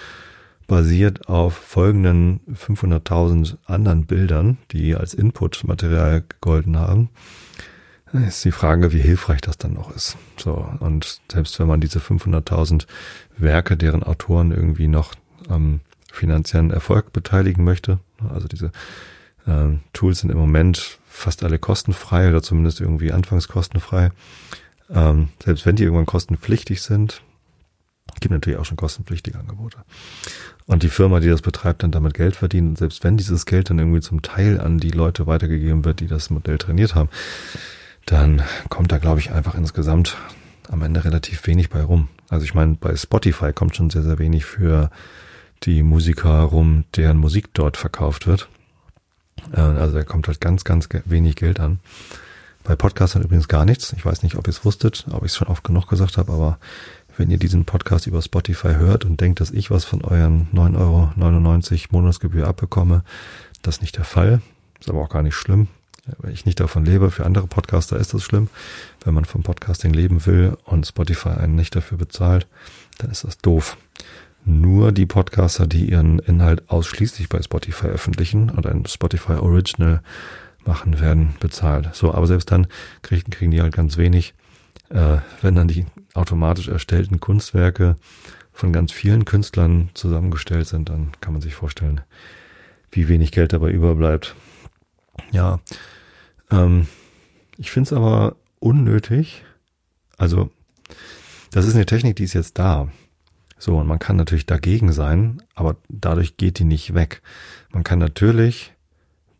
basiert 0.68 1.28
auf 1.28 1.54
folgenden 1.54 2.40
500.000 2.52 3.56
anderen 3.64 4.06
Bildern, 4.06 4.58
die 4.70 4.94
als 4.94 5.14
Inputmaterial 5.14 6.22
gegolten 6.28 6.78
haben, 6.78 7.08
ist 8.12 8.44
die 8.44 8.52
Frage, 8.52 8.92
wie 8.92 9.00
hilfreich 9.00 9.40
das 9.40 9.58
dann 9.58 9.72
noch 9.72 9.94
ist. 9.94 10.16
So, 10.36 10.68
und 10.78 11.20
selbst 11.32 11.58
wenn 11.58 11.66
man 11.66 11.80
diese 11.80 11.98
500.000 11.98 12.86
Werke, 13.36 13.76
deren 13.76 14.02
Autoren 14.02 14.52
irgendwie 14.52 14.88
noch 14.88 15.14
am 15.48 15.80
finanziellen 16.12 16.70
Erfolg 16.70 17.12
beteiligen 17.12 17.64
möchte, 17.64 17.98
also 18.28 18.46
diese 18.46 18.66
äh, 19.46 19.78
Tools 19.94 20.20
sind 20.20 20.30
im 20.30 20.38
Moment 20.38 20.98
fast 21.06 21.42
alle 21.42 21.58
kostenfrei 21.58 22.28
oder 22.28 22.42
zumindest 22.42 22.80
irgendwie 22.80 23.12
anfangs 23.12 23.48
kostenfrei. 23.48 24.10
Ähm, 24.90 25.30
selbst 25.42 25.64
wenn 25.64 25.76
die 25.76 25.84
irgendwann 25.84 26.06
kostenpflichtig 26.06 26.82
sind, 26.82 27.22
gibt 28.20 28.32
natürlich 28.32 28.58
auch 28.58 28.64
schon 28.64 28.76
kostenpflichtige 28.76 29.38
Angebote. 29.38 29.78
Und 30.68 30.82
die 30.82 30.90
Firma, 30.90 31.18
die 31.18 31.30
das 31.30 31.40
betreibt, 31.40 31.82
dann 31.82 31.92
damit 31.92 32.12
Geld 32.12 32.36
verdient, 32.36 32.76
selbst 32.76 33.02
wenn 33.02 33.16
dieses 33.16 33.46
Geld 33.46 33.70
dann 33.70 33.78
irgendwie 33.78 34.02
zum 34.02 34.20
Teil 34.20 34.60
an 34.60 34.76
die 34.76 34.90
Leute 34.90 35.26
weitergegeben 35.26 35.86
wird, 35.86 36.00
die 36.00 36.06
das 36.06 36.28
Modell 36.28 36.58
trainiert 36.58 36.94
haben, 36.94 37.08
dann 38.04 38.42
kommt 38.68 38.92
da, 38.92 38.98
glaube 38.98 39.18
ich, 39.18 39.32
einfach 39.32 39.54
insgesamt 39.54 40.18
am 40.70 40.82
Ende 40.82 41.06
relativ 41.06 41.46
wenig 41.46 41.70
bei 41.70 41.82
rum. 41.82 42.08
Also 42.28 42.44
ich 42.44 42.52
meine, 42.52 42.74
bei 42.74 42.94
Spotify 42.94 43.54
kommt 43.54 43.76
schon 43.76 43.88
sehr, 43.88 44.02
sehr 44.02 44.18
wenig 44.18 44.44
für 44.44 44.90
die 45.62 45.82
Musiker 45.82 46.42
rum, 46.42 46.84
deren 46.94 47.16
Musik 47.16 47.48
dort 47.54 47.78
verkauft 47.78 48.26
wird. 48.26 48.50
Äh, 49.54 49.60
also 49.60 49.94
da 49.94 50.04
kommt 50.04 50.28
halt 50.28 50.42
ganz, 50.42 50.64
ganz 50.64 50.90
wenig 51.06 51.36
Geld 51.36 51.60
an. 51.60 51.80
Bei 52.62 52.76
Podcastern 52.76 53.22
übrigens 53.22 53.48
gar 53.48 53.64
nichts. 53.64 53.94
Ich 53.94 54.04
weiß 54.04 54.22
nicht, 54.22 54.34
ob 54.34 54.46
ihr 54.46 54.50
es 54.50 54.66
wusstet, 54.66 55.06
ob 55.10 55.24
ich 55.24 55.32
es 55.32 55.36
schon 55.36 55.48
oft 55.48 55.64
genug 55.64 55.88
gesagt 55.88 56.18
habe, 56.18 56.30
aber 56.30 56.58
wenn 57.18 57.30
ihr 57.30 57.38
diesen 57.38 57.64
Podcast 57.64 58.06
über 58.06 58.22
Spotify 58.22 58.74
hört 58.74 59.04
und 59.04 59.20
denkt, 59.20 59.40
dass 59.40 59.50
ich 59.50 59.70
was 59.70 59.84
von 59.84 60.02
euren 60.02 60.48
9,99 60.54 60.76
Euro 60.78 61.88
Monatsgebühr 61.90 62.46
abbekomme, 62.46 63.02
das 63.62 63.76
ist 63.76 63.80
nicht 63.82 63.96
der 63.96 64.04
Fall. 64.04 64.40
Ist 64.78 64.88
aber 64.88 65.02
auch 65.02 65.08
gar 65.08 65.24
nicht 65.24 65.34
schlimm. 65.34 65.66
Wenn 66.20 66.32
ich 66.32 66.46
nicht 66.46 66.60
davon 66.60 66.84
lebe, 66.84 67.10
für 67.10 67.26
andere 67.26 67.48
Podcaster 67.48 67.98
ist 67.98 68.14
das 68.14 68.22
schlimm. 68.22 68.48
Wenn 69.04 69.14
man 69.14 69.24
vom 69.24 69.42
Podcasting 69.42 69.92
leben 69.92 70.24
will 70.26 70.56
und 70.64 70.86
Spotify 70.86 71.30
einen 71.30 71.56
nicht 71.56 71.74
dafür 71.74 71.98
bezahlt, 71.98 72.46
dann 72.98 73.10
ist 73.10 73.24
das 73.24 73.38
doof. 73.38 73.76
Nur 74.44 74.92
die 74.92 75.04
Podcaster, 75.04 75.66
die 75.66 75.90
ihren 75.90 76.20
Inhalt 76.20 76.70
ausschließlich 76.70 77.28
bei 77.28 77.42
Spotify 77.42 77.80
veröffentlichen 77.80 78.50
oder 78.50 78.70
ein 78.70 78.86
Spotify 78.86 79.32
Original 79.32 80.02
machen, 80.64 81.00
werden 81.00 81.34
bezahlt. 81.40 81.90
So, 81.94 82.14
aber 82.14 82.28
selbst 82.28 82.50
dann 82.52 82.68
kriegen, 83.02 83.30
kriegen 83.30 83.50
die 83.50 83.60
halt 83.60 83.74
ganz 83.74 83.96
wenig. 83.96 84.34
Äh, 84.90 85.18
wenn 85.42 85.54
dann 85.54 85.68
die 85.68 85.86
automatisch 86.14 86.68
erstellten 86.68 87.20
Kunstwerke 87.20 87.96
von 88.52 88.72
ganz 88.72 88.90
vielen 88.90 89.24
Künstlern 89.24 89.90
zusammengestellt 89.94 90.66
sind, 90.66 90.88
dann 90.88 91.12
kann 91.20 91.32
man 91.32 91.42
sich 91.42 91.54
vorstellen, 91.54 92.00
wie 92.90 93.08
wenig 93.08 93.32
Geld 93.32 93.52
dabei 93.52 93.70
überbleibt. 93.70 94.34
Ja, 95.30 95.60
ähm, 96.50 96.86
ich 97.56 97.70
finde 97.70 97.88
es 97.88 97.92
aber 97.92 98.36
unnötig. 98.58 99.44
Also, 100.16 100.50
das 101.50 101.66
ist 101.66 101.74
eine 101.74 101.86
Technik, 101.86 102.16
die 102.16 102.24
ist 102.24 102.34
jetzt 102.34 102.58
da. 102.58 102.88
So, 103.58 103.76
und 103.76 103.86
man 103.86 103.98
kann 103.98 104.16
natürlich 104.16 104.46
dagegen 104.46 104.92
sein, 104.92 105.42
aber 105.54 105.76
dadurch 105.88 106.36
geht 106.36 106.58
die 106.58 106.64
nicht 106.64 106.94
weg. 106.94 107.22
Man 107.70 107.84
kann 107.84 107.98
natürlich 107.98 108.72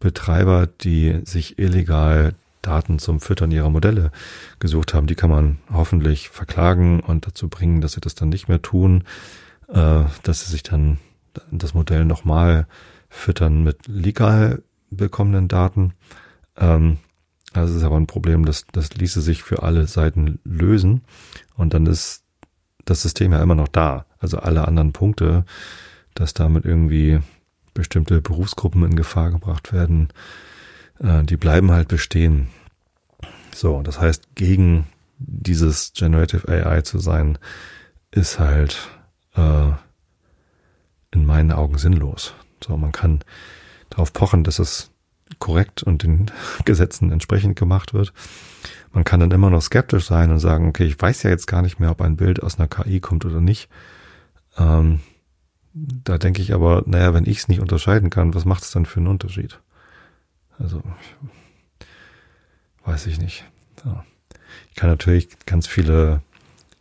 Betreiber, 0.00 0.66
die 0.66 1.20
sich 1.24 1.58
illegal 1.58 2.34
Daten 2.68 2.98
zum 2.98 3.20
Füttern 3.20 3.50
ihrer 3.50 3.70
Modelle 3.70 4.10
gesucht 4.58 4.92
haben, 4.92 5.06
die 5.06 5.14
kann 5.14 5.30
man 5.30 5.58
hoffentlich 5.72 6.28
verklagen 6.28 7.00
und 7.00 7.26
dazu 7.26 7.48
bringen, 7.48 7.80
dass 7.80 7.92
sie 7.92 8.00
das 8.00 8.14
dann 8.14 8.28
nicht 8.28 8.48
mehr 8.48 8.60
tun, 8.60 9.04
äh, 9.68 10.04
dass 10.22 10.44
sie 10.44 10.50
sich 10.50 10.62
dann 10.62 10.98
das 11.50 11.72
Modell 11.72 12.04
nochmal 12.04 12.66
füttern 13.08 13.64
mit 13.64 13.86
legal 13.86 14.62
bekommenen 14.90 15.48
Daten. 15.48 15.94
Ähm, 16.56 16.98
das 17.54 17.70
ist 17.70 17.82
aber 17.82 17.96
ein 17.96 18.06
Problem, 18.06 18.44
das, 18.44 18.66
das 18.72 18.94
ließe 18.94 19.22
sich 19.22 19.42
für 19.42 19.62
alle 19.62 19.86
Seiten 19.86 20.38
lösen. 20.44 21.02
Und 21.56 21.72
dann 21.72 21.86
ist 21.86 22.22
das 22.84 23.02
System 23.02 23.32
ja 23.32 23.42
immer 23.42 23.54
noch 23.54 23.68
da. 23.68 24.04
Also 24.18 24.38
alle 24.38 24.68
anderen 24.68 24.92
Punkte, 24.92 25.44
dass 26.14 26.34
damit 26.34 26.66
irgendwie 26.66 27.20
bestimmte 27.72 28.20
Berufsgruppen 28.20 28.84
in 28.84 28.96
Gefahr 28.96 29.30
gebracht 29.30 29.72
werden, 29.72 30.08
äh, 31.00 31.22
die 31.24 31.36
bleiben 31.36 31.70
halt 31.70 31.88
bestehen. 31.88 32.48
So, 33.58 33.82
das 33.82 34.00
heißt, 34.00 34.36
gegen 34.36 34.86
dieses 35.18 35.92
Generative 35.92 36.48
AI 36.48 36.82
zu 36.82 37.00
sein, 37.00 37.38
ist 38.12 38.38
halt 38.38 38.88
äh, 39.34 39.72
in 41.10 41.26
meinen 41.26 41.50
Augen 41.50 41.76
sinnlos. 41.76 42.34
So, 42.64 42.76
man 42.76 42.92
kann 42.92 43.18
darauf 43.90 44.12
pochen, 44.12 44.44
dass 44.44 44.60
es 44.60 44.92
korrekt 45.40 45.82
und 45.82 46.04
den 46.04 46.30
Gesetzen 46.64 47.10
entsprechend 47.10 47.58
gemacht 47.58 47.94
wird. 47.94 48.12
Man 48.92 49.02
kann 49.02 49.18
dann 49.18 49.32
immer 49.32 49.50
noch 49.50 49.62
skeptisch 49.62 50.06
sein 50.06 50.30
und 50.30 50.38
sagen, 50.38 50.68
okay, 50.68 50.84
ich 50.84 51.00
weiß 51.00 51.24
ja 51.24 51.30
jetzt 51.30 51.48
gar 51.48 51.62
nicht 51.62 51.80
mehr, 51.80 51.90
ob 51.90 52.00
ein 52.00 52.16
Bild 52.16 52.40
aus 52.40 52.60
einer 52.60 52.68
KI 52.68 53.00
kommt 53.00 53.24
oder 53.24 53.40
nicht. 53.40 53.68
Ähm, 54.56 55.00
da 55.74 56.16
denke 56.16 56.42
ich 56.42 56.54
aber, 56.54 56.84
naja, 56.86 57.12
wenn 57.12 57.26
ich 57.26 57.38
es 57.38 57.48
nicht 57.48 57.60
unterscheiden 57.60 58.08
kann, 58.08 58.34
was 58.34 58.44
macht 58.44 58.62
es 58.62 58.70
dann 58.70 58.86
für 58.86 59.00
einen 59.00 59.08
Unterschied? 59.08 59.58
Also, 60.60 60.80
weiß 62.88 63.06
ich 63.06 63.20
nicht. 63.20 63.44
Ja. 63.84 64.04
Ich 64.70 64.76
kann 64.76 64.88
natürlich 64.88 65.28
ganz 65.44 65.66
viele 65.66 66.22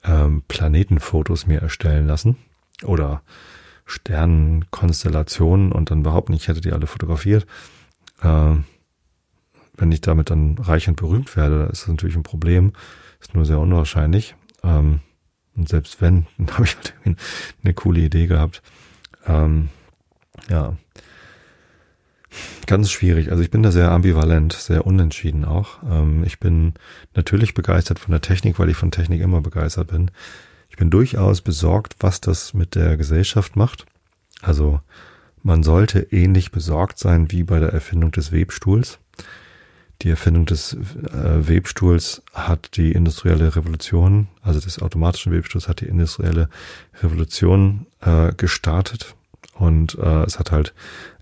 ähm, 0.04 0.42
Planetenfotos 0.48 1.48
mir 1.48 1.62
erstellen 1.62 2.08
lassen 2.08 2.38
oder 2.84 3.22
Sternenkonstellationen 3.86 5.72
und 5.72 5.92
dann 5.92 6.04
behaupten, 6.04 6.34
ich 6.34 6.48
hätte 6.48 6.62
die 6.62 6.72
alle 6.72 6.88
fotografiert. 6.88 7.46
Ähm, 8.24 8.64
wenn 9.76 9.92
ich 9.92 10.02
damit 10.02 10.30
dann 10.30 10.58
reich 10.58 10.88
und 10.88 10.96
berühmt 10.96 11.36
werde, 11.36 11.70
ist 11.72 11.84
das 11.84 11.90
natürlich 11.90 12.16
ein 12.16 12.24
Problem. 12.24 12.74
Ist 13.20 13.36
nur 13.36 13.46
sehr 13.46 13.60
unwahrscheinlich. 13.60 14.36
Ähm, 14.64 15.02
und 15.56 15.68
selbst 15.68 16.02
wenn, 16.02 16.26
dann 16.38 16.52
habe 16.54 16.64
ich 16.64 16.76
halt 16.76 16.94
eine 17.64 17.74
coole 17.74 18.00
Idee 18.00 18.28
gehabt. 18.28 18.62
Ähm, 19.26 19.70
ja. 20.50 20.78
Ganz 22.66 22.92
schwierig. 22.92 23.32
Also 23.32 23.44
ich 23.44 23.52
bin 23.52 23.64
da 23.64 23.72
sehr 23.72 23.92
ambivalent, 23.92 24.54
sehr 24.54 24.86
unentschieden 24.86 25.46
auch. 25.46 25.84
Ähm, 25.90 26.24
ich 26.26 26.40
bin 26.40 26.74
natürlich 27.16 27.54
begeistert 27.54 28.00
von 28.00 28.12
der 28.12 28.22
Technik, 28.22 28.60
weil 28.60 28.70
ich 28.70 28.78
von 28.78 28.92
Technik 28.92 29.22
immer 29.22 29.42
begeistert 29.42 29.88
bin. 29.88 30.12
Ich 30.70 30.78
bin 30.78 30.90
durchaus 30.90 31.42
besorgt, 31.42 31.96
was 32.00 32.22
das 32.22 32.54
mit 32.54 32.76
der 32.76 32.98
Gesellschaft 32.98 33.56
macht. 33.56 33.86
Also 34.42 34.82
man 35.44 35.64
sollte 35.64 36.00
ähnlich 36.12 36.52
besorgt 36.52 37.00
sein 37.00 37.32
wie 37.32 37.44
bei 37.44 37.60
der 37.60 37.70
Erfindung 37.70 38.12
des 38.12 38.32
Webstuhls. 38.32 39.00
Die 40.04 40.10
Erfindung 40.10 40.46
des 40.46 40.74
äh, 40.74 41.48
Webstuhls 41.48 42.22
hat 42.34 42.78
die 42.78 42.92
industrielle 42.92 43.56
Revolution, 43.56 44.28
also 44.44 44.60
des 44.60 44.80
automatischen 44.80 45.32
Webstuhls 45.32 45.68
hat 45.68 45.82
die 45.82 45.88
industrielle 45.88 46.50
Revolution 47.02 47.88
äh, 48.02 48.32
gestartet 48.34 49.16
und 49.54 49.98
äh, 49.98 50.24
es 50.24 50.38
hat 50.38 50.52
halt 50.52 50.76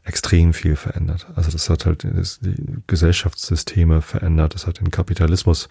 extrem 0.05 0.53
viel 0.53 0.75
verändert. 0.75 1.27
Also 1.35 1.51
das 1.51 1.69
hat 1.69 1.85
halt 1.85 2.03
das, 2.03 2.39
die 2.39 2.55
Gesellschaftssysteme 2.87 4.01
verändert, 4.01 4.55
es 4.55 4.67
hat 4.67 4.79
den 4.79 4.91
Kapitalismus 4.91 5.67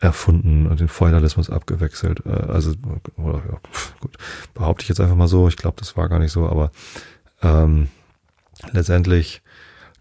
erfunden 0.00 0.66
und 0.66 0.80
den 0.80 0.88
Feudalismus 0.88 1.50
abgewechselt. 1.50 2.22
Äh, 2.26 2.30
also 2.30 2.74
oder, 3.16 3.42
ja, 3.48 3.60
gut, 4.00 4.16
behaupte 4.52 4.82
ich 4.82 4.88
jetzt 4.88 5.00
einfach 5.00 5.16
mal 5.16 5.28
so. 5.28 5.48
Ich 5.48 5.56
glaube, 5.56 5.76
das 5.78 5.96
war 5.96 6.08
gar 6.08 6.18
nicht 6.18 6.32
so, 6.32 6.48
aber 6.48 6.72
ähm, 7.42 7.88
letztendlich 8.72 9.40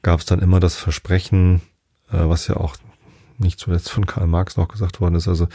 gab 0.01 0.19
es 0.19 0.25
dann 0.25 0.39
immer 0.39 0.59
das 0.59 0.75
Versprechen, 0.75 1.61
äh, 2.11 2.17
was 2.27 2.47
ja 2.47 2.57
auch 2.57 2.75
nicht 3.37 3.59
zuletzt 3.59 3.91
von 3.91 4.05
Karl 4.05 4.27
Marx 4.27 4.57
noch 4.57 4.67
gesagt 4.67 4.99
worden 5.01 5.15
ist, 5.15 5.27
also 5.27 5.47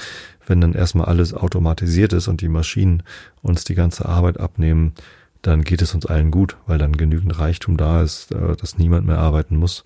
wenn 0.46 0.60
dann 0.60 0.74
erstmal 0.74 1.06
alles 1.06 1.34
automatisiert 1.34 2.12
ist 2.12 2.28
und 2.28 2.40
die 2.40 2.48
Maschinen 2.48 3.02
uns 3.42 3.64
die 3.64 3.74
ganze 3.74 4.06
Arbeit 4.06 4.38
abnehmen, 4.38 4.94
dann 5.42 5.62
geht 5.62 5.82
es 5.82 5.94
uns 5.94 6.06
allen 6.06 6.30
gut, 6.30 6.56
weil 6.66 6.78
dann 6.78 6.96
genügend 6.96 7.38
Reichtum 7.38 7.76
da 7.76 8.02
ist, 8.02 8.32
äh, 8.32 8.56
dass 8.56 8.78
niemand 8.78 9.06
mehr 9.06 9.18
arbeiten 9.18 9.56
muss. 9.56 9.84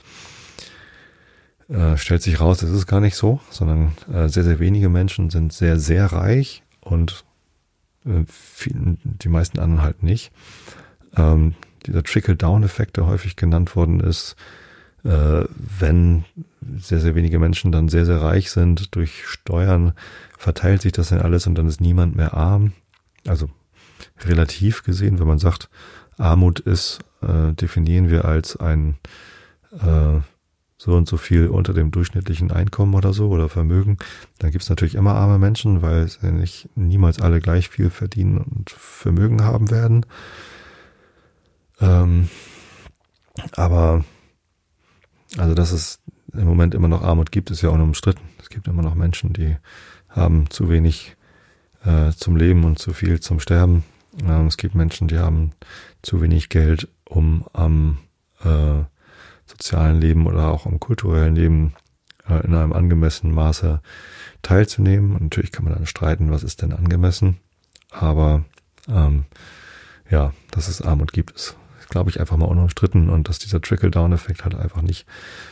Äh, 1.68 1.96
stellt 1.96 2.22
sich 2.22 2.40
raus, 2.40 2.58
das 2.58 2.70
ist 2.70 2.86
gar 2.86 3.00
nicht 3.00 3.16
so, 3.16 3.40
sondern 3.50 3.92
äh, 4.12 4.28
sehr, 4.28 4.44
sehr 4.44 4.58
wenige 4.58 4.88
Menschen 4.88 5.30
sind 5.30 5.52
sehr, 5.52 5.78
sehr 5.78 6.06
reich 6.06 6.62
und 6.80 7.24
äh, 8.04 8.24
viel, 8.26 8.98
die 9.02 9.28
meisten 9.28 9.58
anderen 9.58 9.82
halt 9.82 10.02
nicht. 10.02 10.32
Ähm, 11.16 11.54
dieser 11.86 12.02
Trickle-Down-Effekt, 12.02 12.96
der 12.96 13.06
häufig 13.06 13.36
genannt 13.36 13.74
worden 13.76 14.00
ist, 14.00 14.36
äh, 15.04 15.44
wenn 15.78 16.24
sehr, 16.78 17.00
sehr 17.00 17.14
wenige 17.14 17.38
Menschen 17.38 17.72
dann 17.72 17.88
sehr, 17.88 18.06
sehr 18.06 18.22
reich 18.22 18.50
sind 18.50 18.94
durch 18.94 19.26
Steuern, 19.26 19.94
verteilt 20.38 20.82
sich 20.82 20.92
das 20.92 21.08
dann 21.08 21.20
alles 21.20 21.46
und 21.46 21.56
dann 21.56 21.66
ist 21.66 21.80
niemand 21.80 22.16
mehr 22.16 22.34
arm. 22.34 22.72
Also 23.26 23.50
relativ 24.20 24.82
gesehen, 24.82 25.18
wenn 25.18 25.26
man 25.26 25.38
sagt, 25.38 25.68
Armut 26.18 26.60
ist, 26.60 27.00
äh, 27.22 27.52
definieren 27.52 28.10
wir 28.10 28.24
als 28.24 28.56
ein 28.56 28.96
äh, 29.72 30.20
so 30.76 30.96
und 30.96 31.08
so 31.08 31.16
viel 31.16 31.46
unter 31.46 31.74
dem 31.74 31.92
durchschnittlichen 31.92 32.50
Einkommen 32.50 32.94
oder 32.94 33.12
so 33.12 33.28
oder 33.28 33.48
Vermögen, 33.48 33.98
dann 34.40 34.50
gibt 34.50 34.64
es 34.64 34.68
natürlich 34.68 34.96
immer 34.96 35.14
arme 35.14 35.38
Menschen, 35.38 35.80
weil 35.80 36.00
es 36.00 36.18
ja 36.22 36.30
nicht 36.32 36.68
niemals 36.74 37.20
alle 37.20 37.40
gleich 37.40 37.68
viel 37.68 37.88
verdienen 37.88 38.38
und 38.38 38.70
Vermögen 38.70 39.44
haben 39.44 39.70
werden. 39.70 40.04
Ähm, 41.80 42.28
aber 43.52 44.04
also 45.38 45.54
das 45.54 45.72
ist 45.72 46.00
im 46.32 46.46
Moment 46.46 46.74
immer 46.74 46.88
noch 46.88 47.02
Armut 47.02 47.30
gibt, 47.30 47.50
ist 47.50 47.62
ja 47.62 47.68
unumstritten. 47.68 48.24
Es 48.40 48.48
gibt 48.48 48.66
immer 48.66 48.82
noch 48.82 48.94
Menschen, 48.94 49.32
die 49.32 49.56
haben 50.08 50.50
zu 50.50 50.68
wenig 50.68 51.16
äh, 51.84 52.10
zum 52.10 52.36
Leben 52.36 52.64
und 52.64 52.80
zu 52.80 52.92
viel 52.92 53.20
zum 53.20 53.38
Sterben. 53.38 53.84
Ähm, 54.20 54.46
es 54.46 54.56
gibt 54.56 54.74
Menschen, 54.74 55.08
die 55.08 55.18
haben 55.18 55.52
zu 56.02 56.20
wenig 56.20 56.48
Geld, 56.48 56.88
um 57.04 57.44
am 57.52 57.98
äh, 58.44 58.84
sozialen 59.46 60.00
Leben 60.00 60.26
oder 60.26 60.48
auch 60.48 60.66
am 60.66 60.80
kulturellen 60.80 61.34
Leben 61.34 61.74
äh, 62.28 62.44
in 62.44 62.54
einem 62.54 62.72
angemessenen 62.72 63.34
Maße 63.34 63.80
teilzunehmen. 64.42 65.12
Und 65.12 65.22
natürlich 65.22 65.52
kann 65.52 65.64
man 65.64 65.74
dann 65.74 65.86
streiten, 65.86 66.30
was 66.30 66.42
ist 66.42 66.62
denn 66.62 66.72
angemessen. 66.72 67.38
Aber 67.90 68.44
ähm, 68.88 69.24
ja, 70.10 70.32
dass 70.50 70.68
es 70.68 70.82
Armut 70.82 71.12
gibt, 71.12 71.32
ist, 71.32 71.56
glaube 71.88 72.10
ich, 72.10 72.20
einfach 72.20 72.36
mal 72.36 72.46
unumstritten 72.46 73.08
und 73.08 73.28
dass 73.28 73.38
dieser 73.38 73.60
Trickle-Down-Effekt 73.60 74.44
halt 74.44 74.54
einfach 74.54 74.82
nicht 74.82 75.06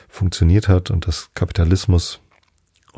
funktioniert 0.09 0.69
hat 0.69 0.91
und 0.91 1.07
dass 1.07 1.31
Kapitalismus 1.35 2.21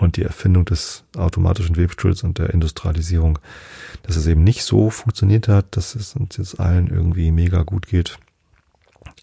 und 0.02 0.16
die 0.16 0.22
Erfindung 0.22 0.64
des 0.64 1.04
automatischen 1.16 1.76
Webstühls 1.76 2.22
und 2.22 2.38
der 2.38 2.50
Industrialisierung, 2.50 3.38
dass 4.02 4.16
es 4.16 4.26
eben 4.26 4.44
nicht 4.44 4.64
so 4.64 4.90
funktioniert 4.90 5.48
hat, 5.48 5.76
dass 5.76 5.94
es 5.94 6.14
uns 6.14 6.36
jetzt 6.36 6.58
allen 6.60 6.88
irgendwie 6.88 7.30
mega 7.30 7.62
gut 7.62 7.86
geht. 7.86 8.18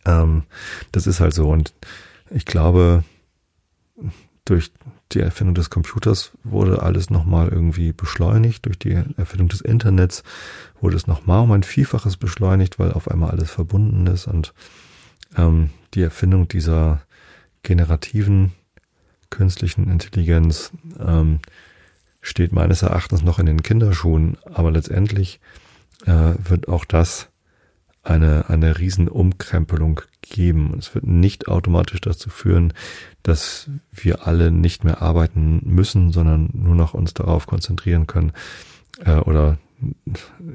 Ähm, 0.06 0.44
das 0.92 1.06
ist 1.08 1.20
halt 1.20 1.34
so 1.34 1.50
und 1.50 1.74
ich 2.32 2.46
glaube, 2.46 3.04
durch 4.46 4.72
die 5.12 5.20
Erfindung 5.20 5.56
des 5.56 5.70
Computers 5.70 6.32
wurde 6.44 6.82
alles 6.82 7.10
nochmal 7.10 7.50
irgendwie 7.50 7.92
beschleunigt. 7.94 8.66
Durch 8.66 8.78
die 8.78 8.92
Erfindung 9.18 9.48
des 9.48 9.62
Internets 9.62 10.24
wurde 10.80 10.96
es 10.96 11.08
nochmal 11.08 11.42
um 11.42 11.52
ein 11.52 11.64
Vielfaches 11.64 12.18
beschleunigt, 12.18 12.80
weil 12.80 12.94
auf 12.94 13.10
einmal 13.10 13.32
alles 13.32 13.50
verbunden 13.50 14.08
ist 14.08 14.28
und 14.28 14.54
ähm, 15.36 15.72
die 15.94 16.02
Erfindung 16.02 16.48
dieser 16.48 17.02
generativen 17.64 18.54
künstlichen 19.30 19.90
Intelligenz 19.90 20.72
ähm, 21.00 21.40
steht 22.22 22.52
meines 22.52 22.82
Erachtens 22.82 23.24
noch 23.24 23.40
in 23.40 23.46
den 23.46 23.64
Kinderschuhen, 23.64 24.38
aber 24.46 24.72
letztendlich 24.72 25.40
äh, 26.06 26.34
wird 26.38 26.68
auch 26.68 26.86
das 26.86 27.30
eine, 28.04 28.50
eine 28.50 28.80
Riesenumkrempelung 28.80 30.02
geben. 30.22 30.76
Es 30.80 30.96
wird 30.96 31.06
nicht 31.06 31.48
automatisch 31.48 32.02
dazu 32.02 32.30
führen, 32.30 32.74
dass 33.24 33.70
wir 33.92 34.28
alle 34.28 34.52
nicht 34.52 34.84
mehr 34.84 35.02
arbeiten 35.02 35.62
müssen, 35.64 36.12
sondern 36.12 36.50
nur 36.54 36.76
noch 36.76 36.94
uns 36.94 37.14
darauf 37.14 37.46
konzentrieren 37.46 38.08
können 38.08 38.32
äh, 39.04 39.18
oder 39.18 39.58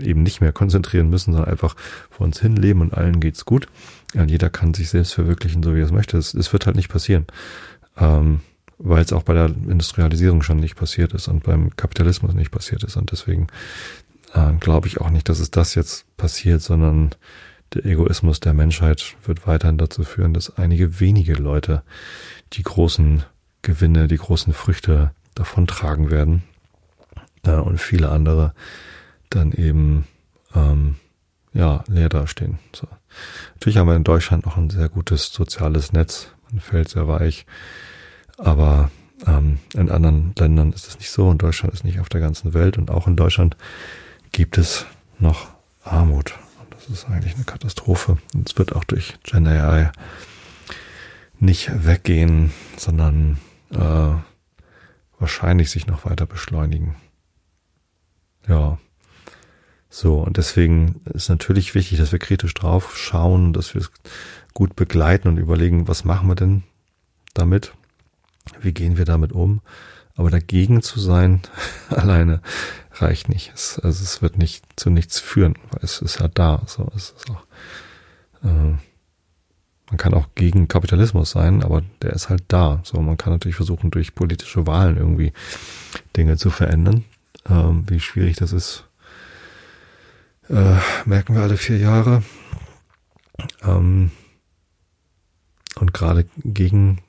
eben 0.00 0.22
nicht 0.22 0.40
mehr 0.40 0.52
konzentrieren 0.52 1.08
müssen, 1.08 1.32
sondern 1.32 1.50
einfach 1.50 1.76
vor 2.10 2.26
uns 2.26 2.40
hin 2.40 2.56
leben 2.56 2.80
und 2.80 2.94
allen 2.94 3.20
geht's 3.20 3.44
gut. 3.44 3.68
Ja, 4.14 4.24
jeder 4.24 4.50
kann 4.50 4.74
sich 4.74 4.90
selbst 4.90 5.14
verwirklichen, 5.14 5.62
so 5.62 5.74
wie 5.74 5.80
er 5.80 5.86
es 5.86 5.92
möchte. 5.92 6.18
Es 6.18 6.52
wird 6.52 6.66
halt 6.66 6.76
nicht 6.76 6.90
passieren. 6.90 7.26
Ähm, 7.96 8.40
weil 8.78 9.02
es 9.02 9.12
auch 9.12 9.22
bei 9.22 9.34
der 9.34 9.46
Industrialisierung 9.46 10.42
schon 10.42 10.58
nicht 10.58 10.76
passiert 10.76 11.12
ist 11.12 11.28
und 11.28 11.42
beim 11.44 11.74
Kapitalismus 11.76 12.34
nicht 12.34 12.50
passiert 12.50 12.84
ist. 12.84 12.96
Und 12.96 13.12
deswegen 13.12 13.46
äh, 14.32 14.52
glaube 14.60 14.88
ich 14.88 15.00
auch 15.00 15.10
nicht, 15.10 15.28
dass 15.28 15.40
es 15.40 15.50
das 15.50 15.74
jetzt 15.74 16.04
passiert, 16.16 16.62
sondern 16.62 17.10
der 17.72 17.84
Egoismus 17.86 18.40
der 18.40 18.54
Menschheit 18.54 19.16
wird 19.24 19.46
weiterhin 19.46 19.78
dazu 19.78 20.04
führen, 20.04 20.34
dass 20.34 20.56
einige 20.56 21.00
wenige 21.00 21.34
Leute 21.34 21.82
die 22.52 22.62
großen 22.62 23.24
Gewinne, 23.62 24.08
die 24.08 24.18
großen 24.18 24.52
Früchte 24.52 25.12
davontragen 25.34 26.10
werden 26.10 26.42
äh, 27.44 27.52
und 27.52 27.80
viele 27.80 28.10
andere 28.10 28.54
dann 29.30 29.52
eben 29.52 30.06
ähm, 30.54 30.96
ja 31.52 31.82
leer 31.88 32.08
dastehen. 32.08 32.58
So. 32.72 32.86
Natürlich 33.54 33.78
haben 33.78 33.88
wir 33.88 33.96
in 33.96 34.04
Deutschland 34.04 34.44
noch 34.44 34.56
ein 34.56 34.70
sehr 34.70 34.88
gutes 34.88 35.32
soziales 35.32 35.92
Netz. 35.92 36.28
Man 36.50 36.60
fällt 36.60 36.88
sehr 36.88 37.08
weich. 37.08 37.46
Aber 38.38 38.90
ähm, 39.26 39.58
in 39.74 39.90
anderen 39.90 40.34
Ländern 40.38 40.72
ist 40.72 40.88
es 40.88 40.98
nicht 40.98 41.10
so 41.10 41.28
und 41.28 41.42
Deutschland 41.42 41.72
ist 41.72 41.84
nicht 41.84 42.00
auf 42.00 42.08
der 42.08 42.20
ganzen 42.20 42.54
Welt 42.54 42.78
und 42.78 42.90
auch 42.90 43.06
in 43.06 43.16
Deutschland 43.16 43.56
gibt 44.32 44.58
es 44.58 44.86
noch 45.18 45.48
Armut. 45.84 46.34
Und 46.60 46.74
das 46.74 46.88
ist 46.88 47.08
eigentlich 47.08 47.34
eine 47.34 47.44
Katastrophe. 47.44 48.18
Und 48.34 48.48
es 48.48 48.58
wird 48.58 48.74
auch 48.74 48.84
durch 48.84 49.14
Gen 49.22 49.46
AI 49.46 49.92
nicht 51.38 51.86
weggehen, 51.86 52.52
sondern 52.76 53.38
äh, 53.70 54.14
wahrscheinlich 55.18 55.70
sich 55.70 55.86
noch 55.86 56.04
weiter 56.04 56.26
beschleunigen. 56.26 56.96
Ja. 58.48 58.78
So, 59.88 60.18
und 60.20 60.38
deswegen 60.38 61.00
ist 61.12 61.28
natürlich 61.28 61.74
wichtig, 61.74 61.98
dass 61.98 62.10
wir 62.10 62.18
kritisch 62.18 62.52
drauf 62.54 62.96
schauen, 62.96 63.52
dass 63.52 63.74
wir 63.74 63.82
es 63.82 63.92
gut 64.52 64.74
begleiten 64.74 65.28
und 65.28 65.36
überlegen, 65.36 65.86
was 65.86 66.04
machen 66.04 66.28
wir 66.28 66.34
denn 66.34 66.64
damit? 67.32 67.74
Wie 68.60 68.72
gehen 68.72 68.96
wir 68.96 69.04
damit 69.04 69.32
um? 69.32 69.60
Aber 70.16 70.30
dagegen 70.30 70.82
zu 70.82 71.00
sein 71.00 71.42
alleine 71.90 72.40
reicht 72.92 73.28
nicht. 73.28 73.52
Es, 73.54 73.78
also 73.78 74.02
es 74.02 74.22
wird 74.22 74.38
nicht 74.38 74.64
zu 74.76 74.90
nichts 74.90 75.18
führen, 75.20 75.54
weil 75.70 75.80
es 75.82 76.00
ist 76.00 76.20
ja 76.20 76.28
da. 76.28 76.62
So, 76.66 76.90
es 76.94 77.14
ist 77.16 77.30
auch, 77.30 77.44
äh, 78.44 78.76
man 79.90 79.98
kann 79.98 80.14
auch 80.14 80.28
gegen 80.34 80.68
Kapitalismus 80.68 81.30
sein, 81.30 81.62
aber 81.62 81.82
der 82.02 82.12
ist 82.12 82.28
halt 82.28 82.44
da. 82.48 82.80
So, 82.84 83.00
man 83.00 83.16
kann 83.16 83.32
natürlich 83.32 83.56
versuchen, 83.56 83.90
durch 83.90 84.14
politische 84.14 84.66
Wahlen 84.66 84.96
irgendwie 84.96 85.32
Dinge 86.16 86.36
zu 86.36 86.50
verändern. 86.50 87.04
Ähm, 87.48 87.84
wie 87.88 88.00
schwierig 88.00 88.36
das 88.36 88.52
ist, 88.52 88.84
äh, 90.48 90.76
merken 91.04 91.34
wir 91.34 91.42
alle 91.42 91.56
vier 91.56 91.78
Jahre. 91.78 92.22
Ähm, 93.62 94.10
und 95.76 95.92
gerade 95.92 96.26
gegen 96.36 97.00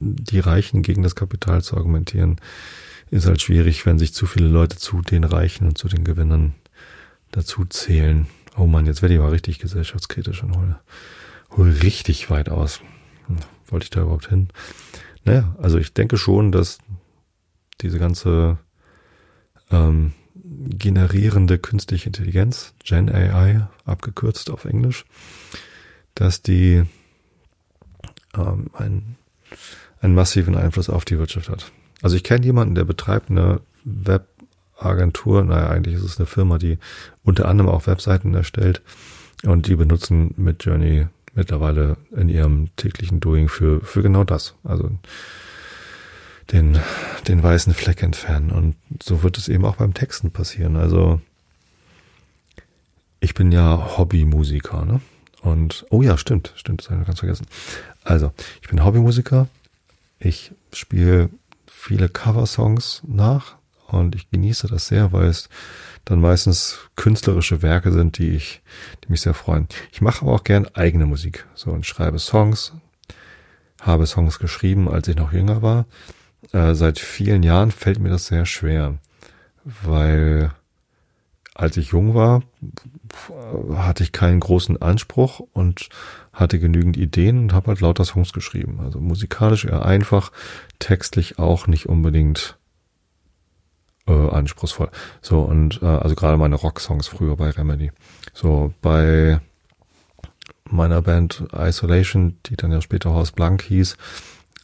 die 0.00 0.40
Reichen 0.40 0.82
gegen 0.82 1.02
das 1.02 1.14
Kapital 1.14 1.62
zu 1.62 1.76
argumentieren, 1.76 2.40
ist 3.10 3.26
halt 3.26 3.40
schwierig, 3.40 3.86
wenn 3.86 3.98
sich 3.98 4.12
zu 4.12 4.26
viele 4.26 4.48
Leute 4.48 4.76
zu 4.76 5.00
den 5.00 5.24
Reichen 5.24 5.66
und 5.66 5.78
zu 5.78 5.88
den 5.88 6.04
Gewinnern 6.04 6.54
dazu 7.30 7.64
zählen. 7.64 8.26
Oh 8.56 8.66
man, 8.66 8.86
jetzt 8.86 9.02
werde 9.02 9.14
ich 9.14 9.20
aber 9.20 9.32
richtig 9.32 9.58
gesellschaftskritisch 9.58 10.42
und 10.42 10.56
hole, 10.56 10.80
hole 11.56 11.82
richtig 11.82 12.30
weit 12.30 12.48
aus. 12.48 12.80
Hm, 13.26 13.36
wollte 13.66 13.84
ich 13.84 13.90
da 13.90 14.02
überhaupt 14.02 14.28
hin? 14.28 14.48
Naja, 15.24 15.54
also 15.60 15.78
ich 15.78 15.92
denke 15.92 16.16
schon, 16.16 16.52
dass 16.52 16.78
diese 17.80 17.98
ganze 17.98 18.58
ähm, 19.70 20.12
generierende 20.34 21.58
künstliche 21.58 22.06
Intelligenz, 22.06 22.74
Gen 22.84 23.08
AI, 23.08 23.68
abgekürzt 23.84 24.50
auf 24.50 24.64
Englisch, 24.64 25.04
dass 26.14 26.42
die 26.42 26.84
ähm, 28.34 28.70
ein 28.72 29.16
einen 30.06 30.14
massiven 30.14 30.56
Einfluss 30.56 30.88
auf 30.88 31.04
die 31.04 31.18
Wirtschaft 31.18 31.50
hat. 31.50 31.70
Also 32.00 32.16
ich 32.16 32.24
kenne 32.24 32.46
jemanden, 32.46 32.74
der 32.74 32.84
betreibt 32.84 33.30
eine 33.30 33.60
Webagentur, 33.84 35.44
naja, 35.44 35.68
eigentlich 35.68 35.96
ist 35.96 36.04
es 36.04 36.18
eine 36.18 36.26
Firma, 36.26 36.58
die 36.58 36.78
unter 37.24 37.48
anderem 37.48 37.70
auch 37.70 37.86
Webseiten 37.86 38.34
erstellt 38.34 38.82
und 39.44 39.66
die 39.66 39.76
benutzen 39.76 40.32
mit 40.36 40.64
Journey 40.64 41.06
mittlerweile 41.34 41.96
in 42.16 42.28
ihrem 42.28 42.68
täglichen 42.76 43.20
Doing 43.20 43.48
für, 43.48 43.80
für 43.80 44.02
genau 44.02 44.24
das. 44.24 44.54
Also 44.64 44.90
den, 46.52 46.78
den 47.28 47.42
weißen 47.42 47.74
Fleck 47.74 48.02
entfernen. 48.02 48.50
Und 48.50 48.76
so 49.02 49.22
wird 49.22 49.36
es 49.36 49.48
eben 49.48 49.64
auch 49.64 49.76
beim 49.76 49.92
Texten 49.92 50.30
passieren. 50.30 50.76
Also 50.76 51.20
ich 53.20 53.34
bin 53.34 53.50
ja 53.50 53.98
Hobbymusiker, 53.98 54.84
ne? 54.84 55.00
Und, 55.42 55.86
oh 55.90 56.02
ja, 56.02 56.18
stimmt, 56.18 56.52
stimmt, 56.56 56.82
das 56.82 56.90
habe 56.90 57.02
ich 57.02 57.06
ganz 57.06 57.20
vergessen. 57.20 57.46
Also, 58.02 58.32
ich 58.62 58.68
bin 58.68 58.84
Hobbymusiker 58.84 59.46
ich 60.18 60.52
spiele 60.72 61.30
viele 61.66 62.08
Coversongs 62.08 63.02
nach 63.06 63.56
und 63.88 64.14
ich 64.14 64.30
genieße 64.30 64.66
das 64.66 64.88
sehr, 64.88 65.12
weil 65.12 65.26
es 65.26 65.48
dann 66.04 66.20
meistens 66.20 66.78
künstlerische 66.96 67.62
Werke 67.62 67.92
sind, 67.92 68.18
die 68.18 68.30
ich, 68.30 68.62
die 69.04 69.10
mich 69.10 69.20
sehr 69.20 69.34
freuen. 69.34 69.68
Ich 69.92 70.00
mache 70.00 70.22
aber 70.22 70.32
auch 70.32 70.44
gern 70.44 70.66
eigene 70.74 71.06
Musik, 71.06 71.46
so 71.54 71.70
und 71.70 71.86
schreibe 71.86 72.18
Songs, 72.18 72.72
habe 73.80 74.06
Songs 74.06 74.38
geschrieben, 74.38 74.88
als 74.88 75.08
ich 75.08 75.16
noch 75.16 75.32
jünger 75.32 75.62
war. 75.62 75.86
Äh, 76.52 76.74
seit 76.74 76.98
vielen 76.98 77.42
Jahren 77.42 77.70
fällt 77.70 77.98
mir 77.98 78.10
das 78.10 78.26
sehr 78.26 78.46
schwer, 78.46 78.98
weil 79.64 80.52
als 81.56 81.76
ich 81.78 81.88
jung 81.88 82.14
war, 82.14 82.42
hatte 83.74 84.02
ich 84.02 84.12
keinen 84.12 84.40
großen 84.40 84.80
Anspruch 84.82 85.40
und 85.52 85.88
hatte 86.32 86.58
genügend 86.58 86.96
Ideen 86.96 87.38
und 87.38 87.52
habe 87.54 87.68
halt 87.68 87.80
lauter 87.80 88.04
Songs 88.04 88.32
geschrieben. 88.32 88.80
Also 88.82 89.00
musikalisch 89.00 89.64
eher 89.64 89.84
einfach, 89.84 90.32
textlich 90.78 91.38
auch 91.38 91.66
nicht 91.66 91.86
unbedingt 91.86 92.58
äh, 94.06 94.12
anspruchsvoll. 94.12 94.90
So 95.22 95.40
und 95.40 95.82
äh, 95.82 95.86
also 95.86 96.14
gerade 96.14 96.36
meine 96.36 96.56
Rocksongs 96.56 97.08
früher 97.08 97.36
bei 97.36 97.50
Remedy. 97.50 97.90
So 98.34 98.74
bei 98.82 99.40
meiner 100.68 101.00
Band 101.00 101.44
Isolation, 101.54 102.38
die 102.46 102.56
dann 102.56 102.72
ja 102.72 102.82
später 102.82 103.10
Horst 103.10 103.34
Blank 103.34 103.62
hieß, 103.62 103.96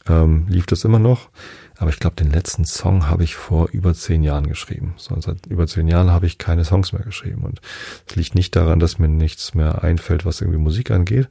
ähm, 0.07 0.45
lief 0.47 0.65
das 0.67 0.83
immer 0.83 0.99
noch. 0.99 1.29
Aber 1.77 1.89
ich 1.89 1.99
glaube, 1.99 2.15
den 2.15 2.31
letzten 2.31 2.65
Song 2.65 3.07
habe 3.07 3.23
ich 3.23 3.35
vor 3.35 3.69
über 3.71 3.93
zehn 3.93 4.23
Jahren 4.23 4.47
geschrieben. 4.47 4.93
So, 4.97 5.19
seit 5.19 5.45
über 5.47 5.67
zehn 5.67 5.87
Jahren 5.87 6.11
habe 6.11 6.27
ich 6.27 6.37
keine 6.37 6.65
Songs 6.65 6.93
mehr 6.93 7.03
geschrieben. 7.03 7.43
Und 7.43 7.61
es 8.07 8.15
liegt 8.15 8.35
nicht 8.35 8.55
daran, 8.55 8.79
dass 8.79 8.99
mir 8.99 9.07
nichts 9.07 9.53
mehr 9.53 9.83
einfällt, 9.83 10.25
was 10.25 10.41
irgendwie 10.41 10.59
Musik 10.59 10.91
angeht. 10.91 11.29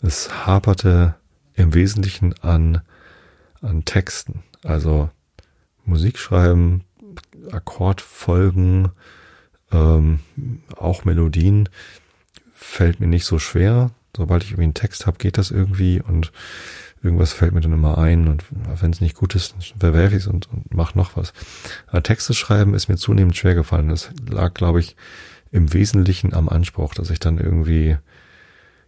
Es 0.00 0.46
haperte 0.46 1.14
im 1.54 1.74
Wesentlichen 1.74 2.34
an 2.40 2.82
an 3.62 3.84
Texten. 3.84 4.42
Also 4.62 5.10
Musik 5.84 6.18
schreiben, 6.18 6.84
Akkordfolgen, 7.50 8.90
ähm, 9.72 10.20
auch 10.76 11.04
Melodien 11.04 11.68
fällt 12.54 13.00
mir 13.00 13.06
nicht 13.06 13.24
so 13.24 13.38
schwer. 13.38 13.90
Sobald 14.16 14.42
ich 14.42 14.50
irgendwie 14.50 14.64
einen 14.64 14.74
Text 14.74 15.06
habe, 15.06 15.18
geht 15.18 15.38
das 15.38 15.50
irgendwie 15.50 16.00
und 16.00 16.32
irgendwas 17.02 17.32
fällt 17.32 17.52
mir 17.52 17.60
dann 17.60 17.72
immer 17.72 17.98
ein 17.98 18.28
und 18.28 18.44
wenn 18.80 18.90
es 18.90 19.00
nicht 19.00 19.14
gut 19.14 19.34
ist, 19.34 19.54
verwerfe 19.78 20.16
ich 20.16 20.22
es 20.22 20.26
und, 20.26 20.50
und 20.50 20.74
mach 20.74 20.94
noch 20.94 21.16
was. 21.16 21.32
Aber 21.86 22.02
Texte 22.02 22.34
schreiben 22.34 22.74
ist 22.74 22.88
mir 22.88 22.96
zunehmend 22.96 23.36
schwer 23.36 23.54
gefallen. 23.54 23.88
Das 23.88 24.10
lag, 24.28 24.54
glaube 24.54 24.80
ich, 24.80 24.96
im 25.52 25.72
Wesentlichen 25.72 26.34
am 26.34 26.48
Anspruch, 26.48 26.94
dass 26.94 27.10
ich 27.10 27.20
dann 27.20 27.38
irgendwie 27.38 27.96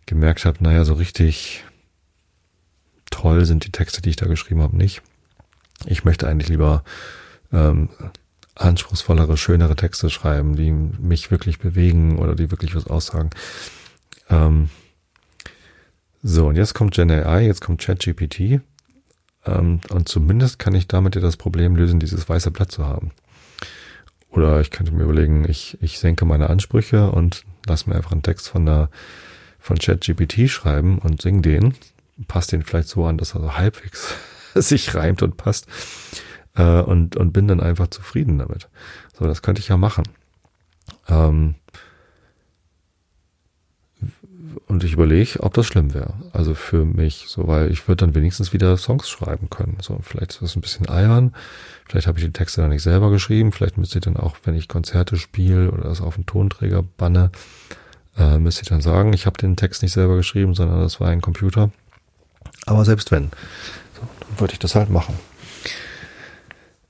gemerkt 0.06 0.44
habe, 0.44 0.62
naja, 0.62 0.84
so 0.84 0.94
richtig 0.94 1.64
toll 3.10 3.44
sind 3.44 3.64
die 3.64 3.72
Texte, 3.72 4.02
die 4.02 4.10
ich 4.10 4.16
da 4.16 4.26
geschrieben 4.26 4.62
habe, 4.62 4.76
nicht. 4.76 5.02
Ich 5.86 6.04
möchte 6.04 6.26
eigentlich 6.26 6.48
lieber 6.48 6.82
ähm, 7.52 7.90
anspruchsvollere, 8.54 9.36
schönere 9.36 9.76
Texte 9.76 10.10
schreiben, 10.10 10.56
die 10.56 10.72
mich 10.72 11.30
wirklich 11.30 11.58
bewegen 11.58 12.18
oder 12.18 12.34
die 12.34 12.50
wirklich 12.50 12.74
was 12.74 12.86
aussagen. 12.86 13.30
Ähm, 14.28 14.70
so, 16.22 16.46
und 16.48 16.56
jetzt 16.56 16.74
kommt 16.74 16.94
Gen 16.94 17.10
AI, 17.10 17.46
jetzt 17.46 17.60
kommt 17.60 17.80
ChatGPT. 17.80 18.60
Ähm, 19.46 19.80
und 19.90 20.08
zumindest 20.08 20.58
kann 20.58 20.74
ich 20.74 20.88
damit 20.88 21.14
ja 21.14 21.20
das 21.20 21.36
Problem 21.36 21.76
lösen, 21.76 22.00
dieses 22.00 22.28
weiße 22.28 22.50
Blatt 22.50 22.72
zu 22.72 22.86
haben. 22.86 23.12
Oder 24.30 24.60
ich 24.60 24.70
könnte 24.70 24.92
mir 24.92 25.04
überlegen, 25.04 25.48
ich, 25.48 25.78
ich 25.80 25.98
senke 25.98 26.24
meine 26.24 26.50
Ansprüche 26.50 27.10
und 27.10 27.44
lasse 27.66 27.88
mir 27.88 27.96
einfach 27.96 28.12
einen 28.12 28.22
Text 28.22 28.48
von 28.48 28.66
der 28.66 28.90
von 29.58 29.78
ChatGPT 29.78 30.48
schreiben 30.48 30.98
und 30.98 31.20
sing 31.20 31.42
den. 31.42 31.74
Passt 32.26 32.52
den 32.52 32.62
vielleicht 32.62 32.88
so 32.88 33.04
an, 33.04 33.18
dass 33.18 33.34
er 33.34 33.40
so 33.40 33.56
halbwegs 33.56 34.14
sich 34.54 34.94
reimt 34.94 35.22
und 35.22 35.36
passt. 35.36 35.66
Äh, 36.54 36.80
und, 36.80 37.16
und 37.16 37.32
bin 37.32 37.48
dann 37.48 37.60
einfach 37.60 37.88
zufrieden 37.88 38.38
damit. 38.38 38.68
So, 39.18 39.26
das 39.26 39.42
könnte 39.42 39.60
ich 39.60 39.68
ja 39.68 39.76
machen. 39.76 40.04
Ähm, 41.08 41.54
und 44.66 44.84
ich 44.84 44.92
überlege, 44.92 45.40
ob 45.40 45.54
das 45.54 45.66
schlimm 45.66 45.94
wäre. 45.94 46.14
Also 46.32 46.54
für 46.54 46.84
mich, 46.84 47.24
so, 47.28 47.46
weil 47.48 47.70
ich 47.70 47.86
würde 47.88 48.06
dann 48.06 48.14
wenigstens 48.14 48.52
wieder 48.52 48.76
Songs 48.76 49.08
schreiben 49.08 49.50
können. 49.50 49.78
So, 49.80 49.98
vielleicht 50.02 50.32
ist 50.32 50.42
das 50.42 50.56
ein 50.56 50.60
bisschen 50.60 50.88
albern. 50.88 51.34
Vielleicht 51.88 52.06
habe 52.06 52.18
ich 52.18 52.24
die 52.24 52.32
Texte 52.32 52.60
dann 52.60 52.70
nicht 52.70 52.82
selber 52.82 53.10
geschrieben. 53.10 53.52
Vielleicht 53.52 53.78
müsste 53.78 53.98
ich 53.98 54.04
dann 54.04 54.16
auch, 54.16 54.36
wenn 54.44 54.54
ich 54.54 54.68
Konzerte 54.68 55.16
spiele 55.16 55.70
oder 55.70 55.84
das 55.84 56.00
auf 56.00 56.16
den 56.16 56.26
Tonträger 56.26 56.82
banne, 56.96 57.30
äh, 58.16 58.38
müsste 58.38 58.62
ich 58.62 58.68
dann 58.68 58.80
sagen, 58.80 59.12
ich 59.12 59.26
habe 59.26 59.38
den 59.38 59.56
Text 59.56 59.82
nicht 59.82 59.92
selber 59.92 60.16
geschrieben, 60.16 60.54
sondern 60.54 60.80
das 60.80 61.00
war 61.00 61.08
ein 61.08 61.20
Computer. 61.20 61.70
Aber 62.66 62.84
selbst 62.84 63.10
wenn, 63.10 63.30
so, 63.94 64.02
dann 64.20 64.40
würde 64.40 64.52
ich 64.52 64.58
das 64.58 64.74
halt 64.74 64.90
machen. 64.90 65.14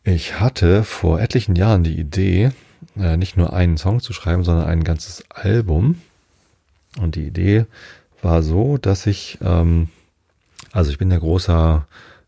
Ich 0.03 0.41
hatte 0.41 0.85
vor 0.85 1.21
etlichen 1.21 1.55
Jahren 1.55 1.85
die 1.85 1.99
Idee, 1.99 2.53
äh, 2.97 3.17
nicht 3.17 3.37
nur 3.37 3.53
einen 3.53 3.77
Song 3.77 4.01
zu 4.01 4.13
schreiben, 4.13 4.43
sondern 4.43 4.67
ein 4.67 4.85
ganzes 4.85 5.25
Album. 5.31 6.01
Und 7.01 7.15
die 7.15 7.27
Idee 7.27 7.67
war 8.23 8.43
so, 8.43 8.79
dass 8.79 9.07
ich, 9.07 9.39
ähm, 9.43 9.89
also 10.73 10.91
ich 10.91 10.99
bin 10.99 11.11
ja 11.11 11.19
großer 11.19 11.87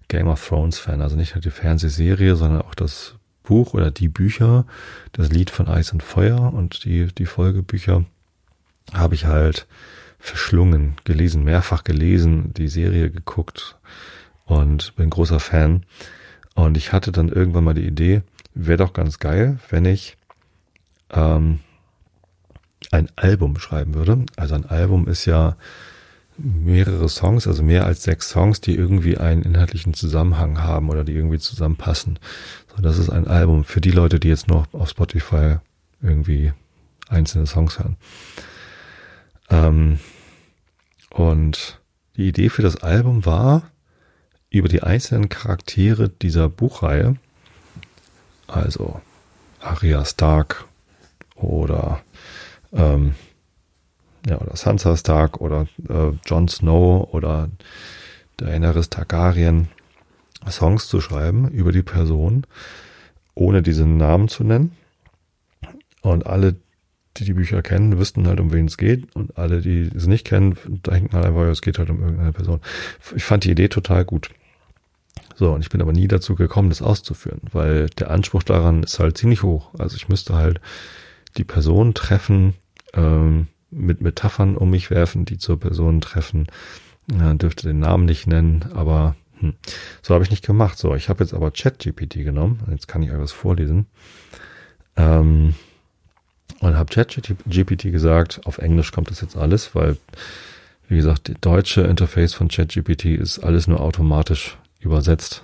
Game 0.08 0.28
of 0.28 0.46
Thrones 0.46 0.78
Fan, 0.78 1.02
also 1.02 1.16
nicht 1.16 1.34
nur 1.34 1.42
die 1.42 1.50
Fernsehserie, 1.50 2.36
sondern 2.36 2.62
auch 2.62 2.74
das 2.74 3.14
Buch 3.42 3.74
oder 3.74 3.90
die 3.90 4.08
Bücher, 4.08 4.66
das 5.12 5.30
Lied 5.30 5.50
von 5.50 5.68
Eis 5.68 5.92
und 5.92 6.02
Feuer 6.02 6.52
und 6.52 6.84
die, 6.84 7.06
die 7.06 7.26
Folgebücher 7.26 8.04
habe 8.92 9.14
ich 9.14 9.26
halt 9.26 9.66
verschlungen, 10.18 10.96
gelesen, 11.04 11.44
mehrfach 11.44 11.82
gelesen, 11.82 12.52
die 12.54 12.68
Serie 12.68 13.11
geguckt 13.11 13.76
und 14.44 14.94
bin 14.96 15.11
großer 15.11 15.40
Fan. 15.40 15.84
Und 16.54 16.76
ich 16.76 16.92
hatte 16.92 17.12
dann 17.12 17.28
irgendwann 17.28 17.64
mal 17.64 17.74
die 17.74 17.86
Idee, 17.86 18.22
wäre 18.54 18.78
doch 18.78 18.92
ganz 18.92 19.18
geil, 19.18 19.58
wenn 19.70 19.84
ich 19.84 20.16
ähm, 21.11 21.61
ein 22.91 23.09
Album 23.16 23.59
schreiben 23.59 23.95
würde. 23.95 24.24
Also 24.36 24.55
ein 24.55 24.66
Album 24.66 25.07
ist 25.09 25.24
ja 25.24 25.57
mehrere 26.36 27.09
Songs, 27.09 27.47
also 27.47 27.62
mehr 27.62 27.86
als 27.86 28.03
sechs 28.03 28.30
Songs, 28.30 28.61
die 28.61 28.74
irgendwie 28.74 29.18
einen 29.18 29.43
inhaltlichen 29.43 29.95
Zusammenhang 29.95 30.62
haben 30.62 30.88
oder 30.88 31.05
die 31.05 31.12
irgendwie 31.12 31.38
zusammenpassen. 31.38 32.18
So, 32.74 32.82
das 32.82 32.99
ist 32.99 33.11
ein 33.11 33.26
Album 33.26 33.64
für 33.64 33.80
die 33.80 33.91
Leute, 33.91 34.18
die 34.18 34.28
jetzt 34.28 34.49
noch 34.49 34.72
auf 34.72 34.88
Spotify 34.88 35.57
irgendwie 36.03 36.53
einzelne 37.09 37.47
Songs 37.47 37.78
hören. 37.78 37.97
Ähm, 39.51 40.01
und 41.11 41.80
die 42.16 42.28
Idee 42.28 42.49
für 42.49 42.62
das 42.62 42.76
Album 42.82 43.26
war, 43.26 43.70
über 44.49 44.68
die 44.68 44.82
einzelnen 44.82 45.28
Charaktere 45.28 46.09
dieser 46.09 46.49
Buchreihe, 46.49 47.16
also 48.47 49.01
Arya 49.61 50.05
Stark 50.05 50.64
oder 51.36 52.03
ähm, 52.73 53.14
ja, 54.27 54.39
oder 54.39 54.57
Sansa 54.57 54.97
Stark 54.97 55.41
oder 55.41 55.66
äh, 55.89 56.12
Jon 56.27 56.49
Snow 56.49 57.09
oder 57.12 57.49
Daenerys 58.37 58.91
Targaryen 58.91 59.68
Songs 60.49 60.89
zu 60.89 61.01
schreiben 61.01 61.49
über 61.49 61.73
die 61.73 61.83
Person, 61.83 62.47
ohne 63.35 63.62
diesen 63.62 63.97
Namen 63.97 64.29
zu 64.29 64.45
nennen. 64.45 64.73
Und 66.03 66.27
alle, 66.27 66.57
die 67.16 67.25
die 67.25 67.35
Bücher 67.35 67.61
kennen, 67.62 67.99
wüssten 67.99 68.27
halt, 68.27 68.41
um 68.41 68.53
wen 68.53 68.66
es 68.66 68.79
geht. 68.79 69.14
Und 69.14 69.37
alle, 69.37 69.61
die 69.61 69.91
es 69.95 70.07
nicht 70.07 70.27
kennen, 70.27 70.57
denken 70.66 71.14
halt 71.14 71.27
einfach, 71.27 71.43
es 71.43 71.61
geht 71.61 71.79
halt 71.79 71.91
um 71.91 72.01
irgendeine 72.01 72.33
Person. 72.33 72.61
Ich 73.14 73.25
fand 73.25 73.45
die 73.45 73.51
Idee 73.51 73.68
total 73.68 74.05
gut. 74.05 74.31
So, 75.37 75.53
und 75.53 75.61
ich 75.61 75.68
bin 75.68 75.83
aber 75.83 75.93
nie 75.93 76.09
dazu 76.09 76.35
gekommen, 76.35 76.71
das 76.71 76.83
auszuführen, 76.83 77.41
weil 77.53 77.87
der 77.91 78.11
Anspruch 78.11 78.43
daran 78.43 78.83
ist 78.83 78.99
halt 78.99 79.18
ziemlich 79.18 79.43
hoch. 79.43 79.71
Also 79.79 79.97
ich 79.97 80.09
müsste 80.09 80.35
halt 80.35 80.61
die 81.37 81.45
Person 81.45 81.95
treffen, 81.95 82.55
ähm, 82.95 83.49
mit 83.70 84.01
Metaphern 84.01 84.57
um 84.57 84.70
mich 84.70 84.91
werfen, 84.91 85.24
die 85.24 85.38
zur 85.38 85.59
Person 85.59 86.01
treffen. 86.01 86.47
Ja, 87.11 87.34
dürfte 87.34 87.68
den 87.68 87.80
Namen 87.80 88.05
nicht 88.05 88.26
nennen, 88.26 88.66
aber 88.74 89.16
hm, 89.38 89.55
so 90.03 90.14
habe 90.14 90.24
ich 90.24 90.30
nicht 90.30 90.45
gemacht. 90.45 90.78
So, 90.78 90.95
ich 90.95 91.09
habe 91.09 91.24
jetzt 91.24 91.34
aber 91.34 91.51
ChatGPT 91.51 92.24
genommen. 92.24 92.61
Jetzt 92.70 92.88
kann 92.88 93.03
ich 93.03 93.11
euch 93.11 93.18
was 93.18 93.32
vorlesen. 93.32 93.86
Ähm, 94.97 95.55
und 96.61 96.76
habe 96.76 96.93
ChatGPT 96.93 97.91
gesagt, 97.91 98.41
auf 98.45 98.59
Englisch 98.59 98.93
kommt 98.93 99.11
das 99.11 99.20
jetzt 99.20 99.36
alles, 99.36 99.74
weil, 99.74 99.97
wie 100.88 100.97
gesagt, 100.97 101.28
die 101.28 101.34
deutsche 101.41 101.82
Interface 101.82 102.34
von 102.34 102.49
ChatGPT 102.49 103.07
ist 103.07 103.38
alles 103.38 103.66
nur 103.66 103.80
automatisch 103.80 104.59
übersetzt. 104.80 105.43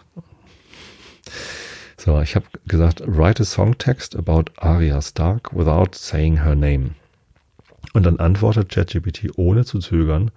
So, 1.96 2.20
ich 2.20 2.36
habe 2.36 2.46
gesagt, 2.66 3.02
write 3.06 3.42
a 3.42 3.46
song 3.46 3.78
text 3.78 4.14
about 4.14 4.44
Arya 4.56 5.00
Stark 5.00 5.52
without 5.56 5.94
saying 5.94 6.42
her 6.42 6.54
name. 6.54 6.90
Und 7.92 8.04
dann 8.04 8.18
antwortet 8.18 8.68
ChatGPT 8.68 9.30
ohne 9.36 9.64
zu 9.64 9.78
zögern 9.78 10.30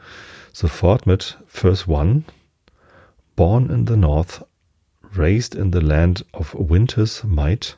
sofort 0.54 1.06
mit 1.06 1.38
First 1.48 1.88
One, 1.88 2.24
Born 3.36 3.70
in 3.70 3.86
the 3.88 3.96
North, 3.96 4.44
raised 5.16 5.56
in 5.56 5.72
the 5.72 5.80
land 5.80 6.26
of 6.34 6.54
winter's 6.54 7.24
might, 7.24 7.78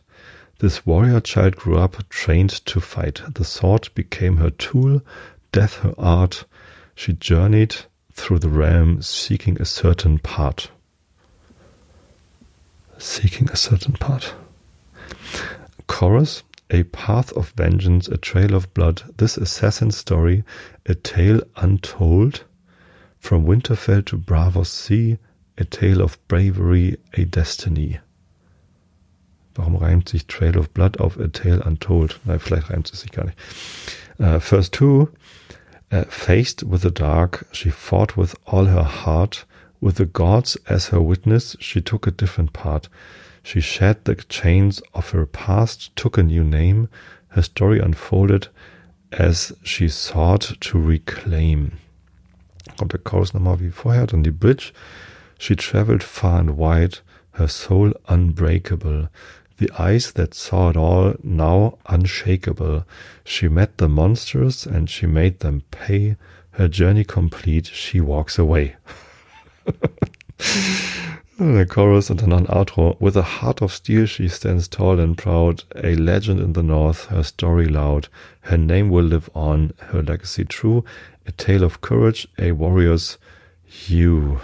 this 0.60 0.86
warrior 0.86 1.22
child 1.22 1.56
grew 1.56 1.78
up 1.78 1.98
trained 2.10 2.66
to 2.66 2.80
fight. 2.80 3.24
The 3.34 3.44
sword 3.44 3.90
became 3.96 4.38
her 4.38 4.52
tool, 4.52 5.02
death 5.52 5.80
her 5.82 5.96
art. 5.98 6.46
She 6.96 7.14
journeyed 7.14 7.76
through 8.14 8.40
the 8.40 8.50
realm 8.50 9.02
seeking 9.02 9.60
a 9.60 9.66
certain 9.66 10.20
part 10.20 10.70
seeking 13.02 13.50
a 13.50 13.56
certain 13.56 13.94
part. 13.94 14.34
Chorus, 15.88 16.44
a 16.72 16.84
path 16.84 17.32
of 17.34 17.50
vengeance, 17.52 18.08
a 18.08 18.18
trail 18.18 18.56
of 18.56 18.74
blood, 18.74 19.04
this 19.18 19.38
assassin's 19.38 19.98
story, 19.98 20.44
a 20.86 20.96
tale 20.96 21.42
untold, 21.58 22.44
from 23.20 23.46
Winterfell 23.46 24.04
to 24.06 24.18
Bravos 24.18 24.70
Sea, 24.70 25.18
a 25.58 25.66
tale 25.66 26.02
of 26.02 26.18
bravery, 26.28 26.98
a 27.14 27.26
destiny. 27.26 28.00
Warum 29.56 29.76
reimt 29.76 30.10
sich 30.10 30.26
Trail 30.26 30.58
of 30.58 30.74
Blood 30.74 31.00
auf 31.00 31.18
A 31.20 31.28
Tale 31.28 31.62
Untold? 31.64 32.20
Nein, 32.24 32.40
vielleicht 32.40 32.70
reimt 32.70 32.92
es 32.92 33.02
sich 33.02 33.12
gar 33.12 33.26
nicht. 33.26 33.38
Uh, 34.18 34.40
first 34.40 34.74
two, 34.74 35.10
uh, 35.92 36.06
faced 36.06 36.64
with 36.64 36.82
the 36.82 36.90
dark, 36.90 37.46
she 37.52 37.70
fought 37.70 38.16
with 38.16 38.34
all 38.46 38.68
her 38.68 38.86
heart, 38.86 39.46
With 39.82 39.96
the 39.96 40.06
gods 40.06 40.58
as 40.68 40.90
her 40.90 41.02
witness, 41.02 41.56
she 41.60 41.82
took 41.82 42.06
a 42.06 42.12
different 42.12 42.54
part. 42.54 42.88
She 43.44 43.62
shed 43.62 44.06
the 44.06 44.16
chains 44.16 44.82
of 44.94 45.12
her 45.12 45.26
past, 45.26 45.96
took 45.96 46.18
a 46.18 46.24
new 46.24 46.44
name. 46.44 46.90
Her 47.30 47.42
story 47.42 47.80
unfolded 47.80 48.48
as 49.12 49.54
she 49.64 49.88
sought 49.90 50.56
to 50.62 50.80
reclaim. 50.80 51.74
Kommt 52.78 52.94
der 52.94 53.00
Chorus 53.00 53.34
nochmal 53.34 53.60
wie 53.60 53.72
vorher, 53.72 54.08
dann 54.08 54.24
die 54.24 54.32
Bridge. 54.32 54.74
She 55.38 55.56
traveled 55.56 56.04
far 56.04 56.40
and 56.40 56.58
wide, 56.58 57.00
her 57.32 57.48
soul 57.48 57.94
unbreakable. 58.08 59.10
The 59.58 59.72
eyes 59.78 60.14
that 60.14 60.34
saw 60.34 60.70
it 60.70 60.78
all, 60.78 61.16
now 61.24 61.78
unshakable. 61.88 62.86
She 63.24 63.48
met 63.48 63.78
the 63.78 63.88
monsters 63.88 64.66
and 64.66 64.90
she 64.90 65.06
made 65.08 65.40
them 65.40 65.64
pay. 65.72 66.16
Her 66.52 66.68
journey 66.68 67.04
complete, 67.04 67.68
she 67.68 68.02
walks 68.02 68.38
away. 68.38 68.76
Der 71.44 71.66
Chorus 71.66 72.12
und 72.12 72.22
dann 72.22 72.30
noch 72.30 72.38
ein 72.38 72.50
Outro. 72.50 72.96
With 73.00 73.18
a 73.18 73.42
heart 73.42 73.64
of 73.64 73.74
steel 73.74 74.06
she 74.06 74.30
stands 74.30 74.70
tall 74.70 75.00
and 75.00 75.18
proud, 75.18 75.66
a 75.74 75.96
legend 75.96 76.40
in 76.40 76.54
the 76.54 76.62
north, 76.62 77.10
her 77.10 77.24
story 77.24 77.66
loud. 77.66 78.12
Her 78.42 78.60
name 78.60 78.92
will 78.92 79.06
live 79.06 79.32
on, 79.34 79.74
her 79.92 80.04
legacy 80.04 80.46
true, 80.46 80.84
a 81.28 81.32
tale 81.32 81.64
of 81.66 81.82
courage, 81.82 82.28
a 82.38 82.52
warrior's 82.52 83.18
hue. 83.66 84.40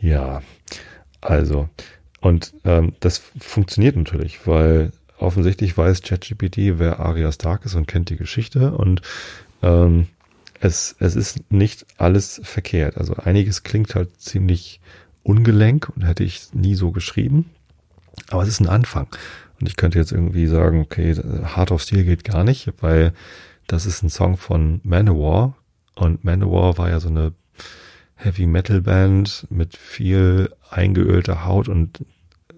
Ja, 0.00 0.42
also, 1.20 1.68
und 2.20 2.52
ähm, 2.64 2.94
das 2.98 3.18
funktioniert 3.38 3.94
natürlich, 3.94 4.48
weil 4.48 4.90
offensichtlich 5.18 5.78
weiß 5.78 6.02
ChatGPT, 6.02 6.80
wer 6.80 6.98
Arya 6.98 7.30
Stark 7.30 7.64
ist 7.66 7.76
und 7.76 7.86
kennt 7.86 8.10
die 8.10 8.16
Geschichte 8.16 8.72
und 8.72 9.00
ähm, 9.62 10.08
es, 10.60 10.96
es 10.98 11.16
ist 11.16 11.50
nicht 11.50 11.86
alles 11.98 12.40
verkehrt. 12.44 12.96
Also 12.96 13.14
einiges 13.14 13.62
klingt 13.62 13.94
halt 13.94 14.20
ziemlich 14.20 14.80
ungelenk 15.22 15.90
und 15.94 16.02
hätte 16.06 16.24
ich 16.24 16.54
nie 16.54 16.74
so 16.74 16.92
geschrieben. 16.92 17.50
Aber 18.30 18.42
es 18.42 18.48
ist 18.48 18.60
ein 18.60 18.68
Anfang. 18.68 19.08
Und 19.60 19.68
ich 19.68 19.76
könnte 19.76 19.98
jetzt 19.98 20.12
irgendwie 20.12 20.46
sagen, 20.46 20.80
okay, 20.80 21.14
Heart 21.14 21.72
of 21.72 21.82
Steel 21.82 22.04
geht 22.04 22.24
gar 22.24 22.44
nicht, 22.44 22.72
weil 22.80 23.12
das 23.66 23.86
ist 23.86 24.02
ein 24.02 24.10
Song 24.10 24.36
von 24.36 24.80
Manowar. 24.84 25.56
Und 25.94 26.24
Manowar 26.24 26.78
war 26.78 26.90
ja 26.90 27.00
so 27.00 27.08
eine 27.08 27.32
Heavy 28.14 28.46
Metal 28.46 28.80
Band 28.80 29.46
mit 29.50 29.76
viel 29.76 30.50
eingeölter 30.70 31.44
Haut 31.44 31.68
und 31.68 32.04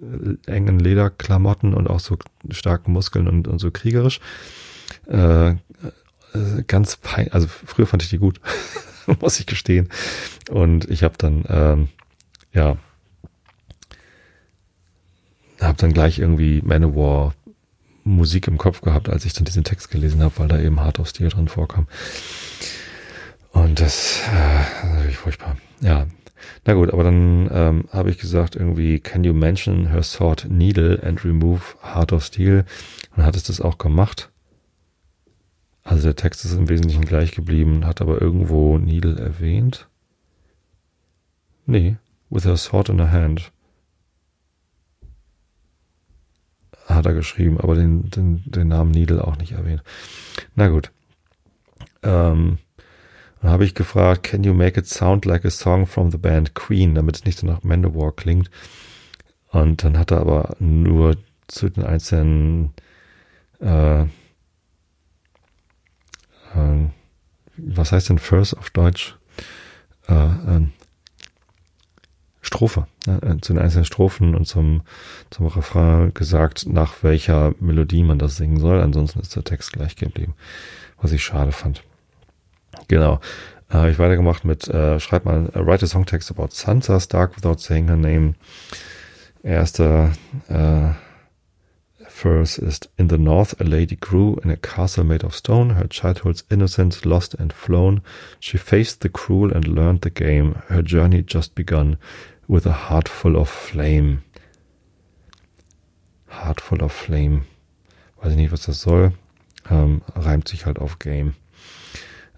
äh, 0.01 0.51
engen 0.51 0.79
Lederklamotten 0.79 1.75
und 1.75 1.89
auch 1.89 2.01
so 2.01 2.17
starken 2.51 2.93
Muskeln 2.93 3.29
und, 3.29 3.49
und 3.49 3.59
so 3.59 3.71
kriegerisch. 3.71 4.21
Äh, 5.07 5.55
äh, 6.35 6.63
ganz 6.67 6.97
pein, 6.97 7.33
also 7.33 7.47
früher 7.49 7.87
fand 7.87 8.03
ich 8.03 8.09
die 8.09 8.19
gut, 8.19 8.41
muss 9.21 9.41
ich 9.41 9.47
gestehen. 9.47 9.89
Und 10.51 10.89
ich 10.91 11.03
habe 11.03 11.15
dann, 11.19 11.45
ähm, 11.49 11.89
ja, 12.53 12.77
habe 15.61 15.79
dann 15.79 15.93
gleich 15.93 16.19
irgendwie 16.19 16.63
Manowar 16.63 17.35
Musik 18.05 18.49
im 18.49 18.59
Kopf 18.59 18.81
gehabt, 18.81 19.09
als 19.09 19.25
ich 19.25 19.33
dann 19.35 19.45
diesen 19.45 19.65
Text 19.65 19.91
gelesen 19.91 20.23
habe, 20.23 20.39
weil 20.39 20.49
da 20.49 20.59
eben 20.59 20.81
Hard 20.81 20.99
of 20.99 21.09
Steel 21.09 21.29
drin 21.29 21.49
vorkam. 21.49 21.87
Und 23.53 23.81
das 23.81 24.23
äh, 24.33 24.87
natürlich 24.87 25.17
furchtbar. 25.17 25.57
Ja, 25.81 26.07
na 26.65 26.75
gut, 26.75 26.93
aber 26.93 27.05
dann 27.05 27.49
ähm, 27.53 27.85
habe 27.93 28.11
ich 28.11 28.19
gesagt 28.19 28.57
irgendwie, 28.57 29.01
can 29.01 29.25
you 29.25 29.35
mention 29.35 29.91
her 29.91 30.03
sword 30.03 30.47
needle 30.49 31.01
and 31.03 31.25
remove 31.25 31.77
Heart 31.83 32.13
of 32.13 32.25
Steel? 32.25 32.65
Und 33.17 33.25
hat 33.25 33.37
es 33.37 33.43
das 33.45 33.61
auch 33.61 33.79
gemacht. 33.79 34.31
Also 35.89 36.03
der 36.03 36.17
Text 36.17 36.45
ist 36.45 36.53
im 36.53 36.69
Wesentlichen 36.69 37.07
gleich 37.07 37.33
geblieben, 37.33 37.87
hat 37.87 38.03
aber 38.03 38.21
irgendwo 38.21 38.77
Needle 38.77 39.19
erwähnt. 39.19 39.89
Nee, 41.65 41.97
with 42.29 42.45
her 42.45 42.59
sword 42.59 42.91
in 42.91 42.99
her 42.99 43.11
hand. 43.11 43.51
Hat 46.85 47.07
er 47.07 47.15
geschrieben, 47.15 47.59
aber 47.59 47.75
den, 47.75 48.11
den, 48.11 48.43
den 48.45 48.69
Namen 48.69 48.91
Needle 48.91 49.27
auch 49.27 49.39
nicht 49.39 49.53
erwähnt. 49.53 49.83
Na 50.55 50.69
gut. 50.69 50.93
Ähm, 52.03 52.59
dann 53.41 53.51
habe 53.51 53.65
ich 53.65 53.75
gefragt, 53.75 54.25
can 54.25 54.45
you 54.45 54.53
make 54.53 54.79
it 54.79 54.87
sound 54.87 55.25
like 55.25 55.47
a 55.47 55.51
song 55.51 55.87
from 55.87 56.11
the 56.11 56.19
band 56.19 56.55
Queen, 56.55 56.95
damit 56.95 57.17
es 57.17 57.25
nicht 57.25 57.39
so 57.39 57.47
nach 57.47 57.63
Manowar 57.63 58.15
klingt. 58.15 58.51
Und 59.53 59.85
dann 59.85 59.97
hat 59.97 60.11
er 60.11 60.21
aber 60.21 60.55
nur 60.59 61.17
zu 61.47 61.71
den 61.71 61.85
einzelnen 61.85 62.75
äh, 63.61 64.05
äh, 66.55 66.89
was 67.57 67.93
heißt 67.93 68.09
denn 68.09 68.19
First 68.19 68.57
auf 68.57 68.71
Deutsch? 68.71 69.17
Äh, 70.09 70.15
äh, 70.15 70.69
Strophe, 72.41 72.87
ne? 73.07 73.39
zu 73.43 73.53
den 73.53 73.63
einzelnen 73.63 73.85
Strophen 73.85 74.35
und 74.35 74.47
zum, 74.47 74.83
zum 75.29 75.47
Refrain 75.47 76.15
gesagt, 76.15 76.67
nach 76.67 77.03
welcher 77.03 77.55
Melodie 77.61 78.03
man 78.03 78.19
das 78.19 78.37
singen 78.37 78.59
soll. 78.59 78.81
Ansonsten 78.81 79.21
ist 79.21 79.37
der 79.37 79.45
Text 79.45 79.73
gleich 79.73 79.97
geblieben, 79.97 80.35
was 81.01 81.13
ich 81.13 81.23
schade 81.23 81.53
fand. 81.53 81.83
Genau. 82.89 83.21
Äh, 83.71 83.75
habe 83.75 83.91
ich 83.91 83.99
weitergemacht 83.99 84.45
mit, 84.45 84.67
äh, 84.69 84.99
schreib 84.99 85.25
mal, 85.25 85.51
uh, 85.55 85.61
write 85.61 85.85
a 85.85 85.89
song 85.89 86.07
text 86.07 86.31
about 86.31 86.49
Sansa 86.51 86.99
Stark 87.01 87.37
without 87.37 87.59
saying 87.59 87.87
her 87.87 87.97
name. 87.97 88.35
Erster, 89.43 90.13
äh, 90.49 90.91
First 92.19 92.59
is 92.59 92.81
In 92.99 93.07
the 93.07 93.17
north, 93.17 93.61
a 93.61 93.65
lady 93.65 93.95
grew 93.95 94.41
in 94.43 94.51
a 94.51 94.57
castle 94.57 95.05
made 95.05 95.23
of 95.23 95.37
stone, 95.37 95.71
her 95.71 95.87
childhood's 95.87 96.43
innocence 96.51 97.07
lost 97.07 97.35
and 97.35 97.53
flown. 97.53 98.03
She 98.41 98.59
faced 98.59 99.03
the 99.03 99.09
cruel 99.09 99.53
and 99.53 99.69
learned 99.69 100.01
the 100.01 100.11
game, 100.11 100.61
her 100.67 100.83
journey 100.83 101.23
just 101.23 101.55
begun, 101.55 101.97
with 102.49 102.67
a 102.67 102.73
heart 102.73 103.09
full 103.09 103.37
of 103.37 103.49
flame. 103.49 104.25
Heart 106.27 106.61
full 106.61 106.83
of 106.83 106.91
flame. 106.91 107.43
Weiß 108.21 108.33
ich 108.33 108.37
nicht, 108.37 108.51
was 108.51 108.63
das 108.63 108.81
soll. 108.81 109.13
Ähm, 109.71 110.03
reimt 110.17 110.49
sich 110.49 110.67
halt 110.67 110.81
auf 110.81 110.99
Game. 110.99 111.37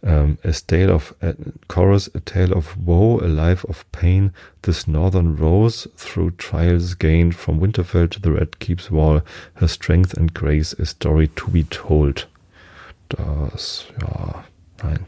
Um, 0.03 0.39
a 0.45 0.53
tale 0.53 0.91
of 0.91 1.15
a 1.21 1.35
chorus, 1.69 2.09
a 2.15 2.21
tale 2.21 2.53
of 2.55 2.75
woe, 2.79 3.21
a 3.21 3.29
life 3.29 3.65
of 3.65 3.85
pain. 3.93 4.33
This 4.63 4.89
northern 4.89 5.37
rose 5.37 5.87
through 5.97 6.33
trials 6.33 6.95
gained 6.95 7.37
from 7.37 7.61
Winterfell 7.61 8.09
to 8.11 8.21
the 8.21 8.33
Red 8.33 8.61
Keep's 8.61 8.91
wall. 8.91 9.21
Her 9.55 9.69
strength 9.69 10.15
and 10.15 10.33
grace, 10.33 10.73
a 10.73 10.87
story 10.87 11.29
to 11.37 11.51
be 11.51 11.65
told. 11.65 12.27
Das, 13.11 13.87
ja, 14.01 14.45
nein. 14.83 15.07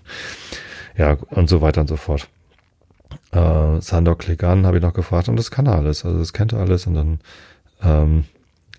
Ja, 0.99 1.17
und 1.31 1.49
so 1.49 1.63
weiter 1.63 1.81
und 1.81 1.89
so 1.89 1.97
fort. 1.97 2.29
Äh, 3.31 3.81
Sandor 3.81 4.19
Klegan 4.19 4.67
habe 4.67 4.77
ich 4.77 4.83
noch 4.83 4.93
gefragt 4.93 5.29
und 5.29 5.37
das 5.37 5.51
kann 5.51 5.67
er 5.67 5.77
alles. 5.77 6.05
Also 6.05 6.19
das 6.19 6.35
kennt 6.35 6.53
er 6.53 6.61
alles 6.61 6.87
und 6.87 6.95
dann 6.95 7.21
ähm, 7.83 8.25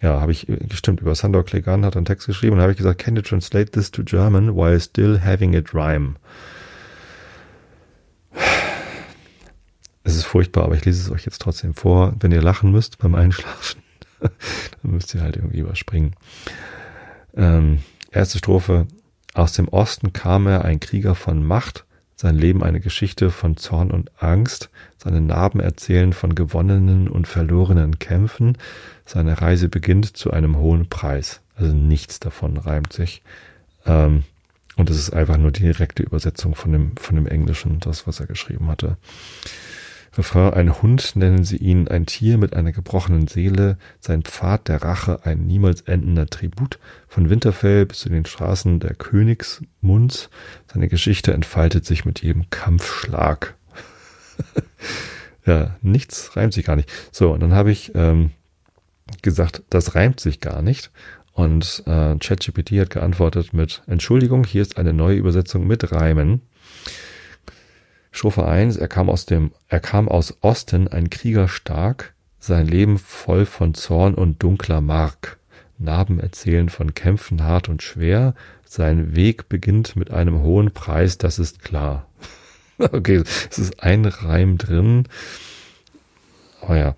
ja, 0.03 0.19
habe 0.19 0.33
ich 0.33 0.45
gestimmt 0.47 0.99
über 0.99 1.15
Sandor 1.15 1.45
Klegan 1.45 1.85
hat 1.85 1.95
einen 1.95 2.05
Text 2.05 2.27
geschrieben 2.27 2.57
und 2.57 2.61
habe 2.61 2.73
ich 2.73 2.77
gesagt, 2.77 2.99
can 2.99 3.15
you 3.15 3.21
translate 3.21 3.71
this 3.71 3.89
to 3.89 4.03
German 4.03 4.53
while 4.53 4.77
still 4.79 5.21
having 5.23 5.53
it 5.53 5.73
rhyme? 5.73 6.15
Es 10.03 10.17
ist 10.17 10.25
furchtbar, 10.25 10.65
aber 10.65 10.75
ich 10.75 10.83
lese 10.83 11.01
es 11.01 11.09
euch 11.09 11.23
jetzt 11.23 11.41
trotzdem 11.41 11.73
vor. 11.73 12.13
Wenn 12.19 12.33
ihr 12.33 12.41
lachen 12.41 12.69
müsst 12.69 12.97
beim 12.97 13.15
Einschlafen, 13.15 13.81
dann 14.19 14.31
müsst 14.91 15.15
ihr 15.15 15.21
halt 15.21 15.37
irgendwie 15.37 15.59
überspringen. 15.59 16.17
Ähm, 17.33 17.79
erste 18.11 18.37
Strophe. 18.39 18.87
Aus 19.33 19.53
dem 19.53 19.69
Osten 19.69 20.11
kam 20.11 20.47
er, 20.47 20.65
ein 20.65 20.81
Krieger 20.81 21.15
von 21.15 21.45
Macht, 21.45 21.85
sein 22.17 22.35
Leben 22.35 22.61
eine 22.61 22.81
Geschichte 22.81 23.31
von 23.31 23.55
Zorn 23.55 23.89
und 23.89 24.11
Angst, 24.21 24.69
seine 24.97 25.21
Narben 25.21 25.61
erzählen 25.61 26.11
von 26.11 26.35
gewonnenen 26.35 27.07
und 27.07 27.25
verlorenen 27.25 27.99
Kämpfen, 27.99 28.57
seine 29.05 29.41
Reise 29.41 29.69
beginnt 29.69 30.17
zu 30.17 30.31
einem 30.31 30.57
hohen 30.57 30.89
Preis. 30.89 31.41
Also 31.55 31.73
nichts 31.73 32.19
davon 32.19 32.57
reimt 32.57 32.93
sich. 32.93 33.21
Ähm, 33.85 34.23
und 34.75 34.89
es 34.89 34.97
ist 34.97 35.13
einfach 35.13 35.37
nur 35.37 35.51
die 35.51 35.61
direkte 35.61 36.03
Übersetzung 36.03 36.55
von 36.55 36.71
dem, 36.71 36.97
von 36.97 37.15
dem 37.15 37.27
Englischen, 37.27 37.79
das, 37.79 38.07
was 38.07 38.19
er 38.19 38.27
geschrieben 38.27 38.69
hatte. 38.69 38.97
Refrain, 40.15 40.53
ein 40.53 40.81
Hund 40.81 41.15
nennen 41.15 41.43
sie 41.43 41.57
ihn, 41.57 41.87
ein 41.87 42.05
Tier 42.05 42.37
mit 42.37 42.55
einer 42.55 42.71
gebrochenen 42.71 43.27
Seele, 43.27 43.77
sein 43.99 44.21
Pfad 44.21 44.67
der 44.67 44.83
Rache, 44.83 45.25
ein 45.25 45.45
niemals 45.45 45.81
endender 45.81 46.27
Tribut, 46.27 46.79
von 47.07 47.29
Winterfell 47.29 47.85
bis 47.87 47.99
zu 47.99 48.09
den 48.09 48.25
Straßen 48.25 48.79
der 48.79 48.93
Königsmunds, 48.93 50.29
seine 50.71 50.87
Geschichte 50.87 51.33
entfaltet 51.33 51.85
sich 51.85 52.05
mit 52.05 52.21
jedem 52.21 52.49
Kampfschlag. 52.51 53.55
ja, 55.45 55.75
nichts 55.81 56.35
reimt 56.35 56.53
sich 56.53 56.65
gar 56.65 56.75
nicht. 56.75 56.91
So, 57.11 57.31
und 57.31 57.39
dann 57.39 57.53
habe 57.53 57.71
ich 57.71 57.91
ähm, 57.95 58.31
gesagt, 59.21 59.63
das 59.69 59.95
reimt 59.95 60.19
sich 60.19 60.39
gar 60.39 60.61
nicht. 60.61 60.91
Und 61.33 61.83
äh, 61.87 62.15
ChatGPT 62.17 62.73
hat 62.79 62.91
geantwortet 62.91 63.53
mit 63.53 63.81
Entschuldigung, 63.87 64.43
hier 64.43 64.61
ist 64.61 64.77
eine 64.77 64.93
neue 64.93 65.17
Übersetzung 65.17 65.65
mit 65.65 65.91
Reimen. 65.91 66.41
Strophe 68.11 68.45
1, 68.45 68.77
er 68.77 68.87
kam 68.87 69.09
aus 69.09 69.25
dem, 69.25 69.51
er 69.67 69.79
kam 69.79 70.07
aus 70.07 70.37
Osten, 70.41 70.87
ein 70.87 71.09
Krieger 71.09 71.47
stark, 71.47 72.13
sein 72.39 72.67
Leben 72.67 72.99
voll 72.99 73.47
von 73.47 73.73
Zorn 73.73 74.13
und 74.13 74.43
dunkler 74.43 74.81
Mark. 74.81 75.39
Narben 75.79 76.19
erzählen 76.19 76.69
von 76.69 76.93
Kämpfen 76.93 77.43
hart 77.43 77.69
und 77.69 77.81
schwer, 77.81 78.35
sein 78.63 79.15
Weg 79.15 79.49
beginnt 79.49 79.95
mit 79.95 80.11
einem 80.11 80.41
hohen 80.41 80.71
Preis, 80.71 81.17
das 81.17 81.39
ist 81.39 81.63
klar. 81.63 82.07
okay, 82.77 83.23
es 83.49 83.57
ist 83.57 83.81
ein 83.81 84.05
Reim 84.05 84.59
drin. 84.59 85.07
Oh 86.61 86.73
ja. 86.73 86.95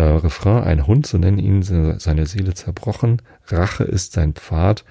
Äh, 0.00 0.16
Refrain, 0.16 0.64
ein 0.64 0.86
Hund, 0.86 1.06
so 1.06 1.18
nennen 1.18 1.38
ihn 1.38 1.62
seine 1.62 2.24
Seele 2.24 2.54
zerbrochen. 2.54 3.20
Rache 3.48 3.84
ist 3.84 4.14
sein 4.14 4.32
Pfad, 4.32 4.86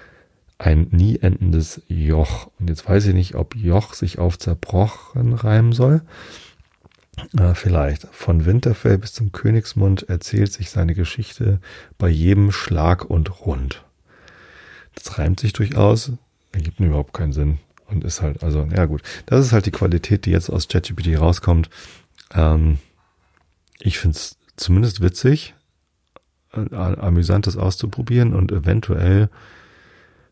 ein 0.60 0.88
nie 0.92 1.18
endendes 1.18 1.82
Joch. 1.88 2.52
Und 2.60 2.70
jetzt 2.70 2.88
weiß 2.88 3.08
ich 3.08 3.16
nicht, 3.16 3.34
ob 3.34 3.56
Joch 3.56 3.96
sich 3.96 4.20
auf 4.20 4.38
zerbrochen 4.38 5.34
reimen 5.34 5.74
soll. 5.74 6.04
Äh, 7.36 7.56
vielleicht. 7.56 8.08
Von 8.12 8.46
Winterfell 8.46 9.00
bis 9.00 9.14
zum 9.14 9.32
Königsmund 9.32 10.08
erzählt 10.10 10.54
sich 10.54 10.70
seine 10.70 10.94
Geschichte 10.94 11.60
bei 11.98 12.10
jedem 12.10 12.52
Schlag 12.52 13.04
und 13.04 13.48
Rund. 13.48 13.84
Das 14.94 15.18
reimt 15.18 15.40
sich 15.40 15.54
durchaus, 15.54 16.12
ergibt 16.52 16.80
überhaupt 16.80 17.16
keinen 17.16 17.34
Sinn 17.34 17.58
und 17.88 18.04
ist 18.04 18.22
halt, 18.22 18.44
also, 18.44 18.68
ja 18.72 18.86
gut, 18.86 19.02
das 19.26 19.44
ist 19.44 19.54
halt 19.54 19.66
die 19.66 19.72
Qualität, 19.72 20.28
die 20.28 20.32
jetzt 20.32 20.52
aus 20.52 20.68
ChatGPT 20.68 21.20
rauskommt. 21.20 21.72
Ähm, 22.32 22.78
ich 23.80 23.98
finde 23.98 24.16
es 24.18 24.39
zumindest 24.60 25.02
witzig, 25.02 25.56
äh, 26.54 26.74
amüsant 26.74 27.48
das 27.48 27.58
auszuprobieren 27.58 28.34
und 28.34 28.52
eventuell 28.52 29.30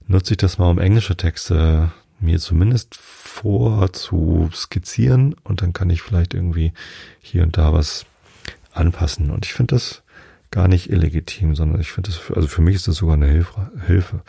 nutze 0.08 0.34
ich 0.34 0.38
das 0.38 0.58
mal, 0.58 0.70
um 0.70 0.80
englische 0.80 1.18
Texte 1.18 1.92
mir 2.20 2.40
zumindest 2.40 2.96
vor 2.96 3.94
zu 3.94 4.50
skizzieren 4.54 5.36
und 5.44 5.62
dann 5.62 5.74
kann 5.74 5.90
ich 5.90 6.02
vielleicht 6.02 6.34
irgendwie 6.34 6.74
hier 7.20 7.44
und 7.44 7.58
da 7.58 7.74
was 7.74 8.06
anpassen. 8.72 9.30
Und 9.30 9.46
ich 9.46 9.54
finde 9.54 9.76
das 9.76 10.04
gar 10.50 10.68
nicht 10.68 10.90
illegitim, 10.90 11.56
sondern 11.56 11.82
ich 11.82 11.92
finde 11.92 12.10
das, 12.10 12.32
also 12.36 12.48
für 12.48 12.62
mich 12.62 12.76
ist 12.76 12.88
das 12.88 12.96
sogar 12.96 13.16
eine 13.16 13.46
Hilfe. 13.86 14.22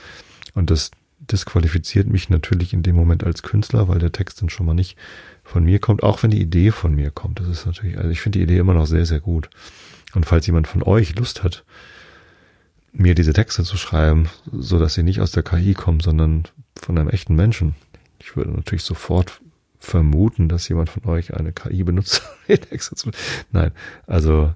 Und 0.54 0.70
das 0.70 0.90
disqualifiziert 1.20 2.08
mich 2.08 2.28
natürlich 2.30 2.72
in 2.72 2.82
dem 2.82 2.96
Moment 2.96 3.24
als 3.24 3.42
Künstler, 3.42 3.88
weil 3.88 3.98
der 3.98 4.12
Text 4.12 4.42
dann 4.42 4.50
schon 4.50 4.66
mal 4.66 4.74
nicht 4.74 4.96
von 5.44 5.64
mir 5.64 5.78
kommt, 5.78 6.02
auch 6.02 6.22
wenn 6.22 6.30
die 6.30 6.40
Idee 6.40 6.70
von 6.70 6.94
mir 6.94 7.10
kommt. 7.10 7.40
Das 7.40 7.48
ist 7.48 7.66
natürlich, 7.66 7.98
also 7.98 8.10
ich 8.10 8.20
finde 8.20 8.38
die 8.38 8.42
Idee 8.44 8.58
immer 8.58 8.74
noch 8.74 8.86
sehr, 8.86 9.06
sehr 9.06 9.20
gut. 9.20 9.48
Und 10.18 10.24
falls 10.24 10.48
jemand 10.48 10.66
von 10.66 10.82
euch 10.82 11.14
Lust 11.14 11.44
hat, 11.44 11.64
mir 12.92 13.14
diese 13.14 13.32
Texte 13.32 13.62
zu 13.62 13.76
schreiben, 13.76 14.28
so 14.50 14.80
dass 14.80 14.94
sie 14.94 15.04
nicht 15.04 15.20
aus 15.20 15.30
der 15.30 15.44
KI 15.44 15.74
kommen, 15.74 16.00
sondern 16.00 16.42
von 16.74 16.98
einem 16.98 17.08
echten 17.08 17.36
Menschen. 17.36 17.76
Ich 18.18 18.34
würde 18.34 18.50
natürlich 18.50 18.82
sofort 18.82 19.40
vermuten, 19.78 20.48
dass 20.48 20.68
jemand 20.68 20.90
von 20.90 21.04
euch 21.04 21.34
eine 21.34 21.52
KI 21.52 21.84
benutzt. 21.84 22.24
Nein, 23.52 23.70
also 24.08 24.52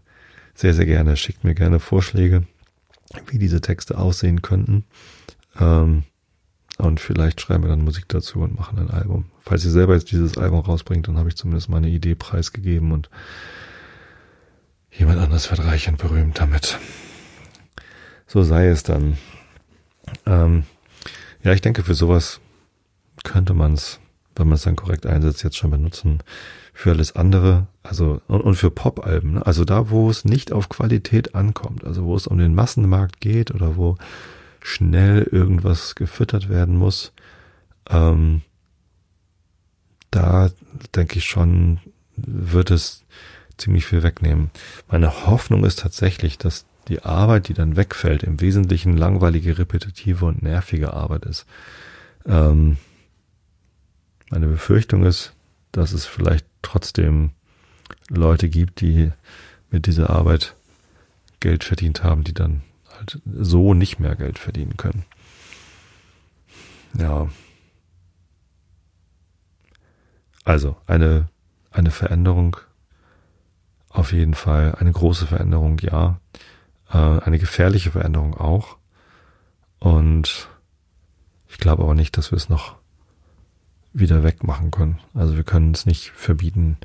sehr, 0.57 0.75
sehr 0.75 0.85
gerne. 0.85 1.17
Schickt 1.17 1.45
mir 1.45 1.55
gerne 1.55 1.79
Vorschläge, 1.79 2.43
wie 3.29 3.39
diese 3.39 3.61
Texte 3.61 3.99
aussehen 3.99 4.43
könnten. 4.43 4.83
Ähm, 5.61 6.03
und 6.79 6.99
vielleicht 6.99 7.41
schreiben 7.41 7.63
wir 7.63 7.71
dann 7.71 7.85
Musik 7.85 8.09
dazu 8.09 8.41
und 8.41 8.59
machen 8.59 8.81
ein 8.81 8.91
Album. 8.91 9.27
Falls 9.43 9.65
ihr 9.65 9.71
selber 9.71 9.95
jetzt 9.95 10.11
dieses 10.11 10.37
Album 10.39 10.59
rausbringt, 10.59 11.07
dann 11.07 11.19
habe 11.19 11.29
ich 11.29 11.37
zumindest 11.37 11.69
meine 11.69 11.89
Idee 11.89 12.17
preisgegeben 12.17 12.91
und 12.91 13.11
jemand 14.93 15.19
anders 15.19 15.51
wird 15.51 15.65
reich 15.65 15.89
und 15.89 15.99
berühmt 15.99 16.39
damit. 16.39 16.79
So 18.27 18.43
sei 18.43 18.69
es 18.69 18.83
dann. 18.83 19.19
Ähm, 20.27 20.65
ja, 21.43 21.53
ich 21.53 21.61
denke, 21.61 21.83
für 21.83 21.95
sowas 21.95 22.41
könnte 23.25 23.55
man 23.55 23.75
es, 23.75 24.01
wenn 24.37 24.49
man 24.49 24.57
es 24.57 24.63
dann 24.63 24.77
korrekt 24.77 25.07
einsetzt, 25.07 25.43
jetzt 25.43 25.57
schon 25.57 25.71
benutzen. 25.71 26.19
Für 26.73 26.91
alles 26.91 27.15
andere, 27.17 27.67
also 27.83 28.21
und, 28.29 28.41
und 28.41 28.55
für 28.55 28.71
Pop-Alben, 28.71 29.35
ne? 29.35 29.47
also 29.47 29.65
da, 29.65 29.91
wo 29.91 30.09
es 30.09 30.25
nicht 30.25 30.53
auf 30.53 30.69
Qualität 30.69 31.35
ankommt, 31.35 31.85
also 31.85 32.05
wo 32.05 32.17
es 32.17 32.27
um 32.27 32.39
den 32.39 32.55
Massenmarkt 32.55 33.21
geht 33.21 33.51
oder 33.51 33.77
wo 33.77 33.97
schnell 34.63 35.23
irgendwas 35.31 35.95
gefüttert 35.95 36.49
werden 36.49 36.77
muss, 36.77 37.13
ähm, 37.91 38.43
da 40.11 40.51
denke 40.95 41.19
ich 41.19 41.25
schon, 41.25 41.81
wird 42.17 42.71
es 42.71 43.05
ziemlich 43.63 43.87
viel 43.87 44.03
wegnehmen. 44.03 44.51
Meine 44.89 45.27
Hoffnung 45.27 45.65
ist 45.65 45.79
tatsächlich, 45.79 46.39
dass 46.39 46.67
die 46.89 47.03
Arbeit, 47.03 47.49
die 47.49 47.55
dann 47.55 47.77
wegfällt, 47.77 48.23
im 48.23 48.41
Wesentlichen 48.41 48.97
langweilige, 48.97 49.59
repetitive 49.59 50.25
und 50.27 50.43
nervige 50.43 50.93
Arbeit 50.93 51.25
ist. 51.25 51.47
Ähm, 52.27 52.77
meine 54.31 54.47
Befürchtung 54.47 55.05
ist, 55.05 55.35
dass 55.71 55.93
es 55.93 56.07
vielleicht 56.07 56.47
trotzdem 56.63 57.31
Leute 58.09 58.49
gibt, 58.49 58.81
die 58.81 59.13
mit 59.71 59.87
dieser 59.87 60.11
Arbeit 60.11 60.57
Geld 61.41 61.65
verdient 61.65 62.03
haben, 62.03 62.25
die 62.25 62.35
dann 62.35 62.63
halt 62.99 63.21
so 63.27 63.75
nicht 63.75 63.99
mehr 63.99 64.17
Geld 64.17 64.39
verdienen 64.39 64.77
können. 64.77 65.05
Ja. 66.99 67.29
Also 70.45 70.77
eine, 70.87 71.29
eine 71.71 71.91
Veränderung 71.91 72.57
auf 73.93 74.13
jeden 74.13 74.35
Fall, 74.35 74.75
eine 74.77 74.93
große 74.93 75.27
Veränderung, 75.27 75.79
ja. 75.81 76.19
Äh, 76.91 76.97
eine 76.99 77.39
gefährliche 77.39 77.91
Veränderung 77.91 78.35
auch. 78.35 78.77
Und 79.79 80.49
ich 81.49 81.59
glaube 81.59 81.83
aber 81.83 81.95
nicht, 81.95 82.17
dass 82.17 82.33
wir 82.33 82.37
es 82.37 82.49
noch 82.49 82.77
wieder 83.93 84.23
wegmachen 84.23 84.71
können. 84.71 85.01
Also 85.15 85.37
wir 85.37 85.45
können 85.45 85.73
es 85.73 85.87
nicht 85.87 86.11
verbieten. 86.11 86.79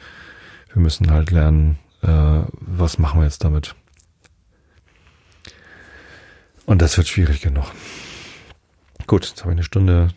Wir 0.73 0.81
müssen 0.81 1.09
halt 1.11 1.31
lernen, 1.31 1.79
äh, 2.01 2.41
was 2.51 2.99
machen 2.99 3.21
wir 3.21 3.25
jetzt 3.25 3.43
damit. 3.43 3.75
Und 6.65 6.81
das 6.81 6.97
wird 6.97 7.07
schwierig 7.07 7.41
genug. 7.41 7.71
Gut, 9.07 9.25
jetzt 9.25 9.41
habe 9.41 9.51
ich 9.51 9.55
eine 9.55 9.63
Stunde 9.63 10.09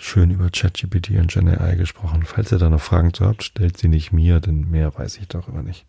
schön 0.00 0.30
über 0.30 0.50
ChatGPT 0.50 1.10
und 1.10 1.30
GenAI 1.30 1.76
gesprochen. 1.76 2.22
Falls 2.24 2.50
ihr 2.50 2.58
da 2.58 2.70
noch 2.70 2.80
Fragen 2.80 3.12
zu 3.12 3.26
habt, 3.26 3.44
stellt 3.44 3.76
sie 3.76 3.88
nicht 3.88 4.12
mir, 4.12 4.40
denn 4.40 4.70
mehr 4.70 4.92
weiß 4.98 5.18
ich 5.18 5.28
darüber 5.28 5.62
nicht. 5.62 5.84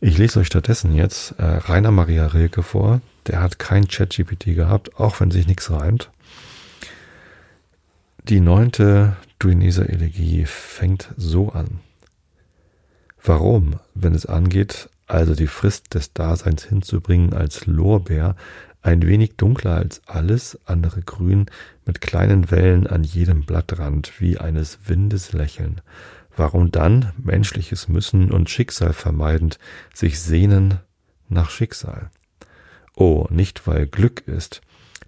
Ich 0.00 0.18
lese 0.18 0.40
euch 0.40 0.46
stattdessen 0.46 0.94
jetzt 0.94 1.32
äh, 1.38 1.44
Rainer 1.44 1.90
Maria 1.90 2.26
Rilke 2.26 2.62
vor. 2.62 3.00
Der 3.26 3.40
hat 3.40 3.58
kein 3.58 3.88
ChatGPT 3.88 4.54
gehabt, 4.54 4.98
auch 4.98 5.20
wenn 5.20 5.30
sich 5.30 5.46
nichts 5.46 5.70
reimt. 5.70 6.10
Die 8.28 8.40
neunte 8.40 9.16
Duineser 9.40 9.88
Elegie 9.90 10.44
fängt 10.46 11.12
so 11.16 11.50
an. 11.50 11.80
Warum, 13.22 13.80
wenn 13.94 14.14
es 14.14 14.26
angeht, 14.26 14.88
also 15.08 15.34
die 15.34 15.48
Frist 15.48 15.94
des 15.94 16.12
Daseins 16.12 16.64
hinzubringen 16.64 17.32
als 17.34 17.66
Lorbeer, 17.66 18.36
ein 18.82 19.02
wenig 19.06 19.36
dunkler 19.36 19.76
als 19.76 20.02
alles 20.06 20.58
andere 20.66 21.02
Grün, 21.02 21.46
mit 21.86 22.00
kleinen 22.00 22.50
Wellen 22.50 22.86
an 22.86 23.04
jedem 23.04 23.44
Blattrand, 23.44 24.20
wie 24.20 24.38
eines 24.38 24.80
Windes 24.86 25.32
Lächeln, 25.32 25.80
Warum 26.36 26.70
dann 26.70 27.12
menschliches 27.22 27.88
Müssen 27.88 28.32
und 28.32 28.48
Schicksal 28.48 28.92
vermeidend 28.92 29.58
sich 29.92 30.20
sehnen 30.20 30.78
nach 31.28 31.50
Schicksal? 31.50 32.10
Oh, 32.94 33.26
nicht 33.30 33.66
weil 33.66 33.86
Glück 33.86 34.26
ist, 34.26 34.62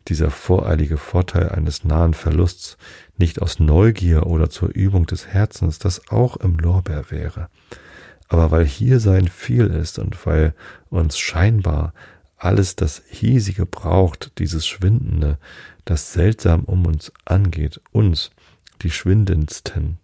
dieser 0.09 0.31
voreilige 0.31 0.99
Vorteil 0.99 1.49
eines 1.49 1.85
nahen 1.85 2.13
Verlusts, 2.13 2.77
nicht 3.17 3.41
aus 3.41 3.59
Neugier 3.59 4.27
oder 4.27 4.51
zur 4.51 4.69
Übung 4.69 5.07
des 5.07 5.29
Herzens, 5.29 5.79
das 5.79 6.11
auch 6.11 6.37
im 6.37 6.59
Lorbeer 6.59 7.11
wäre, 7.11 7.49
aber 8.29 8.51
weil 8.51 8.67
hier 8.67 9.01
sein 9.01 9.29
viel 9.29 9.67
ist 9.67 9.99
und 9.99 10.27
weil 10.27 10.55
uns 10.91 11.19
scheinbar 11.19 11.95
alles 12.45 12.77
das 12.77 13.03
Hiesige 13.09 13.67
braucht, 13.67 14.39
dieses 14.39 14.67
Schwindende, 14.67 15.39
das 15.85 16.13
seltsam 16.13 16.65
um 16.65 16.87
uns 16.87 17.13
angeht, 17.25 17.81
uns, 17.93 18.31
die 18.83 18.91
Schwindendsten, 18.91 19.99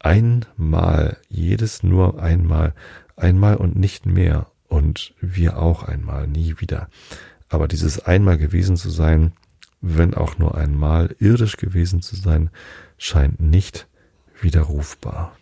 einmal, 0.00 1.18
jedes 1.28 1.82
nur 1.82 2.20
einmal, 2.20 2.74
einmal 3.16 3.56
und 3.56 3.76
nicht 3.76 4.06
mehr 4.06 4.46
und 4.68 5.14
wir 5.20 5.58
auch 5.58 5.84
einmal, 5.84 6.26
nie 6.26 6.56
wieder. 6.58 6.88
Aber 7.48 7.68
dieses 7.68 8.00
einmal 8.00 8.38
gewesen 8.38 8.76
zu 8.76 8.90
sein, 8.90 9.32
wenn 9.80 10.14
auch 10.14 10.38
nur 10.38 10.56
einmal 10.56 11.14
irdisch 11.20 11.56
gewesen 11.56 12.02
zu 12.02 12.16
sein, 12.16 12.50
scheint 12.98 13.40
nicht 13.40 13.86
widerrufbar. 14.40 15.37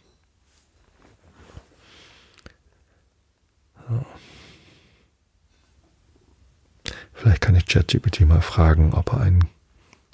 Vielleicht 7.17 7.41
kann 7.41 7.57
ich 7.57 7.67
ChatGPT 7.67 8.21
mal 8.21 8.43
fragen, 8.43 8.93
ob 8.93 9.15
er 9.15 9.21
ein, 9.21 9.45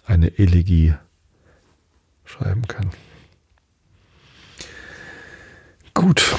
eine 0.07 0.39
Elegie 0.39 0.95
schreiben 2.25 2.67
kann. 2.69 2.91
Gut. 5.95 6.37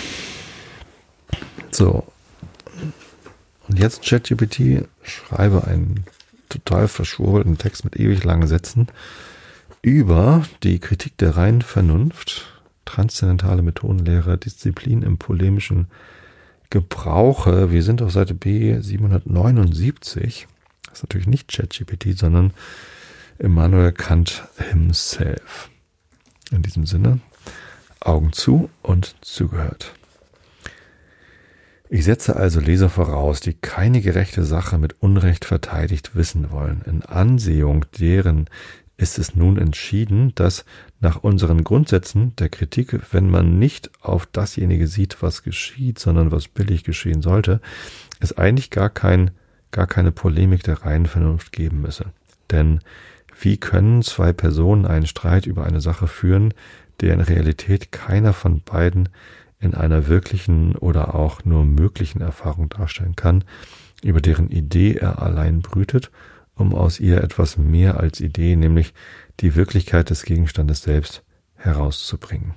So. 1.69 2.07
Und 3.67 3.77
jetzt 3.77 4.03
ChatGPT 4.03 4.87
schreibe 5.03 5.67
einen 5.67 6.05
total 6.49 6.87
verschwurbelten 6.87 7.57
Text 7.57 7.83
mit 7.83 7.97
ewig 7.97 8.23
langen 8.23 8.47
Sätzen 8.47 8.87
über 9.81 10.43
die 10.63 10.79
Kritik 10.79 11.17
der 11.17 11.35
reinen 11.35 11.61
Vernunft, 11.61 12.61
transzendentale 12.85 13.61
Methodenlehre, 13.61 14.37
Disziplin 14.37 15.01
im 15.01 15.17
polemischen 15.17 15.87
Gebrauche. 16.69 17.71
Wir 17.71 17.83
sind 17.83 18.01
auf 18.01 18.11
Seite 18.11 18.33
B 18.33 18.79
779. 18.79 20.47
Das 20.93 20.99
ist 20.99 21.09
natürlich 21.09 21.27
nicht 21.27 21.51
ChatGPT, 21.51 22.15
sondern 22.15 22.53
Immanuel 23.39 23.93
Kant 23.93 24.43
himself. 24.69 25.71
In 26.51 26.61
diesem 26.61 26.85
Sinne, 26.85 27.19
Augen 27.99 28.31
zu 28.31 28.69
und 28.83 29.15
zugehört. 29.21 29.95
Ich 31.89 32.03
setze 32.03 32.35
also 32.35 32.59
Leser 32.59 32.89
voraus, 32.89 33.39
die 33.39 33.55
keine 33.55 34.01
gerechte 34.01 34.43
Sache 34.43 34.77
mit 34.77 35.01
Unrecht 35.01 35.45
verteidigt 35.45 36.15
wissen 36.15 36.51
wollen. 36.51 36.83
In 36.85 37.01
Ansehung 37.01 37.87
deren 37.99 38.47
ist 38.95 39.17
es 39.17 39.35
nun 39.35 39.57
entschieden, 39.57 40.35
dass 40.35 40.63
nach 40.99 41.23
unseren 41.23 41.63
Grundsätzen 41.63 42.35
der 42.35 42.49
Kritik, 42.49 42.99
wenn 43.11 43.31
man 43.31 43.57
nicht 43.57 43.89
auf 44.03 44.27
dasjenige 44.27 44.85
sieht, 44.85 45.23
was 45.23 45.41
geschieht, 45.41 45.97
sondern 45.97 46.31
was 46.31 46.47
billig 46.47 46.83
geschehen 46.83 47.23
sollte, 47.23 47.61
es 48.19 48.37
eigentlich 48.37 48.69
gar 48.69 48.91
kein, 48.91 49.31
gar 49.73 49.87
keine 49.87 50.13
Polemik 50.13 50.63
der 50.63 50.83
reinen 50.83 51.07
Vernunft 51.07 51.51
geben 51.51 51.81
müsse. 51.81 52.05
Denn 52.49 52.79
wie 53.37 53.57
können 53.57 54.03
zwei 54.03 54.31
Personen 54.31 54.85
einen 54.85 55.07
Streit 55.07 55.45
über 55.45 55.65
eine 55.65 55.81
Sache 55.81 56.07
führen, 56.07 56.53
der 57.01 57.13
in 57.13 57.19
Realität 57.19 57.91
keiner 57.91 58.31
von 58.31 58.61
beiden 58.61 59.09
in 59.59 59.73
einer 59.73 60.07
wirklichen 60.07 60.75
oder 60.75 61.15
auch 61.15 61.43
nur 61.43 61.65
möglichen 61.65 62.21
Erfahrung 62.21 62.69
darstellen 62.69 63.15
kann, 63.15 63.43
über 64.03 64.21
deren 64.21 64.49
Idee 64.49 64.95
er 64.95 65.21
allein 65.21 65.61
brütet, 65.61 66.11
um 66.55 66.75
aus 66.75 66.99
ihr 66.99 67.23
etwas 67.23 67.57
mehr 67.57 67.99
als 67.99 68.19
Idee, 68.19 68.55
nämlich 68.55 68.93
die 69.39 69.55
Wirklichkeit 69.55 70.09
des 70.09 70.23
Gegenstandes 70.23 70.83
selbst, 70.83 71.23
herauszubringen. 71.55 72.53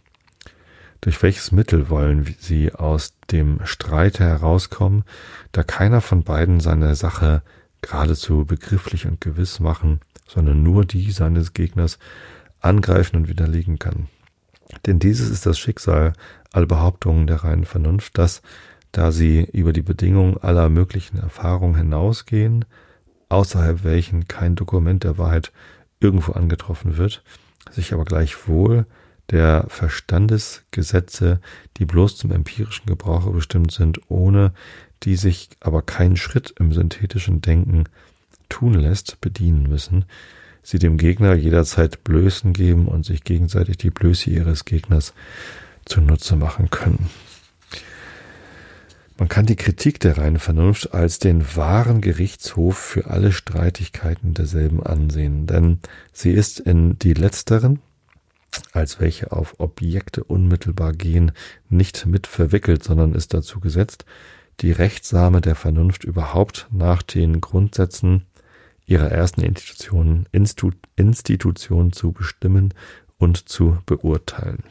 Durch 1.07 1.23
welches 1.23 1.53
Mittel 1.53 1.89
wollen 1.89 2.35
sie 2.41 2.75
aus 2.75 3.15
dem 3.31 3.61
Streite 3.63 4.25
herauskommen, 4.25 5.05
da 5.53 5.63
keiner 5.63 6.01
von 6.01 6.25
beiden 6.25 6.59
seine 6.59 6.97
Sache 6.97 7.43
geradezu 7.81 8.45
begrifflich 8.45 9.07
und 9.07 9.21
gewiss 9.21 9.61
machen, 9.61 10.01
sondern 10.27 10.65
nur 10.65 10.85
die 10.85 11.13
seines 11.13 11.53
Gegners 11.53 12.01
angreifen 12.59 13.15
und 13.15 13.29
widerlegen 13.29 13.79
kann. 13.79 14.09
Denn 14.85 14.99
dieses 14.99 15.31
ist 15.31 15.47
das 15.47 15.61
Schicksal 15.61 16.13
aller 16.53 16.67
Behauptungen 16.67 17.29
der 17.29 17.45
reinen 17.45 17.67
Vernunft, 17.67 18.19
dass, 18.19 18.43
da 18.91 19.13
sie 19.13 19.49
über 19.53 19.73
die 19.73 19.83
Bedingungen 19.83 20.39
aller 20.39 20.69
möglichen 20.69 21.19
Erfahrungen 21.19 21.77
hinausgehen, 21.77 22.65
außerhalb 23.29 23.85
welchen 23.85 24.27
kein 24.27 24.57
Dokument 24.57 25.05
der 25.05 25.19
Wahrheit 25.19 25.53
irgendwo 26.01 26.33
angetroffen 26.33 26.97
wird, 26.97 27.23
sich 27.71 27.95
aber 27.95 28.05
gleichwohl 28.05 28.87
der 29.31 29.67
Verstandesgesetze, 29.69 31.41
die 31.79 31.85
bloß 31.85 32.17
zum 32.17 32.33
empirischen 32.33 32.87
Gebrauche 32.87 33.31
bestimmt 33.31 33.73
sind, 33.73 34.01
ohne 34.09 34.53
die 35.03 35.17
sich 35.17 35.51
aber 35.61 35.83
kein 35.83 36.17
Schritt 36.17 36.55
im 36.59 36.73
synthetischen 36.73 37.41
Denken 37.41 37.85
tun 38.49 38.75
lässt, 38.75 39.21
bedienen 39.21 39.69
müssen, 39.69 40.05
sie 40.63 40.79
dem 40.79 40.97
Gegner 40.99 41.35
jederzeit 41.35 42.05
Blößen 42.05 42.53
geben 42.53 42.87
und 42.89 43.05
sich 43.05 43.25
gegenseitig 43.25 43.77
die 43.77 43.91
Blöße 43.91 44.31
ihres 44.31 44.65
Gegners 44.65 45.13
zunutze 45.85 46.37
machen 46.37 46.71
können. 46.71 47.11
Man 49.19 49.29
kann 49.29 49.47
die 49.47 49.57
Kritik 49.57 49.99
der 50.01 50.19
reinen 50.19 50.39
Vernunft 50.39 50.93
als 50.93 51.19
den 51.19 51.57
wahren 51.57 52.03
Gerichtshof 52.03 52.77
für 52.77 53.07
alle 53.07 53.33
Streitigkeiten 53.33 54.35
derselben 54.35 54.83
ansehen, 54.83 55.47
denn 55.47 55.79
sie 56.13 56.33
ist 56.33 56.61
in 56.61 56.99
die 56.99 57.15
letzteren, 57.15 57.81
als 58.73 59.01
welche 59.01 59.33
auf 59.33 59.59
Objekte 59.59 60.25
unmittelbar 60.25 60.93
gehen, 60.93 61.33
nicht 61.69 62.07
mit 62.07 62.27
verwickelt, 62.27 62.83
sondern 62.85 63.15
ist 63.15 63.35
dazu 63.35 63.61
gesetzt, 63.61 64.05
die 64.61 64.73
Rechtssame 64.73 65.41
der 65.41 65.55
Vernunft 65.55 66.05
überhaupt 66.05 66.67
nach 66.71 67.03
den 67.03 67.41
Grundsätzen 67.41 68.27
ihrer 68.87 69.11
ersten 69.11 69.43
Institution, 69.43 70.27
Institu 70.33 70.71
Institution 70.95 71.93
zu 71.93 72.13
bestimmen 72.13 72.73
und 73.19 73.49
zu 73.49 73.79
beurteilen. 73.85 74.63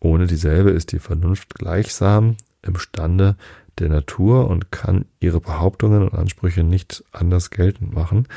Ohne 0.00 0.26
dieselbe 0.26 0.70
ist 0.70 0.92
die 0.92 0.98
Vernunft 0.98 1.54
gleichsam 1.54 2.36
imstande 2.62 3.36
der 3.78 3.88
Natur 3.88 4.48
und 4.48 4.70
kann 4.70 5.04
ihre 5.20 5.40
Behauptungen 5.40 6.02
und 6.02 6.14
Ansprüche 6.14 6.62
nicht 6.62 7.04
anders 7.12 7.50
geltend 7.50 7.92
machen 7.92 8.28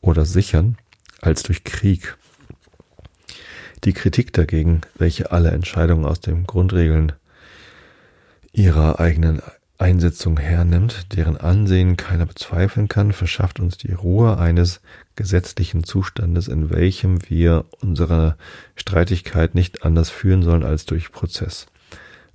oder 0.00 0.24
sichern 0.24 0.76
als 1.20 1.42
durch 1.42 1.64
Krieg. 1.64 2.16
Die 3.84 3.92
Kritik 3.92 4.32
dagegen, 4.32 4.82
welche 4.96 5.32
alle 5.32 5.50
Entscheidungen 5.50 6.04
aus 6.04 6.20
den 6.20 6.44
Grundregeln 6.44 7.12
ihrer 8.52 9.00
eigenen 9.00 9.42
Einsetzung 9.76 10.38
hernimmt, 10.38 11.12
deren 11.16 11.36
Ansehen 11.36 11.96
keiner 11.96 12.26
bezweifeln 12.26 12.86
kann, 12.86 13.12
verschafft 13.12 13.58
uns 13.58 13.76
die 13.78 13.92
Ruhe 13.92 14.38
eines 14.38 14.80
gesetzlichen 15.16 15.82
Zustandes, 15.82 16.46
in 16.46 16.70
welchem 16.70 17.28
wir 17.28 17.64
unsere 17.80 18.36
Streitigkeit 18.76 19.56
nicht 19.56 19.84
anders 19.84 20.10
führen 20.10 20.44
sollen 20.44 20.62
als 20.62 20.86
durch 20.86 21.10
Prozess. 21.10 21.66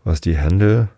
Was 0.04 0.20
die 0.20 0.36
Händel 0.36 0.90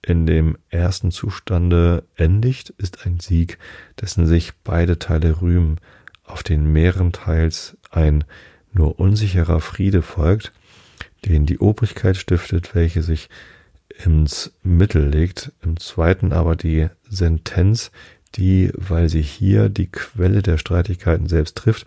in 0.00 0.24
dem 0.24 0.56
ersten 0.70 1.10
Zustande 1.10 2.04
endigt, 2.16 2.70
ist 2.70 3.04
ein 3.04 3.20
Sieg, 3.20 3.58
dessen 4.00 4.26
sich 4.26 4.54
beide 4.64 4.98
Teile 4.98 5.42
rühmen, 5.42 5.78
auf 6.24 6.42
den 6.42 6.72
mehreren 6.72 7.12
Teils 7.12 7.76
ein 7.90 8.24
nur 8.72 8.98
unsicherer 8.98 9.60
Friede 9.60 10.02
folgt, 10.02 10.52
den 11.24 11.46
die 11.46 11.58
Obrigkeit 11.58 12.16
stiftet, 12.16 12.74
welche 12.74 13.02
sich 13.02 13.28
ins 14.04 14.52
Mittel 14.62 15.08
legt, 15.08 15.52
im 15.62 15.78
zweiten 15.78 16.32
aber 16.32 16.54
die 16.56 16.88
Sentenz, 17.08 17.90
die, 18.34 18.70
weil 18.74 19.08
sie 19.08 19.22
hier 19.22 19.68
die 19.68 19.86
Quelle 19.90 20.42
der 20.42 20.58
Streitigkeiten 20.58 21.28
selbst 21.28 21.56
trifft, 21.56 21.86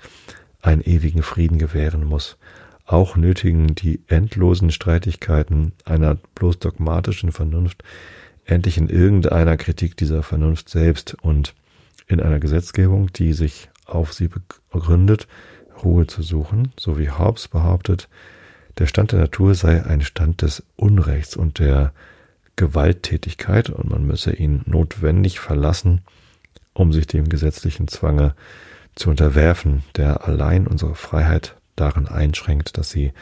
einen 0.61 0.81
ewigen 0.81 1.23
Frieden 1.23 1.57
gewähren 1.57 2.03
muss. 2.03 2.37
Auch 2.85 3.15
nötigen 3.15 3.75
die 3.75 4.01
endlosen 4.07 4.71
Streitigkeiten 4.71 5.71
einer 5.85 6.15
bloß 6.35 6.59
dogmatischen 6.59 7.31
Vernunft 7.31 7.83
endlich 8.45 8.77
in 8.77 8.89
irgendeiner 8.89 9.55
Kritik 9.55 9.95
dieser 9.95 10.23
Vernunft 10.23 10.69
selbst 10.69 11.15
und 11.21 11.53
in 12.07 12.19
einer 12.19 12.39
Gesetzgebung, 12.39 13.13
die 13.13 13.33
sich 13.33 13.69
auf 13.85 14.13
sie 14.13 14.27
begründet, 14.27 15.27
Ruhe 15.83 16.07
zu 16.07 16.21
suchen, 16.21 16.71
so 16.77 16.97
wie 16.97 17.09
Hobbes 17.09 17.47
behauptet, 17.47 18.09
der 18.77 18.87
Stand 18.87 19.11
der 19.11 19.19
Natur 19.19 19.55
sei 19.55 19.83
ein 19.85 20.01
Stand 20.01 20.41
des 20.41 20.63
Unrechts 20.75 21.35
und 21.35 21.59
der 21.59 21.93
Gewalttätigkeit 22.55 23.69
und 23.69 23.89
man 23.89 24.05
müsse 24.05 24.33
ihn 24.33 24.61
notwendig 24.65 25.39
verlassen, 25.39 26.01
um 26.73 26.93
sich 26.93 27.07
dem 27.07 27.27
gesetzlichen 27.27 27.87
Zwange 27.87 28.35
zu 28.95 29.09
unterwerfen, 29.09 29.83
der 29.95 30.27
allein 30.27 30.67
unsere 30.67 30.95
Freiheit 30.95 31.55
darin 31.75 32.07
einschränkt, 32.07 32.77
dass 32.77 32.91
sie 32.91 33.13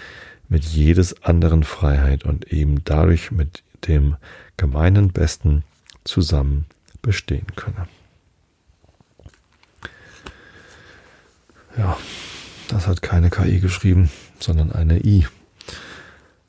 mit 0.47 0.65
jedes 0.65 1.23
anderen 1.23 1.63
Freiheit 1.63 2.23
und 2.23 2.51
eben 2.51 2.83
dadurch 2.83 3.31
mit 3.31 3.63
dem 3.87 4.17
gemeinen 4.57 5.09
Besten 5.11 5.63
zusammen 6.03 6.65
bestehen 7.01 7.47
könne. 7.55 7.87
Ja, 11.77 11.97
das 12.69 12.87
hat 12.87 13.01
keine 13.01 13.29
KI 13.29 13.59
geschrieben, 13.59 14.09
sondern 14.39 14.71
eine 14.71 15.03
I. 15.03 15.27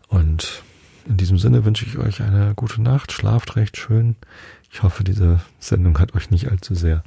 Und 0.08 0.62
in 1.06 1.16
diesem 1.16 1.38
Sinne 1.38 1.64
wünsche 1.64 1.86
ich 1.86 1.98
euch 1.98 2.22
eine 2.22 2.54
gute 2.54 2.80
Nacht, 2.80 3.10
schlaft 3.10 3.56
recht 3.56 3.76
schön. 3.76 4.16
Ich 4.70 4.82
hoffe, 4.82 5.02
diese 5.02 5.40
Sendung 5.58 5.98
hat 5.98 6.14
euch 6.14 6.30
nicht 6.30 6.50
allzu 6.50 6.74
sehr 6.74 7.02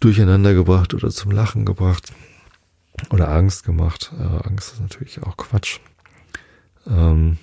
durcheinander 0.00 0.54
gebracht 0.54 0.92
oder 0.94 1.08
zum 1.10 1.30
Lachen 1.30 1.64
gebracht 1.64 2.12
oder 3.10 3.30
Angst 3.30 3.64
gemacht. 3.64 4.12
Äh, 4.18 4.46
Angst 4.46 4.74
ist 4.74 4.80
natürlich 4.80 5.22
auch 5.22 5.36
Quatsch. 5.36 5.80
Ähm, 6.86 7.38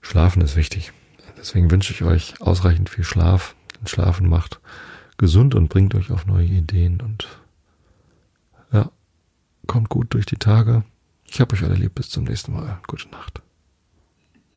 Schlafen 0.00 0.42
ist 0.42 0.56
wichtig. 0.56 0.92
Deswegen 1.38 1.70
wünsche 1.70 1.92
ich 1.92 2.02
euch 2.02 2.40
ausreichend 2.40 2.90
viel 2.90 3.04
Schlaf. 3.04 3.54
Schlafen 3.86 4.28
macht 4.28 4.60
gesund 5.16 5.54
und 5.54 5.68
bringt 5.68 5.94
euch 5.94 6.10
auf 6.10 6.26
neue 6.26 6.46
Ideen 6.46 7.00
und 7.00 7.28
ja, 8.74 8.90
kommt 9.66 9.88
gut 9.88 10.12
durch 10.12 10.26
die 10.26 10.36
Tage. 10.36 10.84
Ich 11.26 11.40
habe 11.40 11.54
euch 11.54 11.62
alle 11.64 11.74
lieb. 11.74 11.94
Bis 11.94 12.10
zum 12.10 12.24
nächsten 12.24 12.52
Mal. 12.52 12.80
Gute 12.86 13.08
Nacht. 13.08 13.40